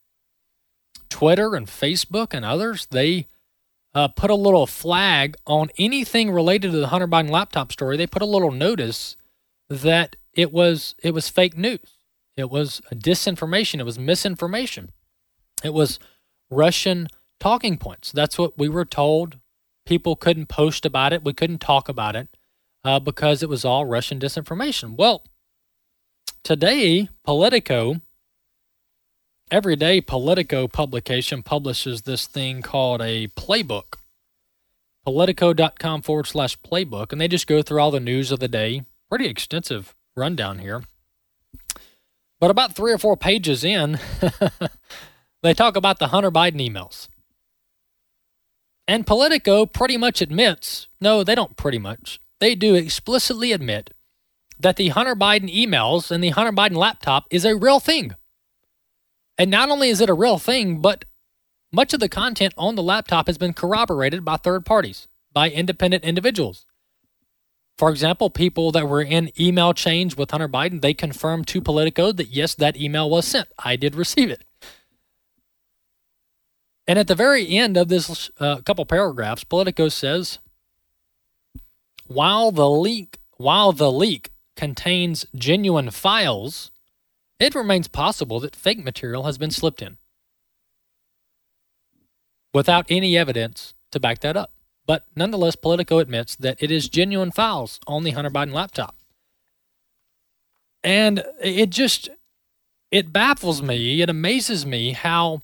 Twitter 1.09 1.55
and 1.55 1.67
Facebook 1.67 2.33
and 2.33 2.45
others, 2.45 2.87
they 2.91 3.27
uh, 3.99 4.07
put 4.07 4.29
a 4.29 4.35
little 4.35 4.65
flag 4.65 5.35
on 5.45 5.69
anything 5.77 6.31
related 6.31 6.71
to 6.71 6.77
the 6.77 6.87
Hunter 6.87 7.07
Biden 7.07 7.29
laptop 7.29 7.69
story. 7.69 7.97
They 7.97 8.07
put 8.07 8.21
a 8.21 8.25
little 8.25 8.51
notice 8.51 9.17
that 9.69 10.15
it 10.33 10.53
was 10.53 10.95
it 11.03 11.13
was 11.13 11.27
fake 11.27 11.57
news. 11.57 11.97
It 12.37 12.49
was 12.49 12.81
disinformation. 12.93 13.81
It 13.81 13.85
was 13.85 13.99
misinformation. 13.99 14.93
It 15.65 15.73
was 15.73 15.99
Russian 16.49 17.07
talking 17.41 17.77
points. 17.77 18.13
That's 18.13 18.37
what 18.37 18.57
we 18.57 18.69
were 18.69 18.85
told. 18.85 19.37
People 19.85 20.15
couldn't 20.15 20.47
post 20.47 20.85
about 20.85 21.11
it. 21.11 21.25
We 21.25 21.33
couldn't 21.33 21.59
talk 21.59 21.89
about 21.89 22.15
it 22.15 22.29
uh, 22.85 23.01
because 23.01 23.43
it 23.43 23.49
was 23.49 23.65
all 23.65 23.85
Russian 23.85 24.17
disinformation. 24.17 24.95
Well, 24.95 25.25
today, 26.41 27.09
Politico, 27.25 27.99
everyday 29.51 30.01
Politico 30.01 30.67
publication 30.67 31.43
publishes 31.43 32.03
this 32.03 32.27
thing 32.27 32.61
called 32.61 33.01
a 33.01 33.27
playbook. 33.29 33.95
Politico.com 35.05 36.01
forward 36.01 36.27
slash 36.27 36.59
playbook, 36.61 37.11
and 37.11 37.19
they 37.19 37.27
just 37.27 37.47
go 37.47 37.61
through 37.61 37.81
all 37.81 37.91
the 37.91 37.99
news 37.99 38.31
of 38.31 38.39
the 38.39 38.47
day. 38.47 38.83
Pretty 39.09 39.25
extensive 39.25 39.95
rundown 40.15 40.59
here. 40.59 40.83
But 42.39 42.51
about 42.51 42.75
three 42.75 42.91
or 42.91 42.97
four 42.97 43.17
pages 43.17 43.63
in, 43.63 43.99
they 45.43 45.53
talk 45.53 45.75
about 45.75 45.99
the 45.99 46.07
Hunter 46.07 46.31
Biden 46.31 46.59
emails. 46.59 47.09
And 48.87 49.05
Politico 49.05 49.65
pretty 49.65 49.97
much 49.97 50.21
admits 50.21 50.87
no, 51.01 51.23
they 51.23 51.35
don't 51.35 51.55
pretty 51.55 51.77
much. 51.77 52.19
They 52.39 52.55
do 52.55 52.75
explicitly 52.75 53.51
admit 53.51 53.91
that 54.59 54.75
the 54.75 54.89
Hunter 54.89 55.15
Biden 55.15 55.53
emails 55.53 56.11
and 56.11 56.23
the 56.23 56.29
Hunter 56.29 56.51
Biden 56.51 56.75
laptop 56.75 57.25
is 57.29 57.45
a 57.45 57.55
real 57.55 57.79
thing. 57.79 58.15
And 59.39 59.49
not 59.49 59.69
only 59.69 59.89
is 59.89 60.01
it 60.01 60.09
a 60.09 60.13
real 60.13 60.37
thing, 60.37 60.81
but 60.81 61.05
much 61.71 61.93
of 61.93 62.01
the 62.01 62.09
content 62.09 62.53
on 62.57 62.75
the 62.75 62.83
laptop 62.83 63.27
has 63.27 63.37
been 63.37 63.53
corroborated 63.53 64.25
by 64.25 64.35
third 64.35 64.65
parties, 64.65 65.07
by 65.31 65.49
independent 65.49 66.03
individuals. 66.03 66.65
For 67.77 67.89
example, 67.89 68.29
people 68.29 68.73
that 68.73 68.89
were 68.89 69.01
in 69.01 69.31
email 69.39 69.73
chains 69.73 70.17
with 70.17 70.31
Hunter 70.31 70.49
Biden, 70.49 70.81
they 70.81 70.93
confirmed 70.93 71.47
to 71.47 71.61
Politico 71.61 72.11
that 72.11 72.27
yes, 72.27 72.53
that 72.55 72.75
email 72.75 73.09
was 73.09 73.25
sent. 73.25 73.47
I 73.57 73.77
did 73.77 73.95
receive 73.95 74.29
it. 74.29 74.43
And 76.85 76.99
at 76.99 77.07
the 77.07 77.15
very 77.15 77.47
end 77.47 77.77
of 77.77 77.87
this 77.87 78.29
uh, 78.39 78.57
couple 78.61 78.85
paragraphs, 78.85 79.45
Politico 79.45 79.87
says, 79.87 80.39
while 82.07 82.51
the 82.51 82.69
leak 82.69 83.19
while 83.37 83.71
the 83.71 83.89
leak 83.89 84.31
contains 84.57 85.25
genuine 85.33 85.91
files, 85.91 86.71
it 87.39 87.55
remains 87.55 87.87
possible 87.87 88.39
that 88.41 88.55
fake 88.55 88.83
material 88.83 89.23
has 89.23 89.37
been 89.37 89.51
slipped 89.51 89.81
in 89.81 89.97
without 92.53 92.85
any 92.89 93.17
evidence 93.17 93.73
to 93.91 93.99
back 93.99 94.19
that 94.19 94.37
up. 94.37 94.51
But 94.85 95.05
nonetheless, 95.15 95.55
Politico 95.55 95.99
admits 95.99 96.35
that 96.35 96.57
it 96.61 96.71
is 96.71 96.89
genuine 96.89 97.31
files 97.31 97.79
on 97.87 98.03
the 98.03 98.11
Hunter 98.11 98.31
Biden 98.31 98.53
laptop. 98.53 98.95
And 100.83 101.23
it 101.41 101.69
just 101.69 102.09
it 102.91 103.13
baffles 103.13 103.61
me, 103.61 104.01
it 104.01 104.09
amazes 104.09 104.65
me 104.65 104.93
how 104.93 105.41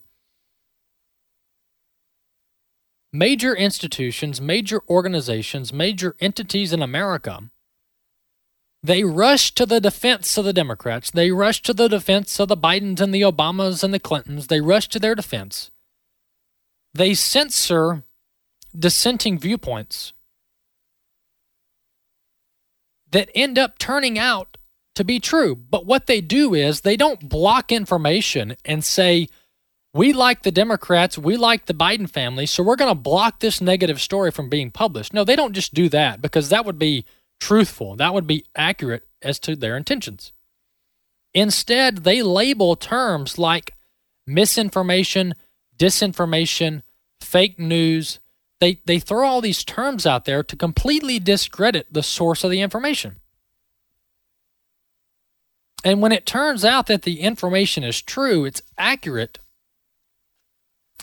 major 3.13 3.55
institutions, 3.55 4.41
major 4.41 4.81
organizations, 4.89 5.71
major 5.71 6.15
entities 6.19 6.73
in 6.73 6.81
America 6.81 7.49
they 8.85 9.03
rush 9.03 9.53
to 9.55 9.65
the 9.65 9.81
defense 9.81 10.37
of 10.37 10.45
the 10.45 10.53
Democrats. 10.53 11.09
They 11.09 11.31
rush 11.31 11.61
to 11.63 11.73
the 11.73 11.87
defense 11.87 12.39
of 12.39 12.49
the 12.49 12.57
Bidens 12.57 13.01
and 13.01 13.13
the 13.13 13.21
Obamas 13.21 13.83
and 13.83 13.93
the 13.93 13.99
Clintons. 13.99 14.47
They 14.47 14.61
rush 14.61 14.87
to 14.89 14.99
their 14.99 15.15
defense. 15.15 15.71
They 16.93 17.15
censor 17.15 18.03
dissenting 18.77 19.39
viewpoints 19.39 20.13
that 23.11 23.29
end 23.33 23.57
up 23.57 23.79
turning 23.79 24.19
out 24.19 24.57
to 24.93 25.03
be 25.03 25.19
true. 25.19 25.55
But 25.55 25.85
what 25.85 26.05
they 26.05 26.21
do 26.21 26.53
is 26.53 26.81
they 26.81 26.97
don't 26.97 27.27
block 27.27 27.71
information 27.71 28.55
and 28.65 28.85
say, 28.85 29.29
we 29.93 30.13
like 30.13 30.43
the 30.43 30.51
Democrats, 30.51 31.17
we 31.17 31.37
like 31.37 31.65
the 31.65 31.73
Biden 31.73 32.09
family, 32.09 32.45
so 32.45 32.61
we're 32.61 32.75
going 32.75 32.91
to 32.91 33.01
block 33.01 33.39
this 33.39 33.61
negative 33.61 33.99
story 33.99 34.29
from 34.29 34.49
being 34.49 34.69
published. 34.69 35.13
No, 35.13 35.23
they 35.23 35.35
don't 35.35 35.53
just 35.53 35.73
do 35.73 35.89
that 35.89 36.21
because 36.21 36.49
that 36.49 36.65
would 36.65 36.77
be 36.77 37.05
truthful, 37.39 37.95
that 37.95 38.13
would 38.13 38.27
be 38.27 38.45
accurate 38.55 39.07
as 39.21 39.39
to 39.39 39.55
their 39.55 39.77
intentions. 39.77 40.31
Instead, 41.33 42.03
they 42.03 42.21
label 42.21 42.75
terms 42.75 43.37
like 43.37 43.73
misinformation, 44.25 45.33
disinformation, 45.77 46.81
fake 47.19 47.59
news, 47.59 48.19
they, 48.59 48.79
they 48.85 48.99
throw 48.99 49.27
all 49.27 49.41
these 49.41 49.63
terms 49.63 50.05
out 50.05 50.25
there 50.25 50.43
to 50.43 50.55
completely 50.55 51.19
discredit 51.19 51.87
the 51.91 52.03
source 52.03 52.43
of 52.43 52.51
the 52.51 52.61
information. 52.61 53.17
And 55.83 56.01
when 56.01 56.11
it 56.11 56.25
turns 56.25 56.65
out 56.65 56.87
that 56.87 57.03
the 57.03 57.19
information 57.19 57.83
is 57.83 58.01
true, 58.01 58.45
it's 58.45 58.61
accurate, 58.77 59.39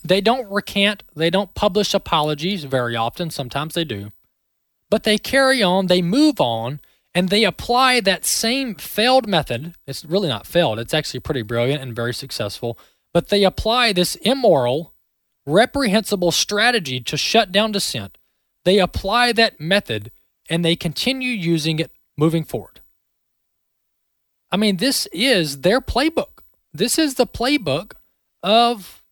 they 0.03 0.21
don't 0.21 0.51
recant, 0.51 1.05
they 1.15 1.31
don't 1.31 1.55
publish 1.55 1.95
apologies 1.95 2.65
very 2.65 2.97
often, 2.97 3.31
sometimes 3.31 3.75
they 3.75 3.85
do. 3.85 4.11
But 4.93 5.05
they 5.05 5.17
carry 5.17 5.63
on, 5.63 5.87
they 5.87 6.03
move 6.03 6.39
on, 6.39 6.79
and 7.15 7.31
they 7.31 7.45
apply 7.45 8.01
that 8.01 8.27
same 8.27 8.75
failed 8.75 9.27
method. 9.27 9.75
It's 9.87 10.05
really 10.05 10.29
not 10.29 10.47
failed, 10.47 10.79
it's 10.79 10.93
actually 10.93 11.21
pretty 11.21 11.41
brilliant 11.41 11.81
and 11.81 11.97
very 11.97 12.13
successful. 12.13 12.79
But 13.15 13.29
they 13.31 13.43
apply 13.43 13.95
this 13.95 14.17
immoral, 14.17 14.93
reprehensible 15.47 16.31
strategy 16.31 17.01
to 17.01 17.17
shut 17.17 17.51
down 17.51 17.73
dissent. 17.73 18.19
They 18.67 18.79
apply 18.79 19.33
that 19.33 19.59
method 19.59 20.11
and 20.51 20.63
they 20.63 20.77
continue 20.77 21.31
using 21.31 21.79
it 21.79 21.91
moving 22.19 22.45
forward. 22.45 22.83
I 24.51 24.59
mean, 24.59 24.77
this 24.77 25.09
is 25.11 25.63
their 25.63 25.81
playbook. 25.81 26.43
This 26.75 26.99
is 26.99 27.15
the 27.15 27.27
playbook 27.27 27.95
of 28.43 29.03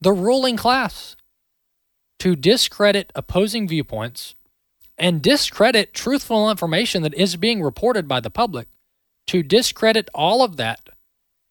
the 0.00 0.12
ruling 0.12 0.56
class 0.56 1.16
to 2.20 2.36
discredit 2.36 3.10
opposing 3.16 3.66
viewpoints 3.66 4.36
and 4.98 5.22
discredit 5.22 5.94
truthful 5.94 6.50
information 6.50 7.02
that 7.02 7.14
is 7.14 7.36
being 7.36 7.62
reported 7.62 8.08
by 8.08 8.20
the 8.20 8.30
public, 8.30 8.68
to 9.26 9.42
discredit 9.42 10.08
all 10.14 10.42
of 10.42 10.56
that 10.56 10.88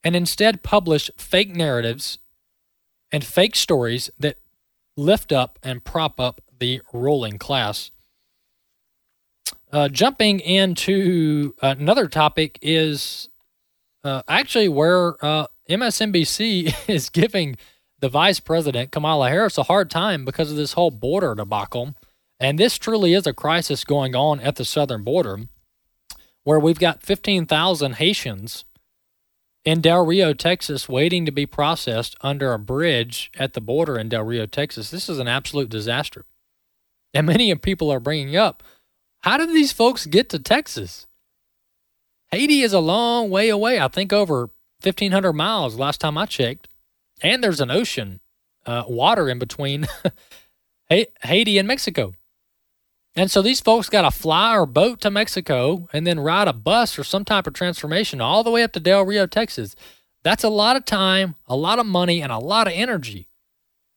and 0.04 0.16
instead 0.16 0.64
publish 0.64 1.10
fake 1.18 1.56
narratives 1.56 2.20
and 3.12 3.24
fake 3.24 3.56
stories 3.56 4.10
that 4.20 4.38
lift 4.96 5.32
up 5.32 5.60
and 5.64 5.84
prop 5.84 6.20
up 6.20 6.42
the 6.60 6.82
ruling 6.92 7.38
class. 7.38 7.92
Uh, 9.72 9.90
jumping 9.90 10.40
into 10.40 11.54
another 11.62 12.08
topic 12.08 12.58
is 12.62 13.30
uh, 14.04 14.22
actually 14.28 14.70
where 14.70 15.24
uh, 15.24 15.48
MSNBC 15.70 16.74
is 16.90 17.10
giving 17.10 17.58
the 18.00 18.10
vice 18.10 18.40
president, 18.40 18.92
Kamala 18.92 19.30
Harris, 19.30 19.58
a 19.58 19.64
hard 19.64 19.90
time 19.90 20.24
because 20.24 20.52
of 20.52 20.58
this 20.58 20.74
whole 20.74 20.92
border 20.92 21.36
debacle. 21.36 21.96
And 22.40 22.60
this 22.60 22.78
truly 22.78 23.14
is 23.14 23.26
a 23.26 23.34
crisis 23.34 23.84
going 23.84 24.16
on 24.16 24.40
at 24.40 24.56
the 24.58 24.66
southern 24.66 25.04
border 25.04 25.40
where 26.44 26.60
we've 26.60 26.80
got 26.80 27.04
15,000 27.04 27.96
Haitians 27.96 28.64
in 29.66 29.82
Del 29.82 30.06
Rio, 30.06 30.34
Texas, 30.34 30.88
waiting 30.88 31.26
to 31.26 31.32
be 31.32 31.46
processed 31.46 32.16
under 32.22 32.54
a 32.54 32.60
bridge 32.60 33.32
at 33.38 33.54
the 33.54 33.60
border 33.60 34.00
in 34.00 34.08
Del 34.08 34.24
Rio, 34.24 34.46
Texas. 34.46 34.90
This 34.90 35.10
is 35.10 35.20
an 35.20 35.28
absolute 35.28 35.70
disaster. 35.70 36.26
And 37.14 37.28
many 37.28 37.54
people 37.62 37.92
are 37.92 38.00
bringing 38.00 38.36
up 38.36 38.64
how 39.22 39.38
did 39.38 39.50
these 39.50 39.74
folks 39.74 40.06
get 40.06 40.30
to 40.30 40.40
Texas? 40.40 41.08
Haiti 42.32 42.62
is 42.62 42.72
a 42.72 42.80
long 42.80 43.30
way 43.30 43.50
away, 43.50 43.80
I 43.80 43.88
think 43.88 44.14
over 44.14 44.50
1,500 44.84 45.34
miles 45.34 45.76
last 45.76 46.00
time 46.00 46.18
I 46.18 46.26
checked. 46.26 46.70
And 47.22 47.44
there's 47.44 47.60
an 47.60 47.72
ocean, 47.72 48.22
uh, 48.66 48.84
water 48.88 49.28
in 49.28 49.40
between 49.40 49.88
Haiti 50.90 51.58
and 51.58 51.68
Mexico. 51.68 52.14
And 53.18 53.32
so 53.32 53.42
these 53.42 53.60
folks 53.60 53.90
got 53.90 54.04
to 54.04 54.12
fly 54.12 54.56
or 54.56 54.68
boat 54.68 55.02
to 55.02 55.10
Mexico 55.10 55.90
and 55.92 56.06
then 56.06 56.20
ride 56.20 56.48
a 56.48 56.54
bus 56.54 57.00
or 57.00 57.04
some 57.04 57.26
type 57.26 57.48
of 57.48 57.54
transformation 57.54 58.22
all 58.22 58.44
the 58.44 58.52
way 58.52 58.62
up 58.62 58.74
to 58.74 58.80
Del 58.80 59.04
Rio, 59.04 59.26
Texas. 59.26 59.76
That's 60.24 60.44
a 60.44 60.50
lot 60.50 60.76
of 60.76 60.86
time, 60.86 61.34
a 61.48 61.56
lot 61.56 61.80
of 61.80 61.88
money, 61.88 62.22
and 62.22 62.32
a 62.32 62.38
lot 62.38 62.68
of 62.68 62.74
energy. 62.74 63.28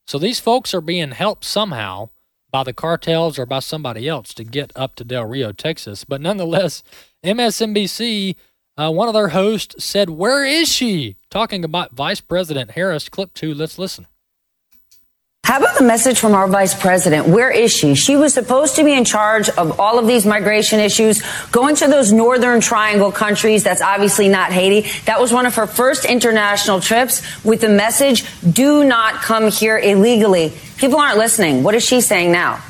So 0.07 0.19
these 0.19 0.41
folks 0.41 0.73
are 0.73 0.81
being 0.81 1.11
helped 1.11 1.45
somehow 1.45 2.09
by 2.51 2.65
the 2.65 2.73
cartels 2.73 3.39
or 3.39 3.45
by 3.45 3.59
somebody 3.59 4.09
else 4.09 4.33
to 4.35 4.43
get 4.43 4.73
up 4.75 4.95
to 4.97 5.05
Del 5.05 5.27
Rio, 5.27 5.53
Texas. 5.53 6.05
But 6.05 6.23
nonetheless, 6.23 6.83
MSNBC, 7.23 8.37
uh, 8.79 8.91
one 8.91 9.09
of 9.09 9.15
their 9.15 9.29
hosts 9.29 9.85
said, 9.85 10.09
Where 10.09 10.47
is 10.47 10.73
she? 10.73 11.17
Talking 11.29 11.63
about 11.63 11.93
Vice 11.93 12.23
President 12.23 12.71
Harris. 12.71 13.11
Clip 13.11 13.35
two, 13.35 13.53
let's 13.53 13.79
listen. 13.79 14.07
How 15.51 15.57
about 15.57 15.77
the 15.77 15.83
message 15.83 16.21
from 16.21 16.37
our 16.37 16.47
vice 16.47 16.81
president? 16.81 17.27
Where 17.27 17.51
is 17.51 17.73
she? 17.73 17.97
She 17.97 18.17
was 18.17 18.33
supposed 18.33 18.77
to 18.77 18.85
be 18.85 18.93
in 18.93 19.05
charge 19.05 19.49
of 19.49 19.81
all 19.81 19.99
of 19.99 20.07
these 20.07 20.25
migration 20.25 20.79
issues, 20.79 21.25
going 21.51 21.75
to 21.75 21.89
those 21.89 22.13
northern 22.13 22.61
triangle 22.61 23.11
countries. 23.11 23.65
That's 23.65 23.83
obviously 23.83 24.29
not 24.29 24.53
Haiti. 24.53 24.89
That 25.07 25.21
was 25.21 25.33
one 25.33 25.47
of 25.47 25.57
her 25.57 25.67
first 25.67 26.05
international 26.05 26.81
trips 26.81 27.21
with 27.45 27.63
the 27.63 27.69
message, 27.69 28.25
do 28.49 28.85
not 28.85 29.23
come 29.23 29.51
here 29.51 29.77
illegally. 29.77 30.53
People 30.77 31.01
aren't 31.01 31.19
listening. 31.19 31.65
What 31.65 31.75
is 31.75 31.83
she 31.83 32.01
saying 32.01 32.31
now? 32.31 32.63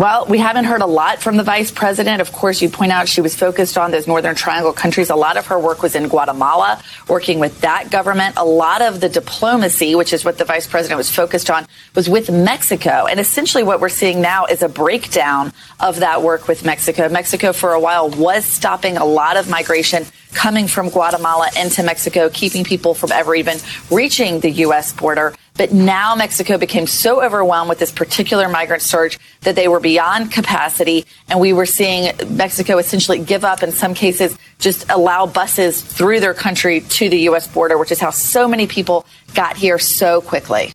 Well, 0.00 0.24
we 0.24 0.38
haven't 0.38 0.64
heard 0.64 0.80
a 0.80 0.86
lot 0.86 1.20
from 1.20 1.36
the 1.36 1.42
vice 1.42 1.70
president. 1.70 2.22
Of 2.22 2.32
course, 2.32 2.62
you 2.62 2.70
point 2.70 2.90
out 2.90 3.06
she 3.06 3.20
was 3.20 3.36
focused 3.36 3.76
on 3.76 3.90
those 3.90 4.06
Northern 4.06 4.34
Triangle 4.34 4.72
countries. 4.72 5.10
A 5.10 5.14
lot 5.14 5.36
of 5.36 5.48
her 5.48 5.58
work 5.58 5.82
was 5.82 5.94
in 5.94 6.08
Guatemala, 6.08 6.82
working 7.06 7.38
with 7.38 7.60
that 7.60 7.90
government. 7.90 8.36
A 8.38 8.44
lot 8.46 8.80
of 8.80 9.02
the 9.02 9.10
diplomacy, 9.10 9.94
which 9.94 10.14
is 10.14 10.24
what 10.24 10.38
the 10.38 10.46
vice 10.46 10.66
president 10.66 10.96
was 10.96 11.10
focused 11.10 11.50
on, 11.50 11.66
was 11.94 12.08
with 12.08 12.30
Mexico. 12.30 13.04
And 13.10 13.20
essentially 13.20 13.62
what 13.62 13.78
we're 13.82 13.90
seeing 13.90 14.22
now 14.22 14.46
is 14.46 14.62
a 14.62 14.70
breakdown 14.70 15.52
of 15.80 16.00
that 16.00 16.22
work 16.22 16.48
with 16.48 16.64
Mexico. 16.64 17.10
Mexico, 17.10 17.52
for 17.52 17.74
a 17.74 17.80
while, 17.80 18.08
was 18.08 18.46
stopping 18.46 18.96
a 18.96 19.04
lot 19.04 19.36
of 19.36 19.50
migration 19.50 20.06
coming 20.32 20.66
from 20.66 20.88
Guatemala 20.88 21.50
into 21.60 21.82
Mexico, 21.82 22.30
keeping 22.30 22.64
people 22.64 22.94
from 22.94 23.12
ever 23.12 23.34
even 23.34 23.58
reaching 23.90 24.40
the 24.40 24.50
U.S. 24.64 24.94
border. 24.94 25.34
But 25.56 25.72
now 25.72 26.14
Mexico 26.14 26.56
became 26.58 26.86
so 26.86 27.22
overwhelmed 27.22 27.68
with 27.68 27.78
this 27.78 27.92
particular 27.92 28.48
migrant 28.48 28.82
surge 28.82 29.18
that 29.42 29.56
they 29.56 29.68
were 29.68 29.80
beyond 29.80 30.32
capacity. 30.32 31.04
And 31.28 31.40
we 31.40 31.52
were 31.52 31.66
seeing 31.66 32.12
Mexico 32.28 32.78
essentially 32.78 33.18
give 33.18 33.44
up, 33.44 33.62
in 33.62 33.72
some 33.72 33.94
cases, 33.94 34.38
just 34.58 34.88
allow 34.90 35.26
buses 35.26 35.82
through 35.82 36.20
their 36.20 36.34
country 36.34 36.80
to 36.80 37.08
the 37.08 37.18
U.S. 37.22 37.46
border, 37.46 37.78
which 37.78 37.92
is 37.92 38.00
how 38.00 38.10
so 38.10 38.48
many 38.48 38.66
people 38.66 39.06
got 39.34 39.56
here 39.56 39.78
so 39.78 40.20
quickly. 40.20 40.72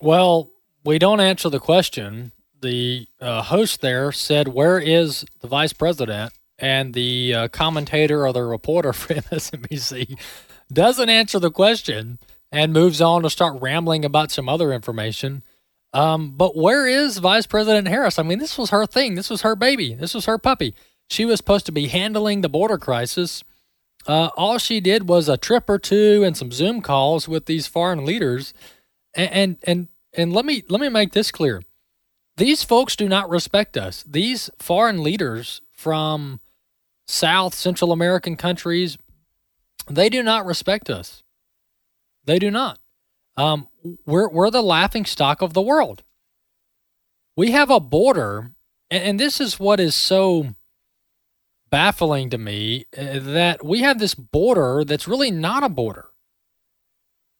Well, 0.00 0.50
we 0.84 0.98
don't 0.98 1.20
answer 1.20 1.48
the 1.48 1.60
question. 1.60 2.32
The 2.60 3.06
uh, 3.20 3.42
host 3.42 3.80
there 3.80 4.12
said, 4.12 4.48
Where 4.48 4.78
is 4.78 5.24
the 5.40 5.48
vice 5.48 5.72
president? 5.72 6.32
And 6.58 6.92
the 6.92 7.34
uh, 7.34 7.48
commentator 7.48 8.26
or 8.26 8.32
the 8.32 8.42
reporter 8.42 8.92
for 8.94 9.14
MSNBC 9.14 10.18
doesn't 10.72 11.08
answer 11.08 11.38
the 11.38 11.50
question 11.50 12.18
and 12.50 12.72
moves 12.72 13.00
on 13.00 13.22
to 13.22 13.30
start 13.30 13.60
rambling 13.60 14.04
about 14.04 14.30
some 14.30 14.48
other 14.48 14.72
information. 14.72 15.42
Um, 15.92 16.32
but 16.36 16.56
where 16.56 16.86
is 16.86 17.18
Vice 17.18 17.46
President 17.46 17.88
Harris? 17.88 18.18
I 18.18 18.22
mean, 18.22 18.38
this 18.38 18.58
was 18.58 18.70
her 18.70 18.86
thing. 18.86 19.14
This 19.14 19.30
was 19.30 19.42
her 19.42 19.56
baby. 19.56 19.94
This 19.94 20.14
was 20.14 20.26
her 20.26 20.38
puppy. 20.38 20.74
She 21.10 21.24
was 21.24 21.38
supposed 21.38 21.66
to 21.66 21.72
be 21.72 21.88
handling 21.88 22.40
the 22.40 22.48
border 22.48 22.78
crisis. 22.78 23.42
Uh, 24.06 24.28
all 24.36 24.58
she 24.58 24.80
did 24.80 25.08
was 25.08 25.28
a 25.28 25.36
trip 25.36 25.68
or 25.68 25.78
two 25.78 26.22
and 26.24 26.36
some 26.36 26.52
Zoom 26.52 26.80
calls 26.80 27.28
with 27.28 27.46
these 27.46 27.66
foreign 27.66 28.04
leaders. 28.04 28.52
And, 29.14 29.30
and 29.32 29.56
and 29.64 29.88
and 30.14 30.32
let 30.32 30.44
me 30.44 30.62
let 30.68 30.80
me 30.80 30.88
make 30.88 31.12
this 31.12 31.30
clear: 31.30 31.62
these 32.36 32.62
folks 32.62 32.94
do 32.94 33.08
not 33.08 33.30
respect 33.30 33.76
us. 33.76 34.04
These 34.06 34.50
foreign 34.58 35.02
leaders 35.02 35.62
from 35.72 36.40
South 37.06 37.54
Central 37.54 37.90
American 37.90 38.36
countries, 38.36 38.98
they 39.88 40.08
do 40.08 40.22
not 40.22 40.44
respect 40.44 40.90
us. 40.90 41.22
They 42.28 42.38
do 42.38 42.50
not. 42.50 42.78
Um, 43.38 43.68
we're 44.04 44.28
we're 44.28 44.50
the 44.50 44.62
laughing 44.62 45.06
stock 45.06 45.40
of 45.40 45.54
the 45.54 45.62
world. 45.62 46.02
We 47.38 47.52
have 47.52 47.70
a 47.70 47.80
border, 47.80 48.52
and, 48.90 49.02
and 49.02 49.20
this 49.20 49.40
is 49.40 49.58
what 49.58 49.80
is 49.80 49.94
so 49.94 50.54
baffling 51.70 52.28
to 52.28 52.36
me 52.36 52.84
uh, 52.96 53.18
that 53.20 53.64
we 53.64 53.80
have 53.80 53.98
this 53.98 54.14
border 54.14 54.84
that's 54.84 55.08
really 55.08 55.30
not 55.30 55.62
a 55.62 55.70
border. 55.70 56.10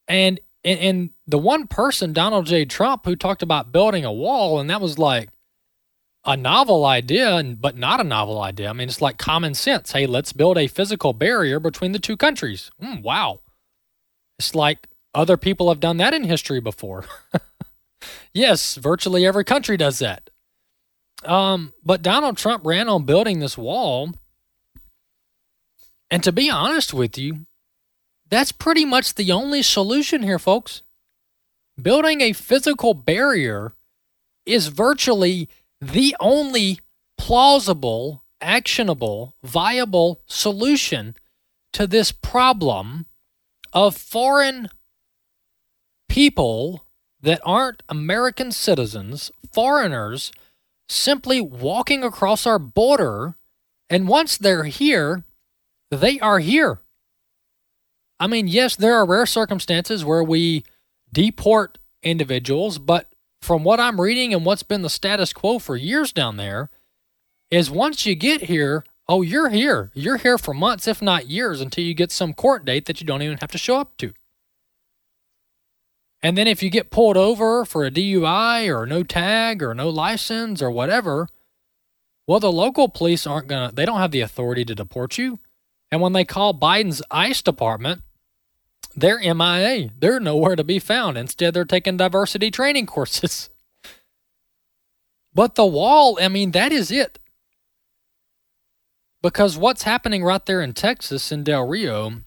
And, 0.07 0.39
and 0.65 0.79
and 0.79 1.09
the 1.27 1.37
one 1.37 1.67
person, 1.67 2.11
Donald 2.11 2.47
J. 2.47 2.65
Trump, 2.65 3.05
who 3.05 3.15
talked 3.15 3.43
about 3.43 3.71
building 3.71 4.03
a 4.03 4.11
wall, 4.11 4.59
and 4.59 4.71
that 4.71 4.81
was 4.81 4.97
like 4.97 5.29
a 6.25 6.35
novel 6.35 6.83
idea, 6.83 7.43
but 7.59 7.77
not 7.77 8.01
a 8.01 8.03
novel 8.03 8.41
idea. 8.41 8.71
I 8.71 8.73
mean, 8.73 8.89
it's 8.89 9.03
like 9.03 9.19
common 9.19 9.53
sense. 9.53 9.91
Hey, 9.91 10.07
let's 10.07 10.33
build 10.33 10.57
a 10.57 10.65
physical 10.65 11.13
barrier 11.13 11.59
between 11.59 11.91
the 11.91 11.99
two 11.99 12.17
countries. 12.17 12.71
Mm, 12.81 13.03
wow. 13.03 13.41
It's 14.39 14.55
like 14.55 14.87
other 15.13 15.37
people 15.37 15.69
have 15.69 15.81
done 15.81 15.97
that 15.97 16.13
in 16.13 16.23
history 16.23 16.61
before. 16.61 17.05
yes, 18.33 18.75
virtually 18.75 19.25
every 19.25 19.43
country 19.43 19.75
does 19.77 19.99
that. 19.99 20.29
Um, 21.25 21.73
but 21.83 22.01
Donald 22.01 22.37
Trump 22.37 22.65
ran 22.65 22.87
on 22.87 23.03
building 23.03 23.39
this 23.39 23.57
wall. 23.57 24.13
And 26.09 26.23
to 26.23 26.31
be 26.31 26.49
honest 26.49 26.93
with 26.93 27.17
you, 27.17 27.45
that's 28.29 28.53
pretty 28.53 28.85
much 28.85 29.15
the 29.15 29.31
only 29.31 29.61
solution 29.61 30.23
here, 30.23 30.39
folks. 30.39 30.81
Building 31.79 32.21
a 32.21 32.33
physical 32.33 32.93
barrier 32.93 33.73
is 34.45 34.67
virtually 34.67 35.49
the 35.81 36.15
only 36.19 36.79
plausible, 37.17 38.23
actionable, 38.41 39.35
viable 39.43 40.21
solution 40.25 41.15
to 41.73 41.85
this 41.85 42.11
problem 42.11 43.05
of 43.73 43.95
foreign 43.95 44.69
people 46.07 46.85
that 47.21 47.41
aren't 47.45 47.83
American 47.89 48.51
citizens, 48.51 49.31
foreigners, 49.51 50.31
simply 50.87 51.39
walking 51.41 52.03
across 52.03 52.45
our 52.45 52.59
border. 52.59 53.35
And 53.89 54.07
once 54.07 54.37
they're 54.37 54.63
here, 54.63 55.23
they 55.91 56.19
are 56.19 56.39
here. 56.39 56.79
I 58.19 58.27
mean, 58.27 58.47
yes, 58.47 58.75
there 58.75 58.95
are 58.95 59.05
rare 59.05 59.25
circumstances 59.25 60.03
where 60.03 60.23
we 60.23 60.63
deport 61.11 61.77
individuals, 62.03 62.77
but 62.77 63.11
from 63.41 63.63
what 63.63 63.79
I'm 63.79 64.01
reading 64.01 64.33
and 64.33 64.45
what's 64.45 64.63
been 64.63 64.81
the 64.81 64.89
status 64.89 65.31
quo 65.31 65.59
for 65.59 65.77
years 65.77 66.11
down 66.11 66.37
there, 66.37 66.69
is 67.49 67.71
once 67.71 68.05
you 68.05 68.15
get 68.15 68.43
here, 68.43 68.83
oh, 69.09 69.23
you're 69.23 69.49
here. 69.49 69.89
You're 69.95 70.17
here 70.17 70.37
for 70.37 70.53
months, 70.53 70.87
if 70.87 71.01
not 71.01 71.27
years, 71.27 71.59
until 71.59 71.83
you 71.83 71.95
get 71.95 72.11
some 72.11 72.33
court 72.33 72.63
date 72.63 72.85
that 72.85 73.01
you 73.01 73.07
don't 73.07 73.23
even 73.23 73.39
have 73.39 73.51
to 73.51 73.57
show 73.57 73.77
up 73.77 73.97
to. 73.97 74.13
And 76.21 76.37
then 76.37 76.47
if 76.47 76.61
you 76.61 76.69
get 76.69 76.91
pulled 76.91 77.17
over 77.17 77.65
for 77.65 77.85
a 77.85 77.91
DUI 77.91 78.73
or 78.73 78.85
no 78.85 79.03
tag 79.03 79.63
or 79.63 79.73
no 79.73 79.89
license 79.89 80.61
or 80.61 80.69
whatever, 80.69 81.27
well, 82.27 82.39
the 82.39 82.51
local 82.51 82.87
police 82.87 83.25
aren't 83.25 83.47
going 83.47 83.69
to, 83.69 83.75
they 83.75 83.85
don't 83.85 83.99
have 83.99 84.11
the 84.11 84.21
authority 84.21 84.63
to 84.65 84.75
deport 84.75 85.17
you. 85.17 85.39
And 85.91 86.01
when 86.01 86.13
they 86.13 86.25
call 86.25 86.53
Biden's 86.53 87.01
ICE 87.09 87.41
department, 87.41 88.03
they're 88.95 89.19
MIA. 89.19 89.89
They're 89.97 90.19
nowhere 90.19 90.55
to 90.55 90.63
be 90.63 90.77
found. 90.77 91.17
Instead, 91.17 91.53
they're 91.53 91.65
taking 91.65 91.97
diversity 91.97 92.51
training 92.51 92.85
courses. 92.85 93.49
But 95.31 95.53
the 95.53 95.65
wall, 95.65 96.17
I 96.19 96.27
mean, 96.27 96.51
that 96.51 96.71
is 96.71 96.91
it. 96.91 97.19
Because 99.21 99.57
what's 99.57 99.83
happening 99.83 100.23
right 100.23 100.45
there 100.45 100.61
in 100.61 100.73
Texas, 100.73 101.31
in 101.31 101.43
Del 101.43 101.67
Rio, 101.67 102.21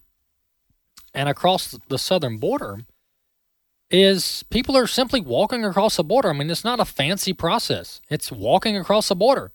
and 1.15 1.29
across 1.29 1.79
the 1.89 1.99
southern 1.99 2.39
border, 2.39 2.81
is 3.91 4.43
people 4.51 4.77
are 4.77 4.87
simply 4.87 5.21
walking 5.21 5.65
across 5.65 5.97
the 5.97 6.05
border. 6.05 6.31
I 6.31 6.33
mean, 6.33 6.51
it's 6.51 6.65
not 6.65 6.81
a 6.81 6.85
fancy 6.85 7.33
process. 7.33 8.01
It's 8.09 8.33
walking 8.33 8.77
across 8.77 9.09
the 9.09 9.15
border. 9.15 9.53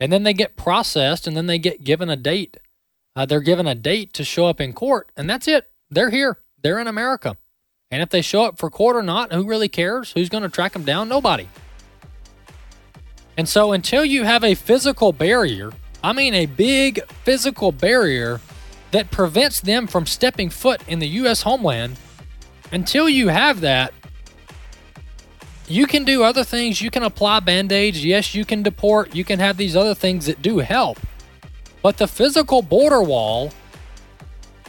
And 0.00 0.12
then 0.12 0.22
they 0.22 0.34
get 0.34 0.56
processed 0.56 1.26
and 1.26 1.36
then 1.36 1.46
they 1.46 1.58
get 1.58 1.84
given 1.84 2.10
a 2.10 2.16
date. 2.16 2.56
Uh, 3.14 3.24
they're 3.24 3.40
given 3.40 3.66
a 3.66 3.74
date 3.74 4.12
to 4.14 4.24
show 4.24 4.46
up 4.46 4.60
in 4.60 4.74
court, 4.74 5.10
and 5.16 5.28
that's 5.28 5.48
it. 5.48 5.70
They're 5.90 6.10
here. 6.10 6.38
They're 6.62 6.78
in 6.78 6.86
America. 6.86 7.38
And 7.90 8.02
if 8.02 8.10
they 8.10 8.20
show 8.20 8.44
up 8.44 8.58
for 8.58 8.68
court 8.68 8.96
or 8.96 9.02
not, 9.02 9.32
who 9.32 9.46
really 9.46 9.68
cares? 9.68 10.12
Who's 10.12 10.28
going 10.28 10.42
to 10.42 10.50
track 10.50 10.72
them 10.72 10.84
down? 10.84 11.08
Nobody. 11.08 11.48
And 13.38 13.48
so 13.48 13.72
until 13.72 14.04
you 14.04 14.24
have 14.24 14.44
a 14.44 14.54
physical 14.54 15.12
barrier, 15.12 15.72
I 16.02 16.12
mean 16.12 16.34
a 16.34 16.46
big 16.46 17.04
physical 17.24 17.72
barrier 17.72 18.40
that 18.92 19.10
prevents 19.10 19.60
them 19.60 19.86
from 19.86 20.06
stepping 20.06 20.50
foot 20.50 20.80
in 20.86 21.00
the 21.00 21.08
U.S. 21.08 21.42
homeland, 21.42 21.98
until 22.72 23.08
you 23.08 23.28
have 23.28 23.60
that, 23.60 23.92
you 25.68 25.86
can 25.86 26.04
do 26.04 26.22
other 26.22 26.44
things. 26.44 26.80
You 26.80 26.90
can 26.90 27.02
apply 27.02 27.40
band 27.40 27.72
aids. 27.72 28.04
Yes, 28.04 28.34
you 28.34 28.44
can 28.44 28.62
deport. 28.62 29.14
You 29.14 29.24
can 29.24 29.38
have 29.40 29.56
these 29.56 29.74
other 29.74 29.94
things 29.94 30.26
that 30.26 30.42
do 30.42 30.58
help. 30.58 30.98
But 31.82 31.98
the 31.98 32.06
physical 32.06 32.62
border 32.62 33.02
wall 33.02 33.52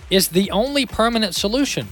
is 0.09 0.29
the 0.29 0.49
only 0.51 0.85
permanent 0.85 1.35
solution. 1.35 1.87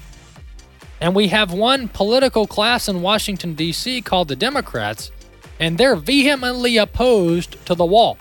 And 1.02 1.14
we 1.14 1.28
have 1.28 1.52
one 1.52 1.88
political 1.88 2.48
class 2.48 2.88
in 2.88 3.02
Washington, 3.02 3.54
D.C. 3.54 4.02
called 4.02 4.28
the 4.28 4.36
Democrats, 4.36 5.12
and 5.60 5.78
they're 5.78 5.96
vehemently 5.96 6.78
opposed 6.78 7.64
to 7.66 7.76
the 7.76 7.86
wall. 7.86 8.18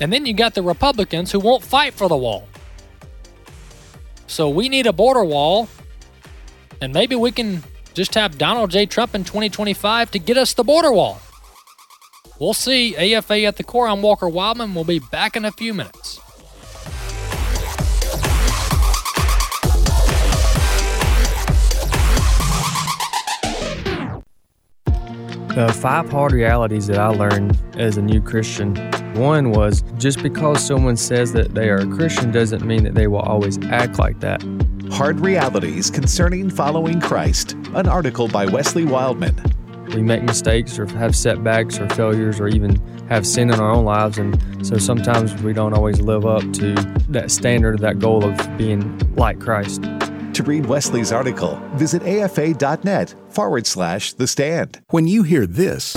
And 0.00 0.12
then 0.12 0.24
you 0.24 0.32
got 0.32 0.54
the 0.54 0.62
Republicans 0.62 1.30
who 1.30 1.38
won't 1.38 1.62
fight 1.62 1.92
for 1.92 2.08
the 2.08 2.16
wall. 2.16 2.48
So 4.26 4.48
we 4.48 4.68
need 4.68 4.86
a 4.86 4.92
border 4.92 5.24
wall 5.24 5.68
and 6.80 6.92
maybe 6.94 7.14
we 7.14 7.30
can 7.30 7.62
just 7.92 8.14
have 8.14 8.38
Donald 8.38 8.70
J. 8.70 8.86
Trump 8.86 9.14
in 9.14 9.24
2025 9.24 10.12
to 10.12 10.18
get 10.18 10.38
us 10.38 10.54
the 10.54 10.64
border 10.64 10.92
wall. 10.92 11.20
We'll 12.38 12.54
see. 12.54 12.96
AFA 12.96 13.44
at 13.44 13.56
the 13.56 13.64
core. 13.64 13.86
I'm 13.86 14.00
Walker 14.00 14.26
Wildmon. 14.26 14.74
We'll 14.74 14.84
be 14.84 14.98
back 14.98 15.36
in 15.36 15.44
a 15.44 15.52
few 15.52 15.74
minutes. 15.74 16.18
Uh, 25.56 25.70
five 25.72 26.08
hard 26.08 26.32
realities 26.32 26.86
that 26.86 26.98
I 26.98 27.08
learned 27.08 27.58
as 27.74 27.98
a 27.98 28.02
new 28.02 28.22
Christian. 28.22 28.74
One 29.14 29.50
was 29.50 29.82
just 29.98 30.22
because 30.22 30.64
someone 30.64 30.96
says 30.96 31.32
that 31.32 31.54
they 31.54 31.68
are 31.68 31.78
a 31.78 31.86
Christian 31.86 32.30
doesn't 32.30 32.64
mean 32.64 32.84
that 32.84 32.94
they 32.94 33.06
will 33.06 33.20
always 33.20 33.58
act 33.66 33.98
like 33.98 34.20
that. 34.20 34.42
Hard 34.90 35.20
Realities 35.20 35.90
Concerning 35.90 36.48
Following 36.48 37.00
Christ, 37.00 37.52
an 37.74 37.88
article 37.88 38.28
by 38.28 38.46
Wesley 38.46 38.84
Wildmon. 38.84 39.54
We 39.94 40.02
make 40.02 40.22
mistakes 40.22 40.78
or 40.78 40.86
have 40.86 41.16
setbacks 41.16 41.78
or 41.80 41.88
failures 41.90 42.38
or 42.38 42.48
even 42.48 42.76
have 43.08 43.26
sin 43.26 43.50
in 43.52 43.58
our 43.58 43.72
own 43.72 43.84
lives. 43.84 44.18
And 44.18 44.66
so 44.66 44.78
sometimes 44.78 45.34
we 45.42 45.52
don't 45.52 45.74
always 45.74 46.00
live 46.00 46.24
up 46.24 46.42
to 46.54 46.74
that 47.08 47.30
standard, 47.32 47.80
that 47.80 47.98
goal 47.98 48.24
of 48.24 48.56
being 48.56 48.98
like 49.16 49.40
Christ. 49.40 49.82
To 50.34 50.42
read 50.44 50.66
Wesley's 50.66 51.12
article, 51.12 51.60
visit 51.74 52.02
afa.net 52.04 53.14
forward 53.28 53.66
slash 53.66 54.12
the 54.12 54.28
stand. 54.28 54.80
When 54.90 55.08
you 55.08 55.24
hear 55.24 55.46
this, 55.46 55.96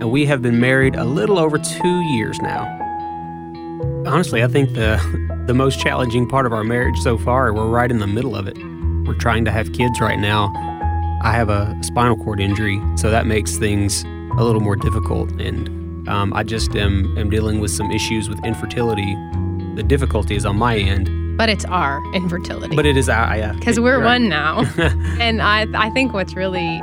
and 0.00 0.10
we 0.10 0.24
have 0.26 0.42
been 0.42 0.58
married 0.58 0.96
a 0.96 1.04
little 1.04 1.38
over 1.38 1.58
two 1.58 2.00
years 2.12 2.40
now. 2.40 2.64
Honestly, 4.06 4.42
I 4.42 4.48
think 4.48 4.74
the 4.74 4.98
the 5.46 5.54
most 5.54 5.80
challenging 5.80 6.28
part 6.28 6.46
of 6.46 6.52
our 6.52 6.64
marriage 6.64 6.98
so 6.98 7.18
far, 7.18 7.52
we're 7.52 7.66
right 7.66 7.90
in 7.90 7.98
the 7.98 8.06
middle 8.06 8.34
of 8.34 8.46
it. 8.48 8.56
We're 9.06 9.18
trying 9.18 9.44
to 9.44 9.50
have 9.50 9.72
kids 9.72 10.00
right 10.00 10.18
now. 10.18 10.52
I 11.22 11.32
have 11.32 11.50
a 11.50 11.76
spinal 11.82 12.16
cord 12.16 12.40
injury, 12.40 12.80
so 12.96 13.10
that 13.10 13.26
makes 13.26 13.56
things 13.56 14.04
a 14.38 14.44
little 14.44 14.60
more 14.60 14.76
difficult, 14.76 15.30
and 15.40 16.08
um, 16.08 16.32
I 16.32 16.44
just 16.44 16.74
am, 16.76 17.16
am 17.18 17.28
dealing 17.28 17.60
with 17.60 17.70
some 17.70 17.90
issues 17.90 18.28
with 18.28 18.42
infertility. 18.44 19.14
The 19.74 19.82
difficulty 19.82 20.34
is 20.34 20.46
on 20.46 20.56
my 20.56 20.76
end. 20.76 21.36
But 21.36 21.48
it's 21.48 21.64
our 21.66 22.02
infertility. 22.14 22.74
But 22.74 22.86
it 22.86 22.96
is 22.96 23.08
our, 23.08 23.36
yeah. 23.36 23.52
Because 23.52 23.78
we're 23.78 23.98
right. 23.98 24.20
one 24.20 24.28
now. 24.28 24.60
and 25.20 25.42
I, 25.42 25.66
I 25.74 25.90
think 25.90 26.12
what's 26.12 26.34
really 26.34 26.80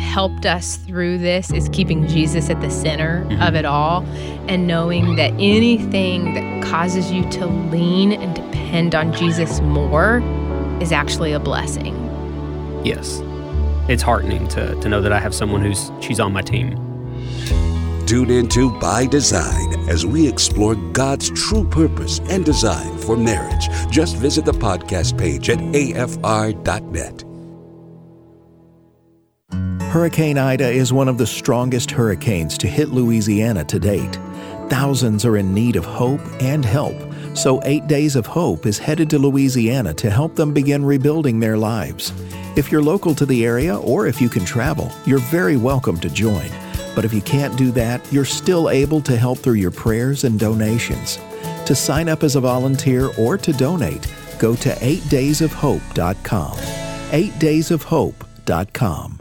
helped 0.00 0.46
us 0.46 0.76
through 0.76 1.18
this 1.18 1.52
is 1.52 1.68
keeping 1.68 2.06
Jesus 2.06 2.50
at 2.50 2.60
the 2.60 2.70
center 2.70 3.24
mm-hmm. 3.24 3.42
of 3.42 3.54
it 3.54 3.64
all 3.64 4.02
and 4.48 4.66
knowing 4.66 5.16
that 5.16 5.30
anything 5.34 6.34
that 6.34 6.64
causes 6.64 7.12
you 7.12 7.28
to 7.30 7.46
lean 7.46 8.12
and 8.12 8.34
depend 8.34 8.94
on 8.94 9.12
Jesus 9.12 9.60
more 9.60 10.20
is 10.80 10.90
actually 10.90 11.32
a 11.32 11.38
blessing. 11.38 11.94
Yes. 12.84 13.22
It's 13.88 14.02
heartening 14.02 14.48
to, 14.48 14.74
to 14.80 14.88
know 14.88 15.00
that 15.00 15.12
I 15.12 15.20
have 15.20 15.34
someone 15.34 15.62
who's 15.62 15.92
she's 16.00 16.20
on 16.20 16.32
my 16.32 16.42
team. 16.42 16.74
Tune 18.06 18.30
into 18.30 18.76
By 18.80 19.06
Design 19.06 19.88
as 19.88 20.04
we 20.04 20.28
explore 20.28 20.74
God's 20.74 21.30
true 21.30 21.64
purpose 21.64 22.20
and 22.28 22.44
design 22.44 22.98
for 22.98 23.16
marriage. 23.16 23.68
Just 23.88 24.16
visit 24.16 24.44
the 24.44 24.52
podcast 24.52 25.16
page 25.16 25.48
at 25.48 25.58
afr.net. 25.58 27.29
Hurricane 29.90 30.38
Ida 30.38 30.70
is 30.70 30.92
one 30.92 31.08
of 31.08 31.18
the 31.18 31.26
strongest 31.26 31.90
hurricanes 31.90 32.56
to 32.58 32.68
hit 32.68 32.90
Louisiana 32.90 33.64
to 33.64 33.80
date. 33.80 34.20
Thousands 34.68 35.24
are 35.24 35.36
in 35.36 35.52
need 35.52 35.74
of 35.74 35.84
hope 35.84 36.20
and 36.40 36.64
help, 36.64 36.94
so 37.34 37.60
Eight 37.64 37.88
Days 37.88 38.14
of 38.14 38.24
Hope 38.24 38.66
is 38.66 38.78
headed 38.78 39.10
to 39.10 39.18
Louisiana 39.18 39.92
to 39.94 40.08
help 40.08 40.36
them 40.36 40.54
begin 40.54 40.84
rebuilding 40.84 41.40
their 41.40 41.58
lives. 41.58 42.12
If 42.54 42.70
you're 42.70 42.84
local 42.84 43.16
to 43.16 43.26
the 43.26 43.44
area 43.44 43.78
or 43.78 44.06
if 44.06 44.20
you 44.20 44.28
can 44.28 44.44
travel, 44.44 44.92
you're 45.06 45.18
very 45.18 45.56
welcome 45.56 45.98
to 45.98 46.08
join. 46.08 46.48
But 46.94 47.04
if 47.04 47.12
you 47.12 47.22
can't 47.22 47.58
do 47.58 47.72
that, 47.72 48.00
you're 48.12 48.24
still 48.24 48.70
able 48.70 49.00
to 49.00 49.16
help 49.16 49.40
through 49.40 49.54
your 49.54 49.72
prayers 49.72 50.22
and 50.22 50.38
donations. 50.38 51.18
To 51.66 51.74
sign 51.74 52.08
up 52.08 52.22
as 52.22 52.36
a 52.36 52.40
volunteer 52.40 53.10
or 53.18 53.36
to 53.38 53.52
donate, 53.52 54.06
go 54.38 54.54
to 54.54 54.68
8daysofhope.com. 54.68 56.58
8daysofhope.com. 57.10 59.20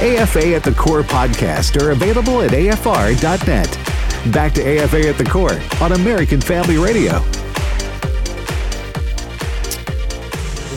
AFA 0.00 0.54
at 0.54 0.64
the 0.64 0.72
Core 0.72 1.02
podcast 1.02 1.78
are 1.78 1.90
available 1.90 2.40
at 2.40 2.52
afr.net. 2.52 4.32
Back 4.32 4.54
to 4.54 4.62
AFA 4.62 5.06
at 5.06 5.18
the 5.18 5.24
Core 5.24 5.60
on 5.82 5.92
American 5.92 6.40
Family 6.40 6.78
Radio. 6.78 7.20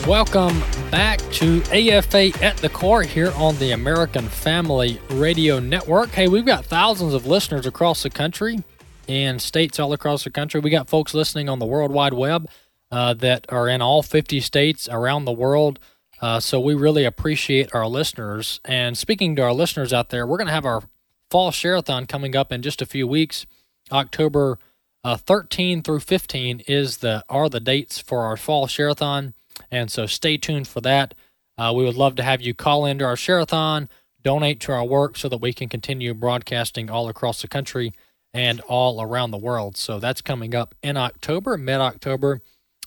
Welcome 0.06 0.60
back 0.90 1.20
to 1.32 1.62
AFA 1.72 2.38
at 2.44 2.58
the 2.58 2.68
Core 2.68 3.02
here 3.02 3.32
on 3.36 3.56
the 3.56 3.72
American 3.72 4.28
Family 4.28 5.00
Radio 5.12 5.58
Network. 5.58 6.10
Hey, 6.10 6.28
we've 6.28 6.44
got 6.44 6.66
thousands 6.66 7.14
of 7.14 7.26
listeners 7.26 7.64
across 7.64 8.02
the 8.02 8.10
country 8.10 8.62
and 9.08 9.40
states 9.40 9.80
all 9.80 9.94
across 9.94 10.24
the 10.24 10.30
country. 10.30 10.60
We 10.60 10.68
got 10.68 10.90
folks 10.90 11.14
listening 11.14 11.48
on 11.48 11.60
the 11.60 11.66
World 11.66 11.92
Wide 11.92 12.12
Web 12.12 12.46
uh, 12.90 13.14
that 13.14 13.46
are 13.48 13.70
in 13.70 13.80
all 13.80 14.02
50 14.02 14.40
states 14.40 14.86
around 14.86 15.24
the 15.24 15.32
world. 15.32 15.78
Uh, 16.20 16.40
so 16.40 16.60
we 16.60 16.74
really 16.74 17.04
appreciate 17.04 17.74
our 17.74 17.86
listeners. 17.86 18.60
And 18.64 18.96
speaking 18.96 19.36
to 19.36 19.42
our 19.42 19.52
listeners 19.52 19.92
out 19.92 20.10
there, 20.10 20.26
we're 20.26 20.38
going 20.38 20.48
to 20.48 20.52
have 20.52 20.66
our 20.66 20.82
fall 21.30 21.50
shareathon 21.50 22.08
coming 22.08 22.36
up 22.36 22.52
in 22.52 22.62
just 22.62 22.80
a 22.80 22.86
few 22.86 23.06
weeks. 23.06 23.46
October 23.92 24.58
uh, 25.02 25.16
13 25.16 25.82
through 25.82 26.00
15 26.00 26.62
is 26.66 26.98
the 26.98 27.24
are 27.28 27.48
the 27.48 27.60
dates 27.60 27.98
for 27.98 28.22
our 28.22 28.36
fall 28.36 28.66
shareathon, 28.66 29.34
and 29.70 29.90
so 29.90 30.06
stay 30.06 30.36
tuned 30.38 30.66
for 30.66 30.80
that. 30.80 31.14
Uh, 31.58 31.72
we 31.76 31.84
would 31.84 31.96
love 31.96 32.16
to 32.16 32.22
have 32.22 32.40
you 32.40 32.54
call 32.54 32.86
into 32.86 33.04
our 33.04 33.14
shareathon, 33.14 33.88
donate 34.22 34.60
to 34.60 34.72
our 34.72 34.84
work, 34.84 35.18
so 35.18 35.28
that 35.28 35.40
we 35.40 35.52
can 35.52 35.68
continue 35.68 36.14
broadcasting 36.14 36.88
all 36.88 37.08
across 37.08 37.42
the 37.42 37.48
country 37.48 37.92
and 38.32 38.60
all 38.62 39.00
around 39.02 39.30
the 39.30 39.38
world. 39.38 39.76
So 39.76 40.00
that's 40.00 40.22
coming 40.22 40.54
up 40.54 40.74
in 40.82 40.96
October, 40.96 41.58
mid 41.58 41.80
October 41.80 42.40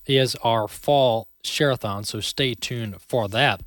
is 0.05 0.36
our 0.38 0.67
fall 0.67 1.26
Shareathon, 1.43 2.05
so 2.05 2.19
stay 2.19 2.53
tuned 2.53 3.01
for 3.01 3.27
that. 3.29 3.61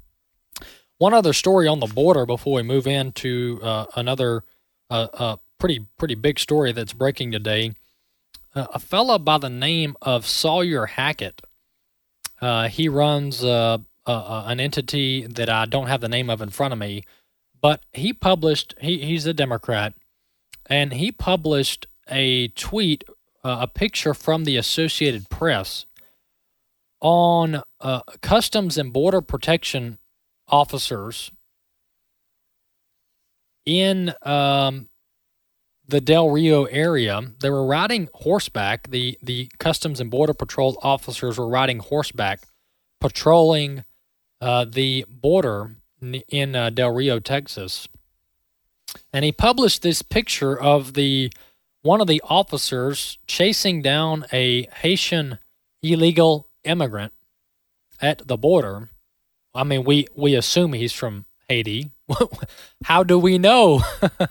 One 0.98 1.14
other 1.14 1.32
story 1.32 1.66
on 1.66 1.80
the 1.80 1.86
border 1.86 2.26
before 2.26 2.56
we 2.56 2.62
move 2.62 2.86
into 2.86 3.58
uh, 3.62 3.86
another 3.96 4.44
uh, 4.90 5.08
uh, 5.14 5.36
pretty 5.58 5.86
pretty 5.96 6.14
big 6.14 6.38
story 6.38 6.72
that's 6.72 6.92
breaking 6.92 7.32
today. 7.32 7.72
Uh, 8.54 8.66
a 8.74 8.78
fella 8.78 9.18
by 9.18 9.38
the 9.38 9.48
name 9.48 9.96
of 10.02 10.26
Sawyer 10.26 10.86
Hackett. 10.86 11.40
Uh, 12.42 12.68
he 12.68 12.88
runs 12.88 13.42
uh, 13.42 13.78
an 14.06 14.60
entity 14.60 15.26
that 15.26 15.48
I 15.48 15.64
don't 15.64 15.86
have 15.86 16.02
the 16.02 16.08
name 16.08 16.28
of 16.28 16.42
in 16.42 16.50
front 16.50 16.72
of 16.72 16.78
me, 16.78 17.04
but 17.62 17.82
he 17.94 18.12
published. 18.12 18.74
He, 18.80 18.98
he's 18.98 19.24
a 19.24 19.32
Democrat, 19.32 19.94
and 20.66 20.92
he 20.92 21.12
published 21.12 21.86
a 22.10 22.48
tweet, 22.48 23.04
a 23.42 23.66
picture 23.68 24.12
from 24.12 24.44
the 24.44 24.58
Associated 24.58 25.30
Press 25.30 25.86
on 27.00 27.62
uh, 27.80 28.00
Customs 28.20 28.76
and 28.78 28.92
Border 28.92 29.20
Protection 29.20 29.98
officers 30.48 31.30
in 33.64 34.12
um, 34.22 34.88
the 35.86 36.00
Del 36.00 36.30
Rio 36.30 36.64
area. 36.64 37.20
They 37.40 37.50
were 37.50 37.66
riding 37.66 38.08
horseback. 38.14 38.90
The 38.90 39.18
the 39.22 39.48
Customs 39.58 40.00
and 40.00 40.10
Border 40.10 40.34
Patrol 40.34 40.78
officers 40.82 41.38
were 41.38 41.48
riding 41.48 41.78
horseback, 41.78 42.42
patrolling 43.00 43.84
uh, 44.40 44.64
the 44.64 45.04
border 45.08 45.76
in 46.28 46.56
uh, 46.56 46.70
Del 46.70 46.92
Rio, 46.92 47.20
Texas. 47.20 47.88
And 49.12 49.24
he 49.24 49.32
published 49.32 49.82
this 49.82 50.02
picture 50.02 50.58
of 50.58 50.94
the 50.94 51.32
one 51.82 52.00
of 52.00 52.06
the 52.06 52.22
officers 52.24 53.18
chasing 53.26 53.82
down 53.82 54.26
a 54.32 54.66
Haitian 54.82 55.38
illegal 55.82 56.49
immigrant 56.64 57.12
at 58.00 58.26
the 58.26 58.36
border. 58.36 58.90
I 59.54 59.64
mean, 59.64 59.84
we, 59.84 60.06
we 60.14 60.34
assume 60.34 60.72
he's 60.72 60.92
from 60.92 61.26
Haiti. 61.48 61.90
How 62.84 63.02
do 63.02 63.18
we 63.18 63.38
know? 63.38 63.82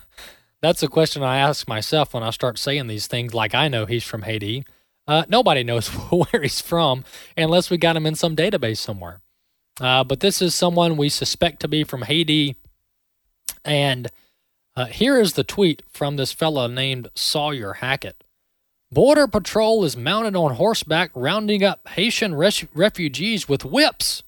That's 0.61 0.83
a 0.83 0.87
question 0.87 1.23
I 1.23 1.37
ask 1.37 1.67
myself 1.67 2.13
when 2.13 2.23
I 2.23 2.31
start 2.31 2.57
saying 2.57 2.87
these 2.87 3.07
things 3.07 3.33
like 3.33 3.55
I 3.55 3.67
know 3.67 3.85
he's 3.85 4.03
from 4.03 4.23
Haiti. 4.23 4.65
Uh, 5.07 5.23
nobody 5.27 5.63
knows 5.63 5.87
where 6.11 6.41
he's 6.41 6.61
from 6.61 7.03
unless 7.37 7.69
we 7.69 7.77
got 7.77 7.95
him 7.95 8.05
in 8.05 8.15
some 8.15 8.35
database 8.35 8.77
somewhere. 8.77 9.21
Uh, 9.79 10.03
but 10.03 10.19
this 10.19 10.41
is 10.41 10.53
someone 10.53 10.97
we 10.97 11.09
suspect 11.09 11.61
to 11.61 11.67
be 11.67 11.83
from 11.83 12.03
Haiti. 12.03 12.55
And 13.63 14.09
uh, 14.75 14.85
here 14.85 15.19
is 15.19 15.33
the 15.33 15.43
tweet 15.43 15.83
from 15.89 16.15
this 16.15 16.31
fellow 16.31 16.67
named 16.67 17.09
Sawyer 17.15 17.73
Hackett. 17.73 18.23
Border 18.91 19.27
Patrol 19.27 19.85
is 19.85 19.95
mounted 19.95 20.35
on 20.35 20.55
horseback 20.55 21.11
rounding 21.13 21.63
up 21.63 21.87
Haitian 21.89 22.33
res- 22.33 22.65
refugees 22.73 23.47
with 23.47 23.63
whips. 23.63 24.23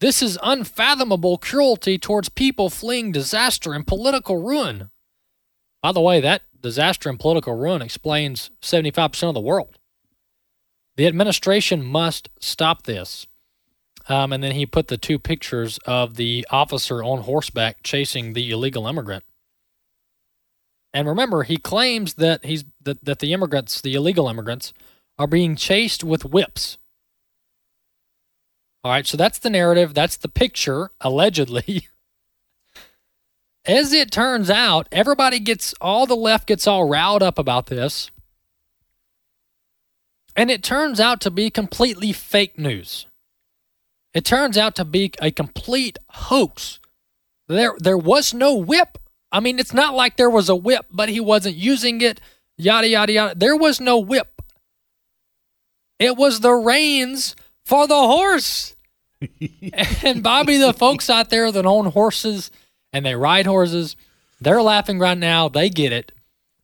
This 0.00 0.20
is 0.20 0.38
unfathomable 0.42 1.38
cruelty 1.38 1.96
towards 1.96 2.28
people 2.28 2.68
fleeing 2.68 3.10
disaster 3.10 3.72
and 3.72 3.86
political 3.86 4.42
ruin. 4.42 4.90
By 5.82 5.92
the 5.92 6.02
way, 6.02 6.20
that 6.20 6.42
disaster 6.60 7.08
and 7.08 7.18
political 7.18 7.54
ruin 7.54 7.80
explains 7.80 8.50
75% 8.60 9.28
of 9.28 9.34
the 9.34 9.40
world. 9.40 9.78
The 10.96 11.06
administration 11.06 11.82
must 11.82 12.28
stop 12.40 12.82
this. 12.82 13.26
Um, 14.10 14.34
and 14.34 14.44
then 14.44 14.52
he 14.52 14.66
put 14.66 14.88
the 14.88 14.98
two 14.98 15.18
pictures 15.18 15.78
of 15.86 16.16
the 16.16 16.46
officer 16.50 17.02
on 17.02 17.22
horseback 17.22 17.82
chasing 17.82 18.34
the 18.34 18.50
illegal 18.50 18.86
immigrant. 18.86 19.24
And 20.94 21.08
remember, 21.08 21.42
he 21.42 21.56
claims 21.56 22.14
that 22.14 22.44
he's 22.44 22.64
that, 22.84 23.04
that 23.04 23.18
the 23.18 23.32
immigrants, 23.32 23.80
the 23.80 23.94
illegal 23.94 24.28
immigrants, 24.28 24.72
are 25.18 25.26
being 25.26 25.56
chased 25.56 26.04
with 26.04 26.24
whips. 26.24 26.78
All 28.84 28.92
right, 28.92 29.06
so 29.06 29.16
that's 29.16 29.38
the 29.38 29.50
narrative, 29.50 29.92
that's 29.92 30.16
the 30.16 30.28
picture, 30.28 30.90
allegedly. 31.00 31.88
As 33.66 33.92
it 33.92 34.10
turns 34.10 34.50
out, 34.50 34.86
everybody 34.92 35.40
gets 35.40 35.74
all 35.80 36.06
the 36.06 36.14
left 36.14 36.46
gets 36.46 36.66
all 36.66 36.88
riled 36.88 37.22
up 37.22 37.38
about 37.38 37.66
this. 37.66 38.10
And 40.36 40.50
it 40.50 40.62
turns 40.62 41.00
out 41.00 41.20
to 41.22 41.30
be 41.30 41.48
completely 41.50 42.12
fake 42.12 42.58
news. 42.58 43.06
It 44.12 44.24
turns 44.24 44.56
out 44.56 44.76
to 44.76 44.84
be 44.84 45.12
a 45.20 45.30
complete 45.30 45.98
hoax. 46.10 46.78
There 47.48 47.74
there 47.78 47.98
was 47.98 48.32
no 48.32 48.54
whip. 48.54 48.98
I 49.34 49.40
mean, 49.40 49.58
it's 49.58 49.74
not 49.74 49.94
like 49.94 50.16
there 50.16 50.30
was 50.30 50.48
a 50.48 50.54
whip, 50.54 50.86
but 50.92 51.08
he 51.08 51.18
wasn't 51.18 51.56
using 51.56 52.00
it, 52.00 52.20
yada 52.56 52.88
yada 52.88 53.12
yada. 53.12 53.34
There 53.34 53.56
was 53.56 53.80
no 53.80 53.98
whip. 53.98 54.40
It 55.98 56.16
was 56.16 56.38
the 56.38 56.52
reins 56.52 57.34
for 57.64 57.88
the 57.88 57.96
horse. 57.96 58.76
and 60.04 60.22
Bobby, 60.22 60.56
the 60.58 60.72
folks 60.72 61.10
out 61.10 61.30
there 61.30 61.50
that 61.50 61.66
own 61.66 61.86
horses 61.86 62.52
and 62.92 63.04
they 63.04 63.16
ride 63.16 63.46
horses, 63.46 63.96
they're 64.40 64.62
laughing 64.62 65.00
right 65.00 65.18
now. 65.18 65.48
They 65.48 65.68
get 65.68 65.92
it. 65.92 66.12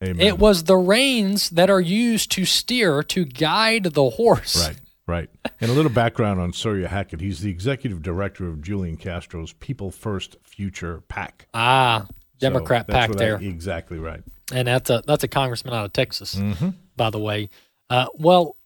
Amen. 0.01 0.25
It 0.25 0.39
was 0.39 0.65
the 0.65 0.77
reins 0.77 1.51
that 1.51 1.71
are 1.71 1.81
used 1.81 2.31
to 2.33 2.45
steer, 2.45 3.03
to 3.03 3.25
guide 3.25 3.83
the 3.83 4.11
horse. 4.11 4.65
Right, 4.65 4.81
right. 5.09 5.31
And 5.61 5.73
a 5.73 5.75
little 5.75 5.91
background 5.91 6.41
on 6.41 6.53
Sawyer 6.53 6.87
Hackett. 6.87 7.21
He's 7.21 7.41
the 7.41 7.51
executive 7.51 8.01
director 8.01 8.47
of 8.47 8.63
Julian 8.63 8.97
Castro's 8.97 9.55
People 9.55 9.91
First 9.91 10.37
Future 10.45 11.03
PAC. 11.09 11.49
Ah, 11.53 12.07
Democrat 12.41 12.87
so 12.87 12.93
that's 12.93 13.01
PAC 13.03 13.09
what 13.11 13.19
there. 13.19 13.39
I- 13.39 13.43
exactly 13.43 13.99
right. 13.99 14.23
and 14.53 14.67
that's 14.69 14.91
a 14.91 15.03
that's 15.07 15.23
a 15.25 15.29
congressman 15.29 15.75
out 15.75 15.85
of 15.85 15.93
Texas, 15.93 16.35
Mhm. 16.35 16.75
by 16.97 17.11
the 17.11 17.19
way. 17.19 17.49
Uh, 17.89 18.07
well, 18.15 18.57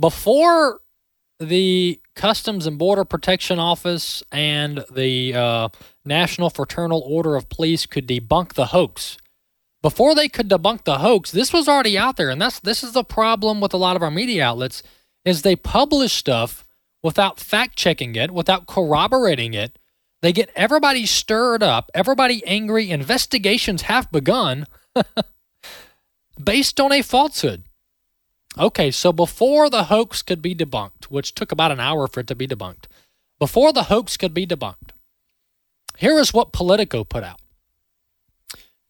before 0.00 0.80
the 1.40 2.00
Customs 2.14 2.66
and 2.66 2.78
Border 2.78 3.04
Protection 3.04 3.58
Office 3.58 4.22
and 4.32 4.84
the 4.90 5.34
uh, 5.34 5.68
National 6.04 6.50
Fraternal 6.50 7.00
Order 7.06 7.36
of 7.36 7.48
Police 7.48 7.86
could 7.86 8.08
debunk 8.08 8.54
the 8.54 8.66
hoax, 8.66 9.16
before 9.82 10.14
they 10.14 10.28
could 10.28 10.48
debunk 10.48 10.82
the 10.84 10.98
hoax, 10.98 11.30
this 11.30 11.52
was 11.52 11.68
already 11.68 11.96
out 11.96 12.16
there, 12.16 12.30
and 12.30 12.40
that's 12.42 12.58
this 12.60 12.82
is 12.82 12.92
the 12.92 13.04
problem 13.04 13.60
with 13.60 13.72
a 13.72 13.76
lot 13.76 13.94
of 13.96 14.02
our 14.02 14.10
media 14.10 14.44
outlets 14.44 14.82
is 15.24 15.42
they 15.42 15.54
publish 15.56 16.12
stuff 16.14 16.64
without 17.02 17.38
fact 17.38 17.76
checking 17.76 18.16
it, 18.16 18.32
without 18.32 18.66
corroborating 18.66 19.54
it. 19.54 19.77
They 20.20 20.32
get 20.32 20.50
everybody 20.56 21.06
stirred 21.06 21.62
up, 21.62 21.90
everybody 21.94 22.44
angry. 22.46 22.90
Investigations 22.90 23.82
have 23.82 24.10
begun 24.10 24.66
based 26.42 26.80
on 26.80 26.92
a 26.92 27.02
falsehood. 27.02 27.64
Okay, 28.58 28.90
so 28.90 29.12
before 29.12 29.70
the 29.70 29.84
hoax 29.84 30.22
could 30.22 30.42
be 30.42 30.54
debunked, 30.54 31.04
which 31.04 31.34
took 31.34 31.52
about 31.52 31.70
an 31.70 31.78
hour 31.78 32.08
for 32.08 32.20
it 32.20 32.26
to 32.26 32.34
be 32.34 32.48
debunked, 32.48 32.86
before 33.38 33.72
the 33.72 33.84
hoax 33.84 34.16
could 34.16 34.34
be 34.34 34.46
debunked, 34.46 34.90
here 35.96 36.18
is 36.18 36.34
what 36.34 36.52
Politico 36.52 37.04
put 37.04 37.22
out. 37.22 37.40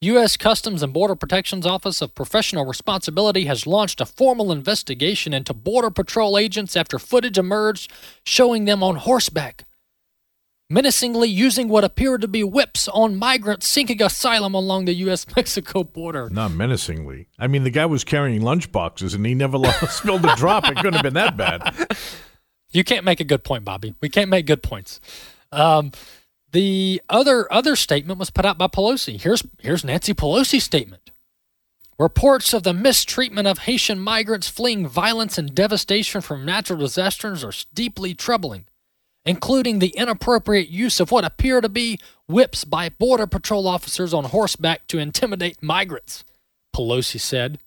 U.S. 0.01 0.37
Customs 0.37 0.83
and 0.83 0.93
Border 0.93 1.16
Protection's 1.16 1.66
Office 1.66 2.01
of 2.01 2.14
Professional 2.14 2.64
Responsibility 2.64 3.47
has 3.47 3.66
launched 3.66 4.01
a 4.01 4.07
formal 4.07 4.53
investigation 4.53 5.35
into 5.35 5.53
Border 5.53 5.91
Patrol 5.91 6.39
agents 6.39 6.76
after 6.76 7.01
footage 7.01 7.37
emerged 7.37 7.93
showing 8.22 8.64
them 8.64 8.83
on 8.83 8.95
horseback, 8.95 9.64
menacingly 10.70 11.28
using 11.28 11.68
what 11.68 11.84
appeared 11.84 12.20
to 12.20 12.28
be 12.28 12.44
whips 12.44 12.88
on 12.88 13.16
migrants 13.16 13.66
seeking 13.66 14.02
asylum 14.02 14.54
along 14.54 14.84
the 14.84 14.94
U.S. 14.94 15.26
Mexico 15.36 15.84
border. 15.84 16.28
Not 16.30 16.52
menacingly. 16.52 17.28
I 17.38 17.46
mean, 17.46 17.64
the 17.64 17.70
guy 17.70 17.86
was 17.86 18.04
carrying 18.04 18.42
lunch 18.42 18.70
boxes 18.70 19.14
and 19.14 19.24
he 19.24 19.34
never 19.34 19.56
lo- 19.58 19.70
spilled 19.88 20.24
a 20.24 20.34
drop. 20.36 20.68
It 20.68 20.76
couldn't 20.76 20.94
have 20.94 21.02
been 21.02 21.14
that 21.14 21.36
bad. 21.36 21.74
You 22.70 22.84
can't 22.84 23.04
make 23.06 23.18
a 23.18 23.24
good 23.24 23.44
point, 23.44 23.64
Bobby. 23.64 23.94
We 24.02 24.10
can't 24.10 24.28
make 24.28 24.44
good 24.44 24.62
points. 24.62 25.00
Um, 25.52 25.90
the 26.52 27.00
other 27.08 27.50
other 27.50 27.76
statement 27.76 28.18
was 28.18 28.28
put 28.28 28.44
out 28.44 28.58
by 28.58 28.66
Pelosi. 28.66 29.18
Here's 29.18 29.42
here's 29.58 29.84
Nancy 29.84 30.12
Pelosi's 30.12 30.64
statement. 30.64 31.10
Reports 31.98 32.52
of 32.52 32.64
the 32.64 32.74
mistreatment 32.74 33.48
of 33.48 33.60
Haitian 33.60 33.98
migrants 33.98 34.48
fleeing 34.48 34.86
violence 34.86 35.38
and 35.38 35.54
devastation 35.54 36.20
from 36.20 36.44
natural 36.44 36.78
disasters 36.78 37.42
are 37.42 37.54
deeply 37.72 38.12
troubling, 38.12 38.66
including 39.29 39.79
the 39.79 39.89
inappropriate 39.89 40.70
use 40.70 41.01
of 41.01 41.12
what 41.12 41.22
appear 41.22 41.61
to 41.61 41.68
be 41.68 42.01
whips 42.26 42.64
by 42.64 42.89
Border 42.89 43.26
Patrol 43.26 43.68
officers 43.68 44.14
on 44.14 44.24
horseback 44.24 44.89
to 44.89 44.97
intimidate 44.97 45.62
migrants, 45.62 46.24
Pelosi 46.74 47.20
said. 47.20 47.59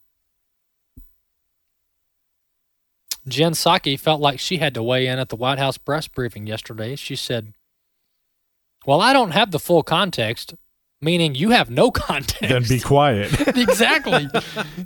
Jen 3.28 3.52
Psaki 3.52 4.00
felt 4.00 4.20
like 4.20 4.40
she 4.40 4.58
had 4.58 4.74
to 4.74 4.82
weigh 4.82 5.06
in 5.06 5.20
at 5.20 5.30
the 5.30 5.36
White 5.36 5.60
House 5.60 5.78
press 5.78 6.08
briefing 6.08 6.48
yesterday. 6.48 6.96
She 6.96 7.16
said, 7.16 7.54
Well, 8.88 9.00
I 9.00 9.14
don't 9.14 9.30
have 9.30 9.52
the 9.52 9.60
full 9.60 9.84
context, 9.84 10.56
meaning 11.00 11.36
you 11.36 11.52
have 11.52 11.70
no 11.70 11.92
context. 11.92 12.42
Then 12.42 12.64
be 12.68 12.80
quiet. 12.80 13.40
exactly. 13.56 14.28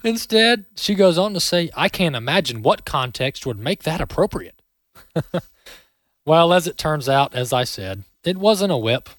Instead, 0.03 0.65
she 0.75 0.93
goes 0.93 1.17
on 1.17 1.33
to 1.35 1.39
say, 1.39 1.69
I 1.73 1.87
can't 1.87 2.17
imagine 2.17 2.63
what 2.63 2.83
context 2.83 3.45
would 3.45 3.59
make 3.59 3.83
that 3.83 4.01
appropriate. 4.01 4.61
well, 6.25 6.53
as 6.53 6.67
it 6.67 6.77
turns 6.77 7.07
out, 7.07 7.35
as 7.35 7.53
I 7.53 7.63
said, 7.63 8.03
it 8.23 8.37
wasn't 8.37 8.71
a 8.71 8.77
whip, 8.77 9.09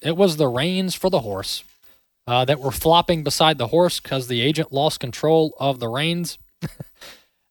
it 0.00 0.16
was 0.16 0.36
the 0.36 0.48
reins 0.48 0.94
for 0.94 1.10
the 1.10 1.20
horse 1.20 1.64
uh, 2.26 2.44
that 2.44 2.60
were 2.60 2.70
flopping 2.70 3.22
beside 3.22 3.58
the 3.58 3.68
horse 3.68 4.00
because 4.00 4.26
the 4.26 4.40
agent 4.40 4.72
lost 4.72 5.00
control 5.00 5.54
of 5.58 5.80
the 5.80 5.88
reins. 5.88 6.38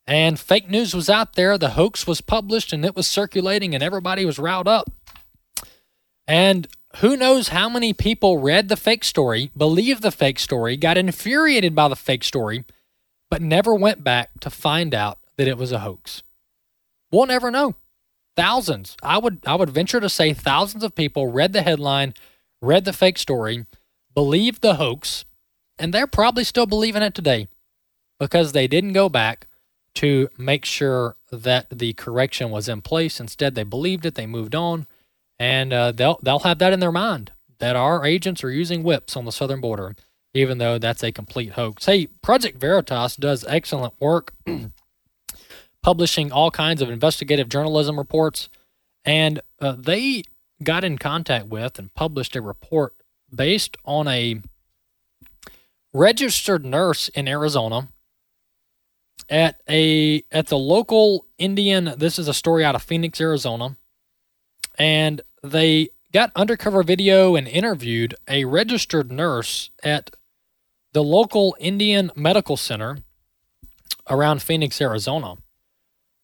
and 0.07 0.39
fake 0.39 0.69
news 0.69 0.93
was 0.93 1.09
out 1.09 1.33
there. 1.33 1.57
The 1.57 1.71
hoax 1.71 2.05
was 2.05 2.21
published 2.21 2.73
and 2.73 2.85
it 2.85 2.95
was 2.95 3.07
circulating, 3.07 3.73
and 3.73 3.83
everybody 3.83 4.25
was 4.25 4.39
riled 4.39 4.67
up. 4.67 4.89
And 6.27 6.67
who 6.97 7.17
knows 7.17 7.49
how 7.49 7.69
many 7.69 7.93
people 7.93 8.39
read 8.39 8.69
the 8.69 8.77
fake 8.77 9.03
story, 9.03 9.51
believed 9.55 10.01
the 10.01 10.11
fake 10.11 10.39
story, 10.39 10.77
got 10.77 10.97
infuriated 10.97 11.73
by 11.73 11.87
the 11.87 11.95
fake 11.95 12.23
story, 12.23 12.63
but 13.29 13.41
never 13.41 13.73
went 13.73 14.03
back 14.03 14.39
to 14.41 14.49
find 14.49 14.93
out 14.93 15.19
that 15.37 15.47
it 15.47 15.57
was 15.57 15.71
a 15.71 15.79
hoax. 15.79 16.21
We'll 17.11 17.25
never 17.25 17.49
know. 17.49 17.75
Thousands. 18.35 18.95
I 19.03 19.17
would 19.17 19.39
I 19.45 19.55
would 19.55 19.69
venture 19.69 19.99
to 19.99 20.09
say 20.09 20.33
thousands 20.33 20.83
of 20.83 20.95
people 20.95 21.31
read 21.31 21.53
the 21.53 21.61
headline, 21.61 22.13
read 22.61 22.85
the 22.85 22.93
fake 22.93 23.17
story, 23.17 23.65
believed 24.13 24.61
the 24.61 24.75
hoax, 24.75 25.25
and 25.77 25.93
they're 25.93 26.07
probably 26.07 26.43
still 26.43 26.65
believing 26.65 27.03
it 27.03 27.13
today 27.13 27.47
because 28.19 28.51
they 28.51 28.67
didn't 28.67 28.93
go 28.93 29.09
back 29.09 29.47
to 29.95 30.29
make 30.37 30.63
sure 30.63 31.17
that 31.31 31.67
the 31.69 31.93
correction 31.93 32.49
was 32.49 32.69
in 32.69 32.81
place. 32.81 33.19
Instead, 33.19 33.55
they 33.55 33.63
believed 33.63 34.05
it, 34.05 34.15
they 34.15 34.25
moved 34.25 34.55
on, 34.55 34.87
and 35.39 35.73
uh, 35.73 35.91
they'll 35.91 36.19
they'll 36.23 36.39
have 36.39 36.59
that 36.59 36.73
in 36.73 36.79
their 36.79 36.91
mind 36.91 37.31
that 37.59 37.75
our 37.75 38.05
agents 38.05 38.43
are 38.43 38.51
using 38.51 38.83
whips 38.83 39.15
on 39.15 39.25
the 39.25 39.31
southern 39.31 39.61
border, 39.61 39.95
even 40.33 40.57
though 40.57 40.77
that's 40.77 41.03
a 41.03 41.11
complete 41.11 41.51
hoax. 41.51 41.85
Hey, 41.85 42.07
Project 42.21 42.59
Veritas 42.59 43.15
does 43.15 43.45
excellent 43.47 43.93
work, 43.99 44.33
publishing 45.83 46.31
all 46.31 46.51
kinds 46.51 46.81
of 46.81 46.89
investigative 46.89 47.49
journalism 47.49 47.97
reports, 47.97 48.49
and 49.03 49.41
uh, 49.59 49.75
they 49.77 50.23
got 50.63 50.83
in 50.83 50.97
contact 50.97 51.47
with 51.47 51.79
and 51.79 51.93
published 51.93 52.35
a 52.35 52.41
report 52.41 52.95
based 53.33 53.77
on 53.85 54.07
a 54.07 54.41
registered 55.93 56.65
nurse 56.65 57.09
in 57.09 57.27
Arizona 57.27 57.89
at 59.29 59.61
a 59.69 60.23
at 60.31 60.47
the 60.47 60.57
local 60.57 61.25
Indian. 61.37 61.93
This 61.97 62.19
is 62.19 62.27
a 62.27 62.33
story 62.33 62.63
out 62.63 62.75
of 62.75 62.83
Phoenix, 62.83 63.19
Arizona, 63.19 63.77
and 64.77 65.21
they 65.43 65.89
got 66.11 66.31
undercover 66.35 66.83
video 66.83 67.35
and 67.35 67.47
interviewed 67.47 68.15
a 68.27 68.45
registered 68.45 69.11
nurse 69.11 69.71
at 69.83 70.11
the 70.93 71.03
local 71.03 71.55
Indian 71.59 72.11
medical 72.15 72.57
center 72.57 72.97
around 74.09 74.41
Phoenix, 74.41 74.81
Arizona. 74.81 75.37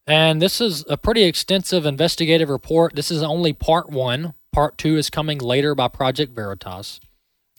And 0.07 0.41
this 0.41 0.61
is 0.61 0.85
a 0.89 0.95
pretty 0.95 1.23
extensive 1.23 1.85
investigative 1.85 2.49
report. 2.49 2.95
This 2.95 3.11
is 3.11 3.21
only 3.21 3.51
part 3.51 3.89
one. 3.89 4.33
Part 4.53 4.77
two 4.77 4.95
is 4.95 5.09
coming 5.09 5.37
later 5.37 5.75
by 5.75 5.89
Project 5.89 6.33
Veritas. 6.33 7.01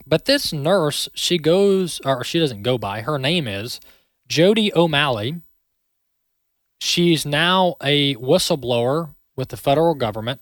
But 0.07 0.25
this 0.25 0.51
nurse, 0.51 1.11
she 1.13 1.37
goes, 1.37 2.01
or 2.07 2.25
she 2.25 2.39
doesn't 2.39 2.63
go 2.63 2.79
by, 2.79 3.03
her 3.03 3.19
name 3.19 3.47
is 3.47 3.79
Jodi 4.27 4.75
O'Malley. 4.75 5.43
She's 6.81 7.27
now 7.27 7.77
a 7.83 8.15
whistleblower 8.17 9.15
with 9.37 9.51
the 9.51 9.57
federal 9.59 9.95
government. 9.95 10.41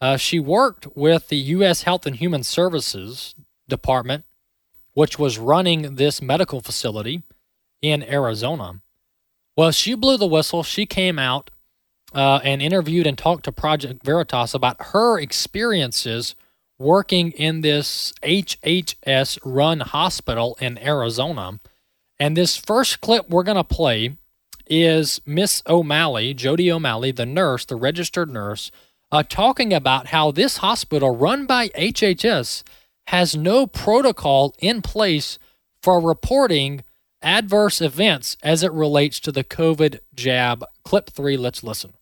Uh, 0.00 0.16
she 0.16 0.38
worked 0.38 0.86
with 0.96 1.28
the 1.28 1.36
U.S. 1.36 1.82
Health 1.82 2.06
and 2.06 2.16
Human 2.16 2.44
Services 2.44 3.34
Department, 3.68 4.24
which 4.92 5.18
was 5.18 5.38
running 5.38 5.96
this 5.96 6.22
medical 6.22 6.60
facility 6.60 7.22
in 7.82 8.04
Arizona. 8.04 8.82
Well, 9.56 9.70
she 9.70 9.94
blew 9.94 10.16
the 10.16 10.26
whistle. 10.26 10.62
She 10.62 10.86
came 10.86 11.18
out 11.18 11.50
uh, 12.14 12.40
and 12.42 12.60
interviewed 12.60 13.06
and 13.06 13.16
talked 13.16 13.44
to 13.44 13.52
Project 13.52 14.04
Veritas 14.04 14.54
about 14.54 14.76
her 14.92 15.18
experiences 15.18 16.34
working 16.78 17.30
in 17.32 17.60
this 17.60 18.12
HHS 18.22 19.38
run 19.44 19.80
hospital 19.80 20.56
in 20.60 20.78
Arizona. 20.78 21.60
And 22.18 22.36
this 22.36 22.56
first 22.56 23.00
clip 23.00 23.28
we're 23.28 23.42
going 23.44 23.56
to 23.56 23.64
play 23.64 24.16
is 24.66 25.20
Miss 25.26 25.62
O'Malley, 25.68 26.34
Jodi 26.34 26.70
O'Malley, 26.70 27.12
the 27.12 27.26
nurse, 27.26 27.64
the 27.64 27.76
registered 27.76 28.30
nurse, 28.30 28.70
uh, 29.12 29.22
talking 29.22 29.72
about 29.72 30.08
how 30.08 30.30
this 30.30 30.58
hospital 30.58 31.14
run 31.14 31.46
by 31.46 31.68
HHS 31.68 32.62
has 33.08 33.36
no 33.36 33.66
protocol 33.66 34.54
in 34.58 34.82
place 34.82 35.38
for 35.82 36.00
reporting 36.00 36.82
adverse 37.24 37.80
events 37.80 38.36
as 38.42 38.62
it 38.62 38.72
relates 38.72 39.18
to 39.20 39.32
the 39.32 39.42
COVID 39.42 39.98
jab. 40.14 40.64
Clip 40.84 41.10
three, 41.10 41.36
let's 41.36 41.64
listen. 41.64 41.94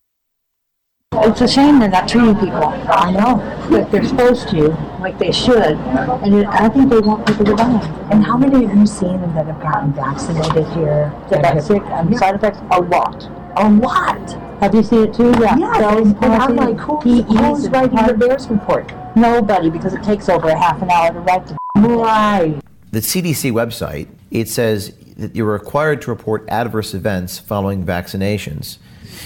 It's 1.14 1.42
a 1.42 1.48
shame 1.48 1.78
they're 1.78 1.90
not 1.90 2.08
treating 2.08 2.34
people. 2.34 2.64
I 2.64 3.10
know, 3.10 3.36
that 3.70 3.92
they're 3.92 4.04
supposed 4.04 4.48
to, 4.48 4.68
like 4.98 5.18
they 5.18 5.30
should. 5.30 5.76
And 5.76 6.34
it, 6.34 6.46
I 6.46 6.68
think 6.70 6.90
they 6.90 7.00
want 7.00 7.26
people 7.26 7.44
to 7.44 7.54
die. 7.54 8.08
And 8.10 8.24
how 8.24 8.36
many 8.36 8.66
have 8.66 8.76
you 8.76 8.86
seen 8.86 9.20
that 9.20 9.46
have 9.46 9.60
gotten 9.60 9.92
vaccinated 9.92 10.66
here? 10.68 11.14
That 11.30 11.42
got 11.42 11.62
sick 11.62 11.82
and 11.82 12.08
um, 12.08 12.14
side 12.14 12.34
effects? 12.34 12.58
A 12.70 12.80
lot. 12.80 13.28
A 13.56 13.68
lot. 13.70 14.32
Have 14.60 14.74
you 14.74 14.82
seen 14.82 15.04
it 15.04 15.14
too? 15.14 15.30
Yeah. 15.38 15.56
Yeah, 15.56 15.74
Cells 15.74 16.08
and, 16.08 16.24
and 16.24 16.34
I'm 16.34 16.56
like, 16.56 16.78
who, 16.78 16.98
PEs 17.00 17.38
who's 17.38 17.68
writing 17.68 17.96
the 17.96 18.14
VAERS 18.14 18.48
report? 18.50 18.90
Nobody, 19.14 19.68
because 19.68 19.92
it 19.92 20.02
takes 20.02 20.30
over 20.30 20.48
a 20.48 20.58
half 20.58 20.80
an 20.80 20.90
hour 20.90 21.12
to 21.12 21.20
write 21.20 21.46
the 21.46 21.56
Right. 21.76 22.58
The 22.90 23.00
CDC 23.00 23.52
website, 23.52 24.08
it 24.30 24.48
says 24.48 24.94
that 25.16 25.36
you're 25.36 25.52
required 25.52 26.02
to 26.02 26.10
report 26.10 26.44
adverse 26.48 26.94
events 26.94 27.38
following 27.38 27.84
vaccinations. 27.84 28.78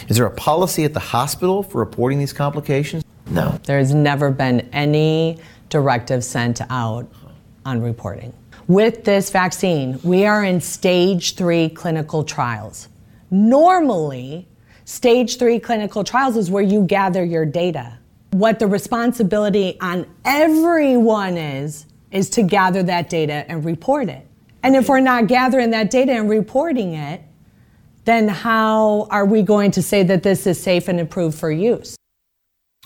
Is 0.09 0.17
there 0.17 0.27
a 0.27 0.31
policy 0.31 0.85
at 0.85 0.95
the 0.95 1.01
hospital 1.01 1.63
for 1.63 1.79
reporting 1.79 2.19
these 2.19 2.33
complications? 2.33 3.05
No. 3.31 3.59
There's 3.65 3.95
never 3.95 4.31
been 4.31 4.69
any 4.73 5.39
directive 5.69 6.23
sent 6.25 6.61
out 6.71 7.09
on 7.65 7.81
reporting. 7.83 8.33
With 8.69 9.05
this 9.05 9.31
vaccine, 9.31 9.99
we 10.03 10.27
are 10.27 10.45
in 10.45 10.61
stage 10.61 11.35
three 11.37 11.69
clinical 11.69 12.25
trials. 12.25 12.89
Normally, 13.31 14.49
stage 14.85 15.39
three 15.39 15.59
clinical 15.59 16.05
trials 16.05 16.37
is 16.37 16.51
where 16.51 16.63
you 16.63 16.83
gather 16.83 17.25
your 17.25 17.45
data. 17.45 17.99
What 18.31 18.59
the 18.59 18.67
responsibility 18.67 19.79
on 19.81 20.07
everyone 20.25 21.37
is, 21.37 21.87
is 22.11 22.31
to 22.31 22.43
gather 22.43 22.83
that 22.85 23.09
data 23.09 23.45
and 23.49 23.65
report 23.65 24.09
it. 24.09 24.27
And 24.67 24.75
if 24.75 24.89
we're 24.89 24.99
not 24.99 25.29
gathering 25.29 25.71
that 25.71 25.93
data 25.93 26.11
and 26.11 26.29
reporting 26.29 26.95
it, 26.95 27.23
then 28.05 28.27
how 28.27 29.07
are 29.13 29.25
we 29.25 29.43
going 29.43 29.71
to 29.71 29.81
say 29.81 30.03
that 30.03 30.25
this 30.25 30.45
is 30.45 30.61
safe 30.61 30.89
and 30.89 30.99
approved 30.99 31.39
for 31.39 31.53
use? 31.53 31.95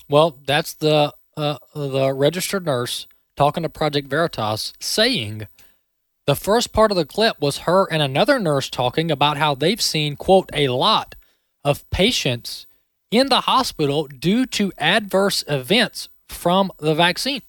Well, 0.06 0.38
that's 0.46 0.74
the 0.74 1.14
uh, 1.38 1.56
the 1.74 2.12
registered 2.12 2.66
nurse 2.66 3.06
talking 3.34 3.62
to 3.62 3.70
Project 3.70 4.08
Veritas 4.08 4.74
saying 4.78 5.48
the 6.26 6.34
first 6.34 6.74
part 6.74 6.90
of 6.90 6.98
the 6.98 7.06
clip 7.06 7.40
was 7.40 7.60
her 7.60 7.90
and 7.90 8.02
another 8.02 8.38
nurse 8.38 8.68
talking 8.68 9.10
about 9.10 9.38
how 9.38 9.54
they've 9.54 9.80
seen 9.80 10.16
quote 10.16 10.50
a 10.52 10.68
lot 10.68 11.14
of 11.64 11.88
patients 11.88 12.66
in 13.10 13.30
the 13.30 13.42
hospital 13.42 14.06
due 14.06 14.44
to 14.44 14.70
adverse 14.76 15.44
events 15.48 16.10
from 16.28 16.72
the 16.76 16.94
vaccine. 16.94 17.40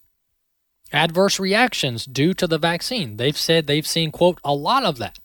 Adverse 0.94 1.39
reactions 1.39 2.06
due 2.06 2.34
to 2.34 2.48
the 2.48 2.58
vaccine. 2.58 3.18
They've 3.18 3.38
said 3.38 3.68
they've 3.68 3.88
seen 3.88 4.12
quote 4.12 4.39
a 4.44 4.54
lot 4.54 4.84
of 4.84 4.98
that. 4.98 5.20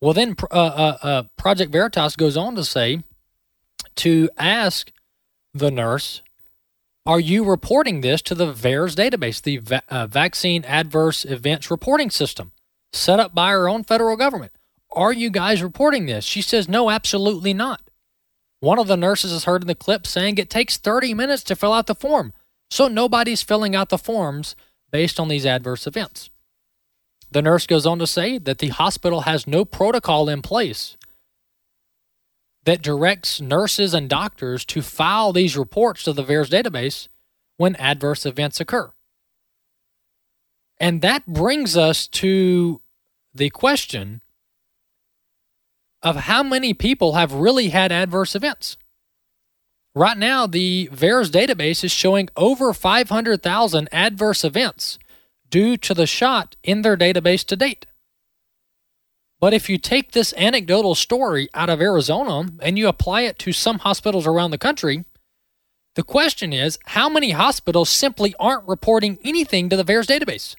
Well, 0.00 0.12
then 0.12 0.36
uh, 0.50 0.54
uh, 0.54 0.98
uh, 1.02 1.22
Project 1.36 1.72
Veritas 1.72 2.16
goes 2.16 2.36
on 2.36 2.56
to 2.56 2.64
say 2.64 3.02
to 3.96 4.28
ask 4.36 4.92
the 5.52 5.70
nurse, 5.70 6.22
Are 7.06 7.20
you 7.20 7.44
reporting 7.44 8.00
this 8.00 8.20
to 8.22 8.34
the 8.34 8.52
VAERS 8.52 8.96
database, 8.96 9.40
the 9.40 9.58
va- 9.58 9.82
uh, 9.88 10.06
Vaccine 10.06 10.64
Adverse 10.64 11.24
Events 11.24 11.70
Reporting 11.70 12.10
System 12.10 12.52
set 12.92 13.20
up 13.20 13.34
by 13.34 13.48
our 13.48 13.68
own 13.68 13.84
federal 13.84 14.16
government? 14.16 14.52
Are 14.92 15.12
you 15.12 15.30
guys 15.30 15.62
reporting 15.62 16.06
this? 16.06 16.24
She 16.24 16.42
says, 16.42 16.68
No, 16.68 16.90
absolutely 16.90 17.54
not. 17.54 17.80
One 18.60 18.78
of 18.78 18.86
the 18.86 18.96
nurses 18.96 19.32
is 19.32 19.44
heard 19.44 19.62
in 19.62 19.68
the 19.68 19.74
clip 19.74 20.06
saying 20.06 20.38
it 20.38 20.48
takes 20.48 20.78
30 20.78 21.14
minutes 21.14 21.42
to 21.44 21.56
fill 21.56 21.72
out 21.72 21.86
the 21.86 21.94
form. 21.94 22.32
So 22.70 22.88
nobody's 22.88 23.42
filling 23.42 23.76
out 23.76 23.88
the 23.88 23.98
forms 23.98 24.56
based 24.90 25.20
on 25.20 25.28
these 25.28 25.46
adverse 25.46 25.86
events. 25.86 26.30
The 27.30 27.42
nurse 27.42 27.66
goes 27.66 27.86
on 27.86 27.98
to 27.98 28.06
say 28.06 28.38
that 28.38 28.58
the 28.58 28.68
hospital 28.68 29.22
has 29.22 29.46
no 29.46 29.64
protocol 29.64 30.28
in 30.28 30.42
place 30.42 30.96
that 32.64 32.82
directs 32.82 33.40
nurses 33.40 33.92
and 33.92 34.08
doctors 34.08 34.64
to 34.64 34.82
file 34.82 35.32
these 35.32 35.56
reports 35.56 36.04
to 36.04 36.12
the 36.12 36.24
VAERS 36.24 36.48
database 36.48 37.08
when 37.56 37.76
adverse 37.76 38.24
events 38.24 38.60
occur. 38.60 38.92
And 40.80 41.02
that 41.02 41.26
brings 41.26 41.76
us 41.76 42.06
to 42.08 42.80
the 43.34 43.50
question 43.50 44.20
of 46.02 46.16
how 46.16 46.42
many 46.42 46.74
people 46.74 47.14
have 47.14 47.32
really 47.32 47.68
had 47.68 47.92
adverse 47.92 48.34
events. 48.34 48.76
Right 49.94 50.18
now, 50.18 50.48
the 50.48 50.88
VAERS 50.92 51.30
database 51.30 51.84
is 51.84 51.92
showing 51.92 52.28
over 52.36 52.72
500,000 52.72 53.88
adverse 53.92 54.42
events 54.42 54.98
due 55.48 55.76
to 55.76 55.94
the 55.94 56.06
shot 56.06 56.56
in 56.64 56.82
their 56.82 56.96
database 56.96 57.44
to 57.46 57.54
date. 57.54 57.86
But 59.38 59.54
if 59.54 59.68
you 59.68 59.78
take 59.78 60.10
this 60.10 60.34
anecdotal 60.36 60.96
story 60.96 61.48
out 61.54 61.70
of 61.70 61.80
Arizona 61.80 62.50
and 62.60 62.76
you 62.76 62.88
apply 62.88 63.22
it 63.22 63.38
to 63.40 63.52
some 63.52 63.80
hospitals 63.80 64.26
around 64.26 64.50
the 64.50 64.58
country, 64.58 65.04
the 65.94 66.02
question 66.02 66.52
is 66.52 66.78
how 66.86 67.08
many 67.08 67.30
hospitals 67.30 67.88
simply 67.88 68.34
aren't 68.40 68.66
reporting 68.66 69.18
anything 69.22 69.68
to 69.68 69.76
the 69.76 69.84
VAERS 69.84 70.06
database? 70.06 70.56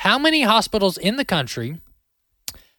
How 0.00 0.18
many 0.18 0.42
hospitals 0.42 0.98
in 0.98 1.16
the 1.16 1.24
country 1.24 1.80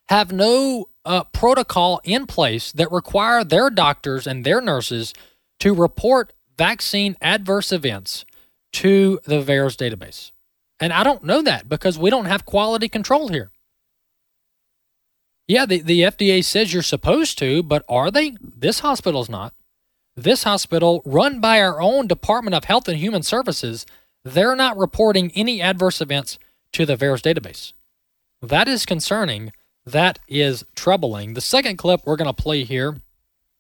have 0.09 0.31
no 0.31 0.89
uh, 1.05 1.23
protocol 1.23 2.01
in 2.03 2.27
place 2.27 2.71
that 2.73 2.91
require 2.91 3.43
their 3.43 3.71
doctors 3.71 4.27
and 4.27 4.45
their 4.45 4.61
nurses 4.61 5.13
to 5.59 5.73
report 5.73 6.33
vaccine 6.57 7.15
adverse 7.21 7.71
events 7.71 8.25
to 8.73 9.19
the 9.25 9.41
VAERS 9.41 9.75
database? 9.75 10.31
And 10.79 10.91
I 10.91 11.03
don't 11.03 11.23
know 11.23 11.41
that 11.41 11.69
because 11.69 11.97
we 11.97 12.09
don't 12.09 12.25
have 12.25 12.45
quality 12.45 12.89
control 12.89 13.29
here. 13.29 13.51
Yeah, 15.47 15.65
the, 15.65 15.79
the 15.81 16.01
FDA 16.01 16.43
says 16.43 16.73
you're 16.73 16.81
supposed 16.81 17.37
to, 17.39 17.61
but 17.61 17.85
are 17.87 18.09
they? 18.09 18.35
This 18.41 18.79
hospital's 18.79 19.29
not. 19.29 19.53
This 20.15 20.43
hospital, 20.43 21.01
run 21.05 21.39
by 21.39 21.61
our 21.61 21.81
own 21.81 22.07
Department 22.07 22.55
of 22.55 22.63
Health 22.63 22.87
and 22.87 22.97
Human 22.97 23.21
Services, 23.21 23.85
they're 24.23 24.55
not 24.55 24.77
reporting 24.77 25.31
any 25.35 25.61
adverse 25.61 26.01
events 26.01 26.39
to 26.71 26.85
the 26.85 26.95
VAERS 26.95 27.21
database. 27.21 27.73
That 28.41 28.67
is 28.67 28.85
concerning. 28.85 29.51
That 29.85 30.19
is 30.27 30.65
troubling. 30.75 31.35
The 31.35 31.41
second 31.41 31.77
clip 31.77 32.01
we're 32.05 32.15
going 32.15 32.33
to 32.33 32.41
play 32.41 32.63
here 32.63 32.97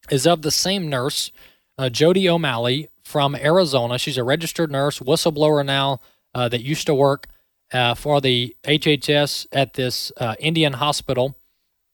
is 0.09 0.25
of 0.25 0.41
the 0.41 0.51
same 0.51 0.89
nurse, 0.89 1.31
uh, 1.77 1.89
Jodi 1.89 2.29
O'Malley 2.29 2.89
from 3.03 3.35
Arizona. 3.35 3.97
She's 3.97 4.17
a 4.17 4.23
registered 4.23 4.71
nurse, 4.71 4.99
whistleblower 4.99 5.65
now, 5.65 5.99
uh, 6.33 6.49
that 6.49 6.63
used 6.63 6.87
to 6.87 6.93
work 6.93 7.27
uh, 7.71 7.93
for 7.93 8.21
the 8.21 8.55
HHS 8.63 9.47
at 9.51 9.73
this 9.73 10.11
uh, 10.17 10.35
Indian 10.39 10.73
hospital, 10.73 11.37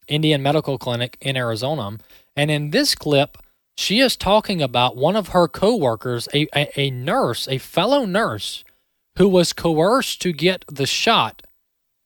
Indian 0.08 0.42
Medical 0.42 0.78
Clinic 0.78 1.16
in 1.20 1.36
Arizona. 1.36 1.98
And 2.36 2.50
in 2.50 2.70
this 2.70 2.94
clip, 2.94 3.38
she 3.76 4.00
is 4.00 4.16
talking 4.16 4.60
about 4.60 4.96
one 4.96 5.16
of 5.16 5.28
her 5.28 5.48
coworkers, 5.48 6.28
a, 6.34 6.46
a, 6.54 6.80
a 6.80 6.90
nurse, 6.90 7.48
a 7.48 7.58
fellow 7.58 8.04
nurse, 8.04 8.64
who 9.16 9.28
was 9.28 9.52
coerced 9.52 10.22
to 10.22 10.32
get 10.32 10.64
the 10.68 10.86
shot 10.86 11.42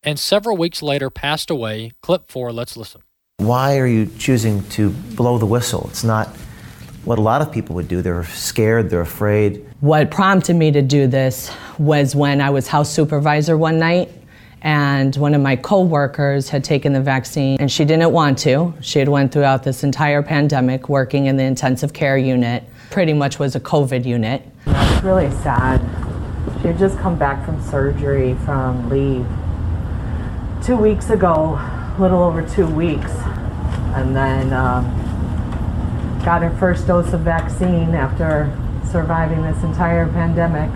and 0.02 0.18
several 0.18 0.56
weeks 0.56 0.82
later 0.82 1.10
passed 1.10 1.50
away. 1.50 1.92
Clip 2.00 2.28
four, 2.28 2.52
let's 2.52 2.76
listen. 2.76 3.02
Why 3.38 3.78
are 3.78 3.86
you 3.86 4.06
choosing 4.18 4.62
to 4.70 4.90
blow 4.90 5.36
the 5.36 5.46
whistle? 5.46 5.86
It's 5.90 6.04
not 6.04 6.28
what 7.06 7.18
a 7.18 7.22
lot 7.22 7.40
of 7.40 7.52
people 7.52 7.76
would 7.76 7.88
do. 7.88 8.02
They're 8.02 8.24
scared, 8.24 8.90
they're 8.90 9.00
afraid. 9.00 9.64
What 9.80 10.10
prompted 10.10 10.56
me 10.56 10.72
to 10.72 10.82
do 10.82 11.06
this 11.06 11.52
was 11.78 12.16
when 12.16 12.40
I 12.40 12.50
was 12.50 12.66
house 12.66 12.90
supervisor 12.90 13.56
one 13.56 13.78
night 13.78 14.10
and 14.62 15.14
one 15.14 15.32
of 15.32 15.40
my 15.40 15.54
coworkers 15.54 16.48
had 16.48 16.64
taken 16.64 16.92
the 16.92 17.00
vaccine 17.00 17.58
and 17.60 17.70
she 17.70 17.84
didn't 17.84 18.10
want 18.10 18.38
to. 18.38 18.74
She 18.80 18.98
had 18.98 19.08
went 19.08 19.30
throughout 19.30 19.62
this 19.62 19.84
entire 19.84 20.20
pandemic 20.20 20.88
working 20.88 21.26
in 21.26 21.36
the 21.36 21.44
intensive 21.44 21.92
care 21.92 22.18
unit. 22.18 22.64
Pretty 22.90 23.12
much 23.12 23.38
was 23.38 23.54
a 23.54 23.60
COVID 23.60 24.04
unit. 24.04 24.42
It's 24.66 25.04
really 25.04 25.30
sad. 25.30 25.80
She 26.60 26.68
had 26.68 26.78
just 26.78 26.98
come 26.98 27.16
back 27.16 27.44
from 27.44 27.62
surgery 27.62 28.34
from 28.44 28.88
leave 28.90 29.26
two 30.64 30.76
weeks 30.76 31.10
ago, 31.10 31.54
a 31.54 31.96
little 32.00 32.22
over 32.24 32.42
two 32.42 32.66
weeks, 32.66 33.12
and 33.94 34.16
then 34.16 34.52
um, 34.52 35.05
got 36.26 36.42
her 36.42 36.50
first 36.58 36.88
dose 36.88 37.12
of 37.12 37.20
vaccine 37.20 37.94
after 37.94 38.52
surviving 38.90 39.42
this 39.42 39.62
entire 39.62 40.08
pandemic. 40.08 40.68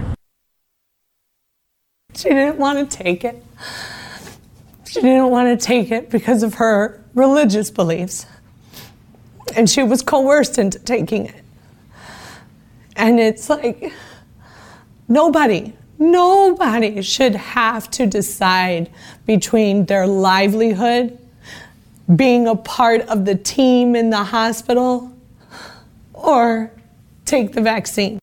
She 2.14 2.28
didn't 2.28 2.56
want 2.56 2.88
to 2.88 2.96
take 2.96 3.24
it. 3.24 3.42
She 4.86 5.00
didn't 5.00 5.28
want 5.28 5.48
to 5.48 5.66
take 5.66 5.90
it 5.90 6.08
because 6.08 6.44
of 6.44 6.54
her 6.54 7.02
religious 7.14 7.68
beliefs. 7.68 8.26
And 9.56 9.68
she 9.68 9.82
was 9.82 10.02
coerced 10.02 10.56
into 10.56 10.78
taking 10.78 11.26
it. 11.26 11.42
And 12.94 13.18
it's 13.18 13.50
like, 13.50 13.92
nobody, 15.08 15.72
nobody 15.98 17.02
should 17.02 17.34
have 17.34 17.90
to 17.90 18.06
decide 18.06 18.88
between 19.26 19.86
their 19.86 20.06
livelihood, 20.06 21.18
being 22.14 22.46
a 22.46 22.54
part 22.54 23.00
of 23.08 23.24
the 23.24 23.34
team 23.34 23.96
in 23.96 24.10
the 24.10 24.22
hospital, 24.22 25.10
or 26.22 26.70
take 27.24 27.52
the 27.52 27.60
vaccine. 27.60 28.18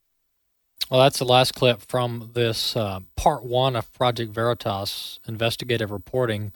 Well, 0.89 1.01
that's 1.01 1.19
the 1.19 1.25
last 1.25 1.53
clip 1.53 1.81
from 1.81 2.31
this 2.33 2.75
uh, 2.75 3.01
part 3.15 3.43
one 3.43 3.75
of 3.75 3.91
Project 3.93 4.33
Veritas 4.33 5.19
investigative 5.27 5.91
reporting. 5.91 6.53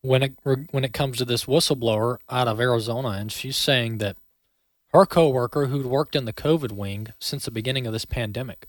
When 0.00 0.22
it 0.22 0.34
when 0.44 0.84
it 0.84 0.92
comes 0.92 1.16
to 1.16 1.24
this 1.24 1.46
whistleblower 1.46 2.18
out 2.28 2.46
of 2.46 2.60
Arizona, 2.60 3.08
and 3.08 3.32
she's 3.32 3.56
saying 3.56 3.98
that 3.98 4.18
her 4.92 5.06
coworker, 5.06 5.66
who'd 5.66 5.86
worked 5.86 6.14
in 6.14 6.26
the 6.26 6.32
COVID 6.32 6.72
wing 6.72 7.08
since 7.18 7.46
the 7.46 7.50
beginning 7.50 7.86
of 7.86 7.94
this 7.94 8.04
pandemic, 8.04 8.66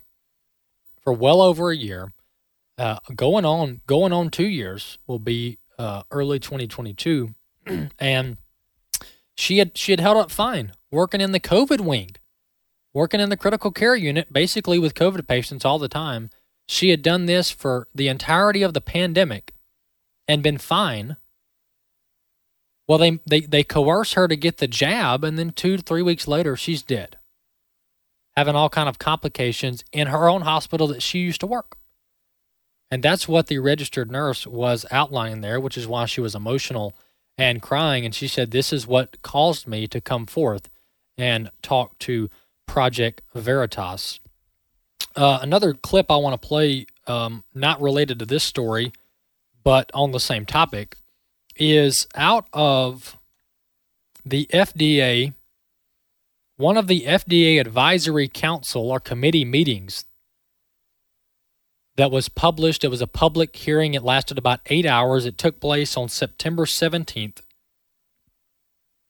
for 1.03 1.11
well 1.11 1.41
over 1.41 1.72
a 1.72 1.76
year, 1.76 2.13
uh, 2.78 2.99
going 3.16 3.43
on 3.43 3.82
going 3.86 4.13
on 4.13 4.30
two 4.30 4.47
years 4.47 4.97
will 5.07 5.20
be 5.20 5.59
uh, 5.78 6.03
early 6.09 6.39
2022, 6.39 7.36
and 7.99 8.38
she 9.36 9.57
had 9.57 9.78
she 9.78 9.91
had 9.91 9.99
held 9.99 10.18
up 10.18 10.32
fine 10.32 10.72
working 10.96 11.22
in 11.22 11.32
the 11.32 11.39
COVID 11.39 11.82
wing 11.82 12.16
working 12.96 13.20
in 13.20 13.30
the 13.30 13.38
critical 13.38 13.72
care 13.72 13.96
unit, 13.96 14.32
basically 14.32 14.80
with 14.80 14.96
COVID 14.96 15.28
patients 15.28 15.66
all 15.66 15.78
the 15.78 15.89
time. 15.89 16.30
She 16.68 16.89
had 16.89 17.04
done 17.04 17.26
this 17.26 17.52
for 17.52 17.88
the 17.93 18.08
entirety 18.08 18.64
of 18.64 18.74
the 18.74 18.82
pandemic 18.82 19.54
and 20.28 20.41
been 20.41 20.58
fine. 20.58 21.18
Well, 22.88 22.98
they, 22.98 23.20
they, 23.28 23.41
they 23.41 23.64
coerce 23.64 24.14
her 24.14 24.28
to 24.28 24.38
get 24.38 24.58
the 24.58 24.68
jab, 24.68 25.24
and 25.24 25.38
then 25.38 25.52
two 25.52 25.78
to 25.78 25.84
three 25.84 26.02
weeks 26.02 26.28
later, 26.28 26.56
she's 26.56 26.82
dead, 26.82 27.18
having 28.38 28.56
all 28.56 28.70
kind 28.70 28.88
of 28.88 28.98
complications 28.98 29.84
in 29.91 30.08
her 30.08 30.30
own 30.30 30.43
hospital 30.43 30.88
that 30.88 31.04
she 31.04 31.20
used 31.20 31.41
to 31.41 31.48
work. 31.48 31.78
And 32.89 33.04
that's 33.04 33.28
what 33.28 33.48
the 33.48 33.60
registered 33.60 34.10
nurse 34.10 34.48
was 34.48 34.86
outlining 34.89 35.41
there, 35.41 35.60
which 35.60 35.78
is 35.78 35.86
why 35.86 36.06
she 36.06 36.22
was 36.22 36.34
emotional 36.34 36.96
and 37.38 37.62
crying. 37.62 38.06
And 38.06 38.16
she 38.16 38.28
said, 38.28 38.52
This 38.52 38.72
is 38.72 38.88
what 38.88 39.22
caused 39.22 39.68
me 39.68 39.88
to 39.88 40.00
come 40.00 40.28
forth 40.28 40.70
and 41.18 41.49
talk 41.61 41.97
to 41.99 42.30
Project 42.68 43.22
Veritas. 43.34 44.20
Uh, 45.16 45.39
another 45.41 45.74
clip 45.74 46.11
I 46.11 46.18
want 46.18 46.39
to 46.39 46.47
play, 46.47 46.88
um, 47.07 47.43
not 47.53 47.82
related 47.82 48.20
to 48.20 48.26
this 48.26 48.43
story, 48.43 48.91
but 49.63 49.89
on 49.93 50.11
the 50.11 50.20
same 50.20 50.45
topic, 50.45 50.97
is 51.55 52.07
out 52.16 52.47
of 52.51 53.18
the 54.26 54.47
FDA, 54.51 55.34
one 56.57 56.78
of 56.78 56.88
the 56.88 57.01
FDA 57.01 57.59
Advisory 57.59 58.28
Council 58.28 58.91
or 58.91 58.99
committee 58.99 59.45
meetings 59.45 60.05
that 61.95 62.11
was 62.11 62.28
published. 62.28 62.84
It 62.84 62.89
was 62.89 63.01
a 63.01 63.07
public 63.07 63.55
hearing. 63.55 63.93
It 63.93 64.03
lasted 64.03 64.38
about 64.38 64.59
eight 64.66 64.86
hours. 64.86 65.26
It 65.26 65.38
took 65.38 65.59
place 65.61 65.95
on 65.95 66.09
September 66.09 66.66
17th 66.66 67.41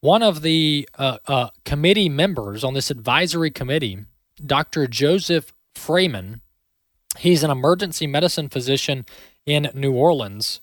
one 0.05 0.21
of 0.21 0.43
the 0.43 0.87
uh, 0.99 1.17
uh, 1.25 1.49
committee 1.65 2.09
members 2.09 2.63
on 2.63 2.75
this 2.75 2.91
advisory 2.91 3.49
committee, 3.49 3.97
Dr. 4.45 4.85
Joseph 4.85 5.51
Fraiman, 5.75 6.41
he's 7.17 7.41
an 7.41 7.49
emergency 7.49 8.05
medicine 8.05 8.47
physician 8.47 9.07
in 9.47 9.71
New 9.73 9.93
Orleans. 9.93 10.61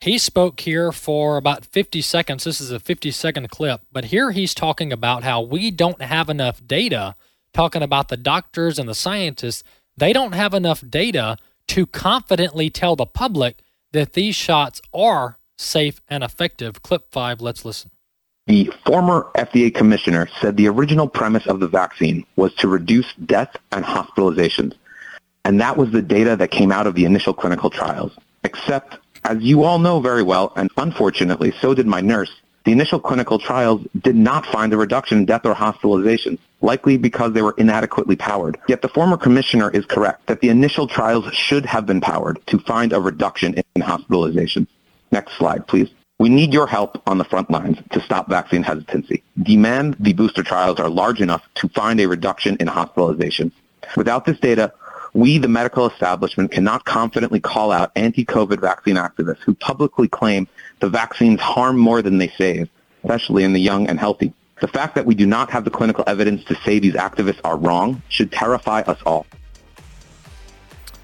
He 0.00 0.16
spoke 0.16 0.60
here 0.60 0.92
for 0.92 1.36
about 1.36 1.64
50 1.64 2.00
seconds. 2.02 2.44
This 2.44 2.60
is 2.60 2.70
a 2.70 2.78
50 2.78 3.10
second 3.10 3.50
clip, 3.50 3.80
but 3.90 4.06
here 4.06 4.30
he's 4.30 4.54
talking 4.54 4.92
about 4.92 5.24
how 5.24 5.40
we 5.42 5.72
don't 5.72 6.00
have 6.00 6.28
enough 6.30 6.64
data, 6.64 7.16
talking 7.52 7.82
about 7.82 8.06
the 8.06 8.16
doctors 8.16 8.78
and 8.78 8.88
the 8.88 8.94
scientists. 8.94 9.64
They 9.96 10.12
don't 10.12 10.36
have 10.36 10.54
enough 10.54 10.84
data 10.88 11.36
to 11.66 11.84
confidently 11.84 12.70
tell 12.70 12.94
the 12.94 13.06
public 13.06 13.58
that 13.90 14.12
these 14.12 14.36
shots 14.36 14.80
are 14.94 15.38
safe 15.56 16.00
and 16.06 16.22
effective. 16.22 16.80
Clip 16.84 17.10
five, 17.10 17.40
let's 17.40 17.64
listen. 17.64 17.90
The 18.48 18.72
former 18.86 19.26
FDA 19.34 19.74
commissioner 19.74 20.26
said 20.40 20.56
the 20.56 20.68
original 20.68 21.06
premise 21.06 21.46
of 21.46 21.60
the 21.60 21.68
vaccine 21.68 22.24
was 22.36 22.54
to 22.54 22.66
reduce 22.66 23.12
death 23.26 23.54
and 23.72 23.84
hospitalizations. 23.84 24.72
And 25.44 25.60
that 25.60 25.76
was 25.76 25.90
the 25.90 26.00
data 26.00 26.34
that 26.34 26.50
came 26.50 26.72
out 26.72 26.86
of 26.86 26.94
the 26.94 27.04
initial 27.04 27.34
clinical 27.34 27.68
trials. 27.68 28.12
Except, 28.44 28.96
as 29.24 29.42
you 29.42 29.64
all 29.64 29.78
know 29.78 30.00
very 30.00 30.22
well, 30.22 30.54
and 30.56 30.70
unfortunately 30.78 31.52
so 31.60 31.74
did 31.74 31.86
my 31.86 32.00
nurse, 32.00 32.30
the 32.64 32.72
initial 32.72 32.98
clinical 32.98 33.38
trials 33.38 33.86
did 34.00 34.16
not 34.16 34.46
find 34.46 34.72
a 34.72 34.78
reduction 34.78 35.18
in 35.18 35.26
death 35.26 35.44
or 35.44 35.54
hospitalizations, 35.54 36.38
likely 36.62 36.96
because 36.96 37.34
they 37.34 37.42
were 37.42 37.54
inadequately 37.58 38.16
powered. 38.16 38.56
Yet 38.66 38.80
the 38.80 38.88
former 38.88 39.18
commissioner 39.18 39.70
is 39.70 39.84
correct 39.84 40.26
that 40.26 40.40
the 40.40 40.48
initial 40.48 40.86
trials 40.86 41.30
should 41.34 41.66
have 41.66 41.84
been 41.84 42.00
powered 42.00 42.40
to 42.46 42.58
find 42.60 42.94
a 42.94 43.00
reduction 43.00 43.62
in 43.76 43.82
hospitalizations. 43.82 44.68
Next 45.12 45.36
slide, 45.36 45.66
please. 45.66 45.90
We 46.18 46.28
need 46.30 46.52
your 46.52 46.66
help 46.66 47.00
on 47.06 47.18
the 47.18 47.24
front 47.24 47.48
lines 47.48 47.78
to 47.92 48.00
stop 48.00 48.28
vaccine 48.28 48.64
hesitancy. 48.64 49.22
Demand 49.40 49.94
the 50.00 50.14
booster 50.14 50.42
trials 50.42 50.80
are 50.80 50.88
large 50.88 51.20
enough 51.20 51.48
to 51.56 51.68
find 51.68 52.00
a 52.00 52.08
reduction 52.08 52.56
in 52.56 52.66
hospitalizations. 52.66 53.52
Without 53.96 54.24
this 54.24 54.40
data, 54.40 54.72
we, 55.14 55.38
the 55.38 55.46
medical 55.46 55.88
establishment, 55.88 56.50
cannot 56.50 56.84
confidently 56.84 57.38
call 57.38 57.70
out 57.70 57.92
anti-COVID 57.94 58.60
vaccine 58.60 58.96
activists 58.96 59.42
who 59.42 59.54
publicly 59.54 60.08
claim 60.08 60.48
the 60.80 60.88
vaccines 60.88 61.38
harm 61.38 61.78
more 61.78 62.02
than 62.02 62.18
they 62.18 62.28
save, 62.28 62.68
especially 63.04 63.44
in 63.44 63.52
the 63.52 63.60
young 63.60 63.86
and 63.86 64.00
healthy. 64.00 64.32
The 64.60 64.68
fact 64.68 64.96
that 64.96 65.06
we 65.06 65.14
do 65.14 65.24
not 65.24 65.50
have 65.50 65.64
the 65.64 65.70
clinical 65.70 66.02
evidence 66.08 66.42
to 66.46 66.56
say 66.56 66.80
these 66.80 66.94
activists 66.94 67.40
are 67.44 67.56
wrong 67.56 68.02
should 68.08 68.32
terrify 68.32 68.80
us 68.80 68.98
all. 69.06 69.24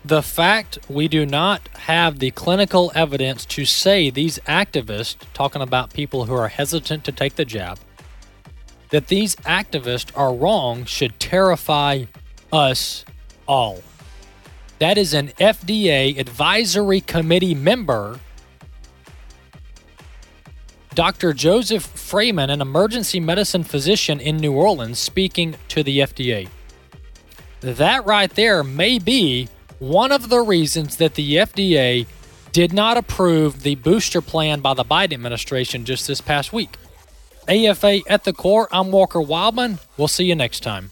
The 0.07 0.23
fact 0.23 0.79
we 0.89 1.09
do 1.09 1.25
not 1.25 1.67
have 1.79 2.19
the 2.19 2.31
clinical 2.31 2.93
evidence 2.95 3.47
to 3.47 3.65
say 3.65 4.11
these 4.11 4.39
activists, 4.41 5.17
talking 5.33 5.63
about 5.63 5.95
people 5.95 6.27
who 6.27 6.35
are 6.35 6.49
hesitant 6.49 7.05
to 7.05 7.13
take 7.13 7.37
the 7.37 7.47
jab, 7.47 7.79
that 8.91 9.09
these 9.09 9.35
activists 9.37 10.11
are 10.15 10.35
wrong 10.35 10.85
should 10.85 11.19
terrify 11.19 12.05
us 12.53 13.07
all. 13.49 13.83
That 14.79 14.99
is 14.99 15.15
an 15.15 15.29
FDA 15.41 16.19
advisory 16.19 17.01
committee 17.01 17.55
member, 17.55 18.21
Dr. 20.95 21.33
Joseph 21.33 21.87
Fraiman, 21.87 22.51
an 22.51 22.61
emergency 22.61 23.21
medicine 23.21 23.65
physician 23.65 24.21
in 24.21 24.37
New 24.37 24.53
Orleans, 24.53 24.99
speaking 24.99 25.57
to 25.69 25.83
the 25.83 26.01
FDA. 26.01 26.49
That 27.61 28.05
right 28.05 28.31
there 28.31 28.63
may 28.63 28.99
be 28.99 29.49
one 29.79 30.13
of 30.13 30.29
the 30.29 30.41
reasons 30.41 30.97
that 30.97 31.15
the 31.15 31.37
FDA 31.37 32.07
did 32.53 32.73
not 32.73 32.97
approve 32.97 33.63
the 33.63 33.75
booster 33.75 34.21
plan 34.21 34.61
by 34.61 34.75
the 34.75 34.85
Biden 34.85 35.15
administration 35.15 35.85
just 35.85 36.07
this 36.07 36.21
past 36.21 36.53
week. 36.53 36.77
AFA 37.49 38.01
at 38.09 38.25
the 38.25 38.33
core, 38.33 38.69
I'm 38.71 38.91
Walker 38.91 39.19
Wildmon. 39.19 39.79
We'll 39.97 40.09
see 40.09 40.25
you 40.25 40.35
next 40.35 40.61
time. 40.61 40.91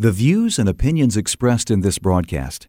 The 0.00 0.12
views 0.12 0.60
and 0.60 0.68
opinions 0.68 1.16
expressed 1.16 1.72
in 1.72 1.80
this 1.80 1.98
broadcast 1.98 2.68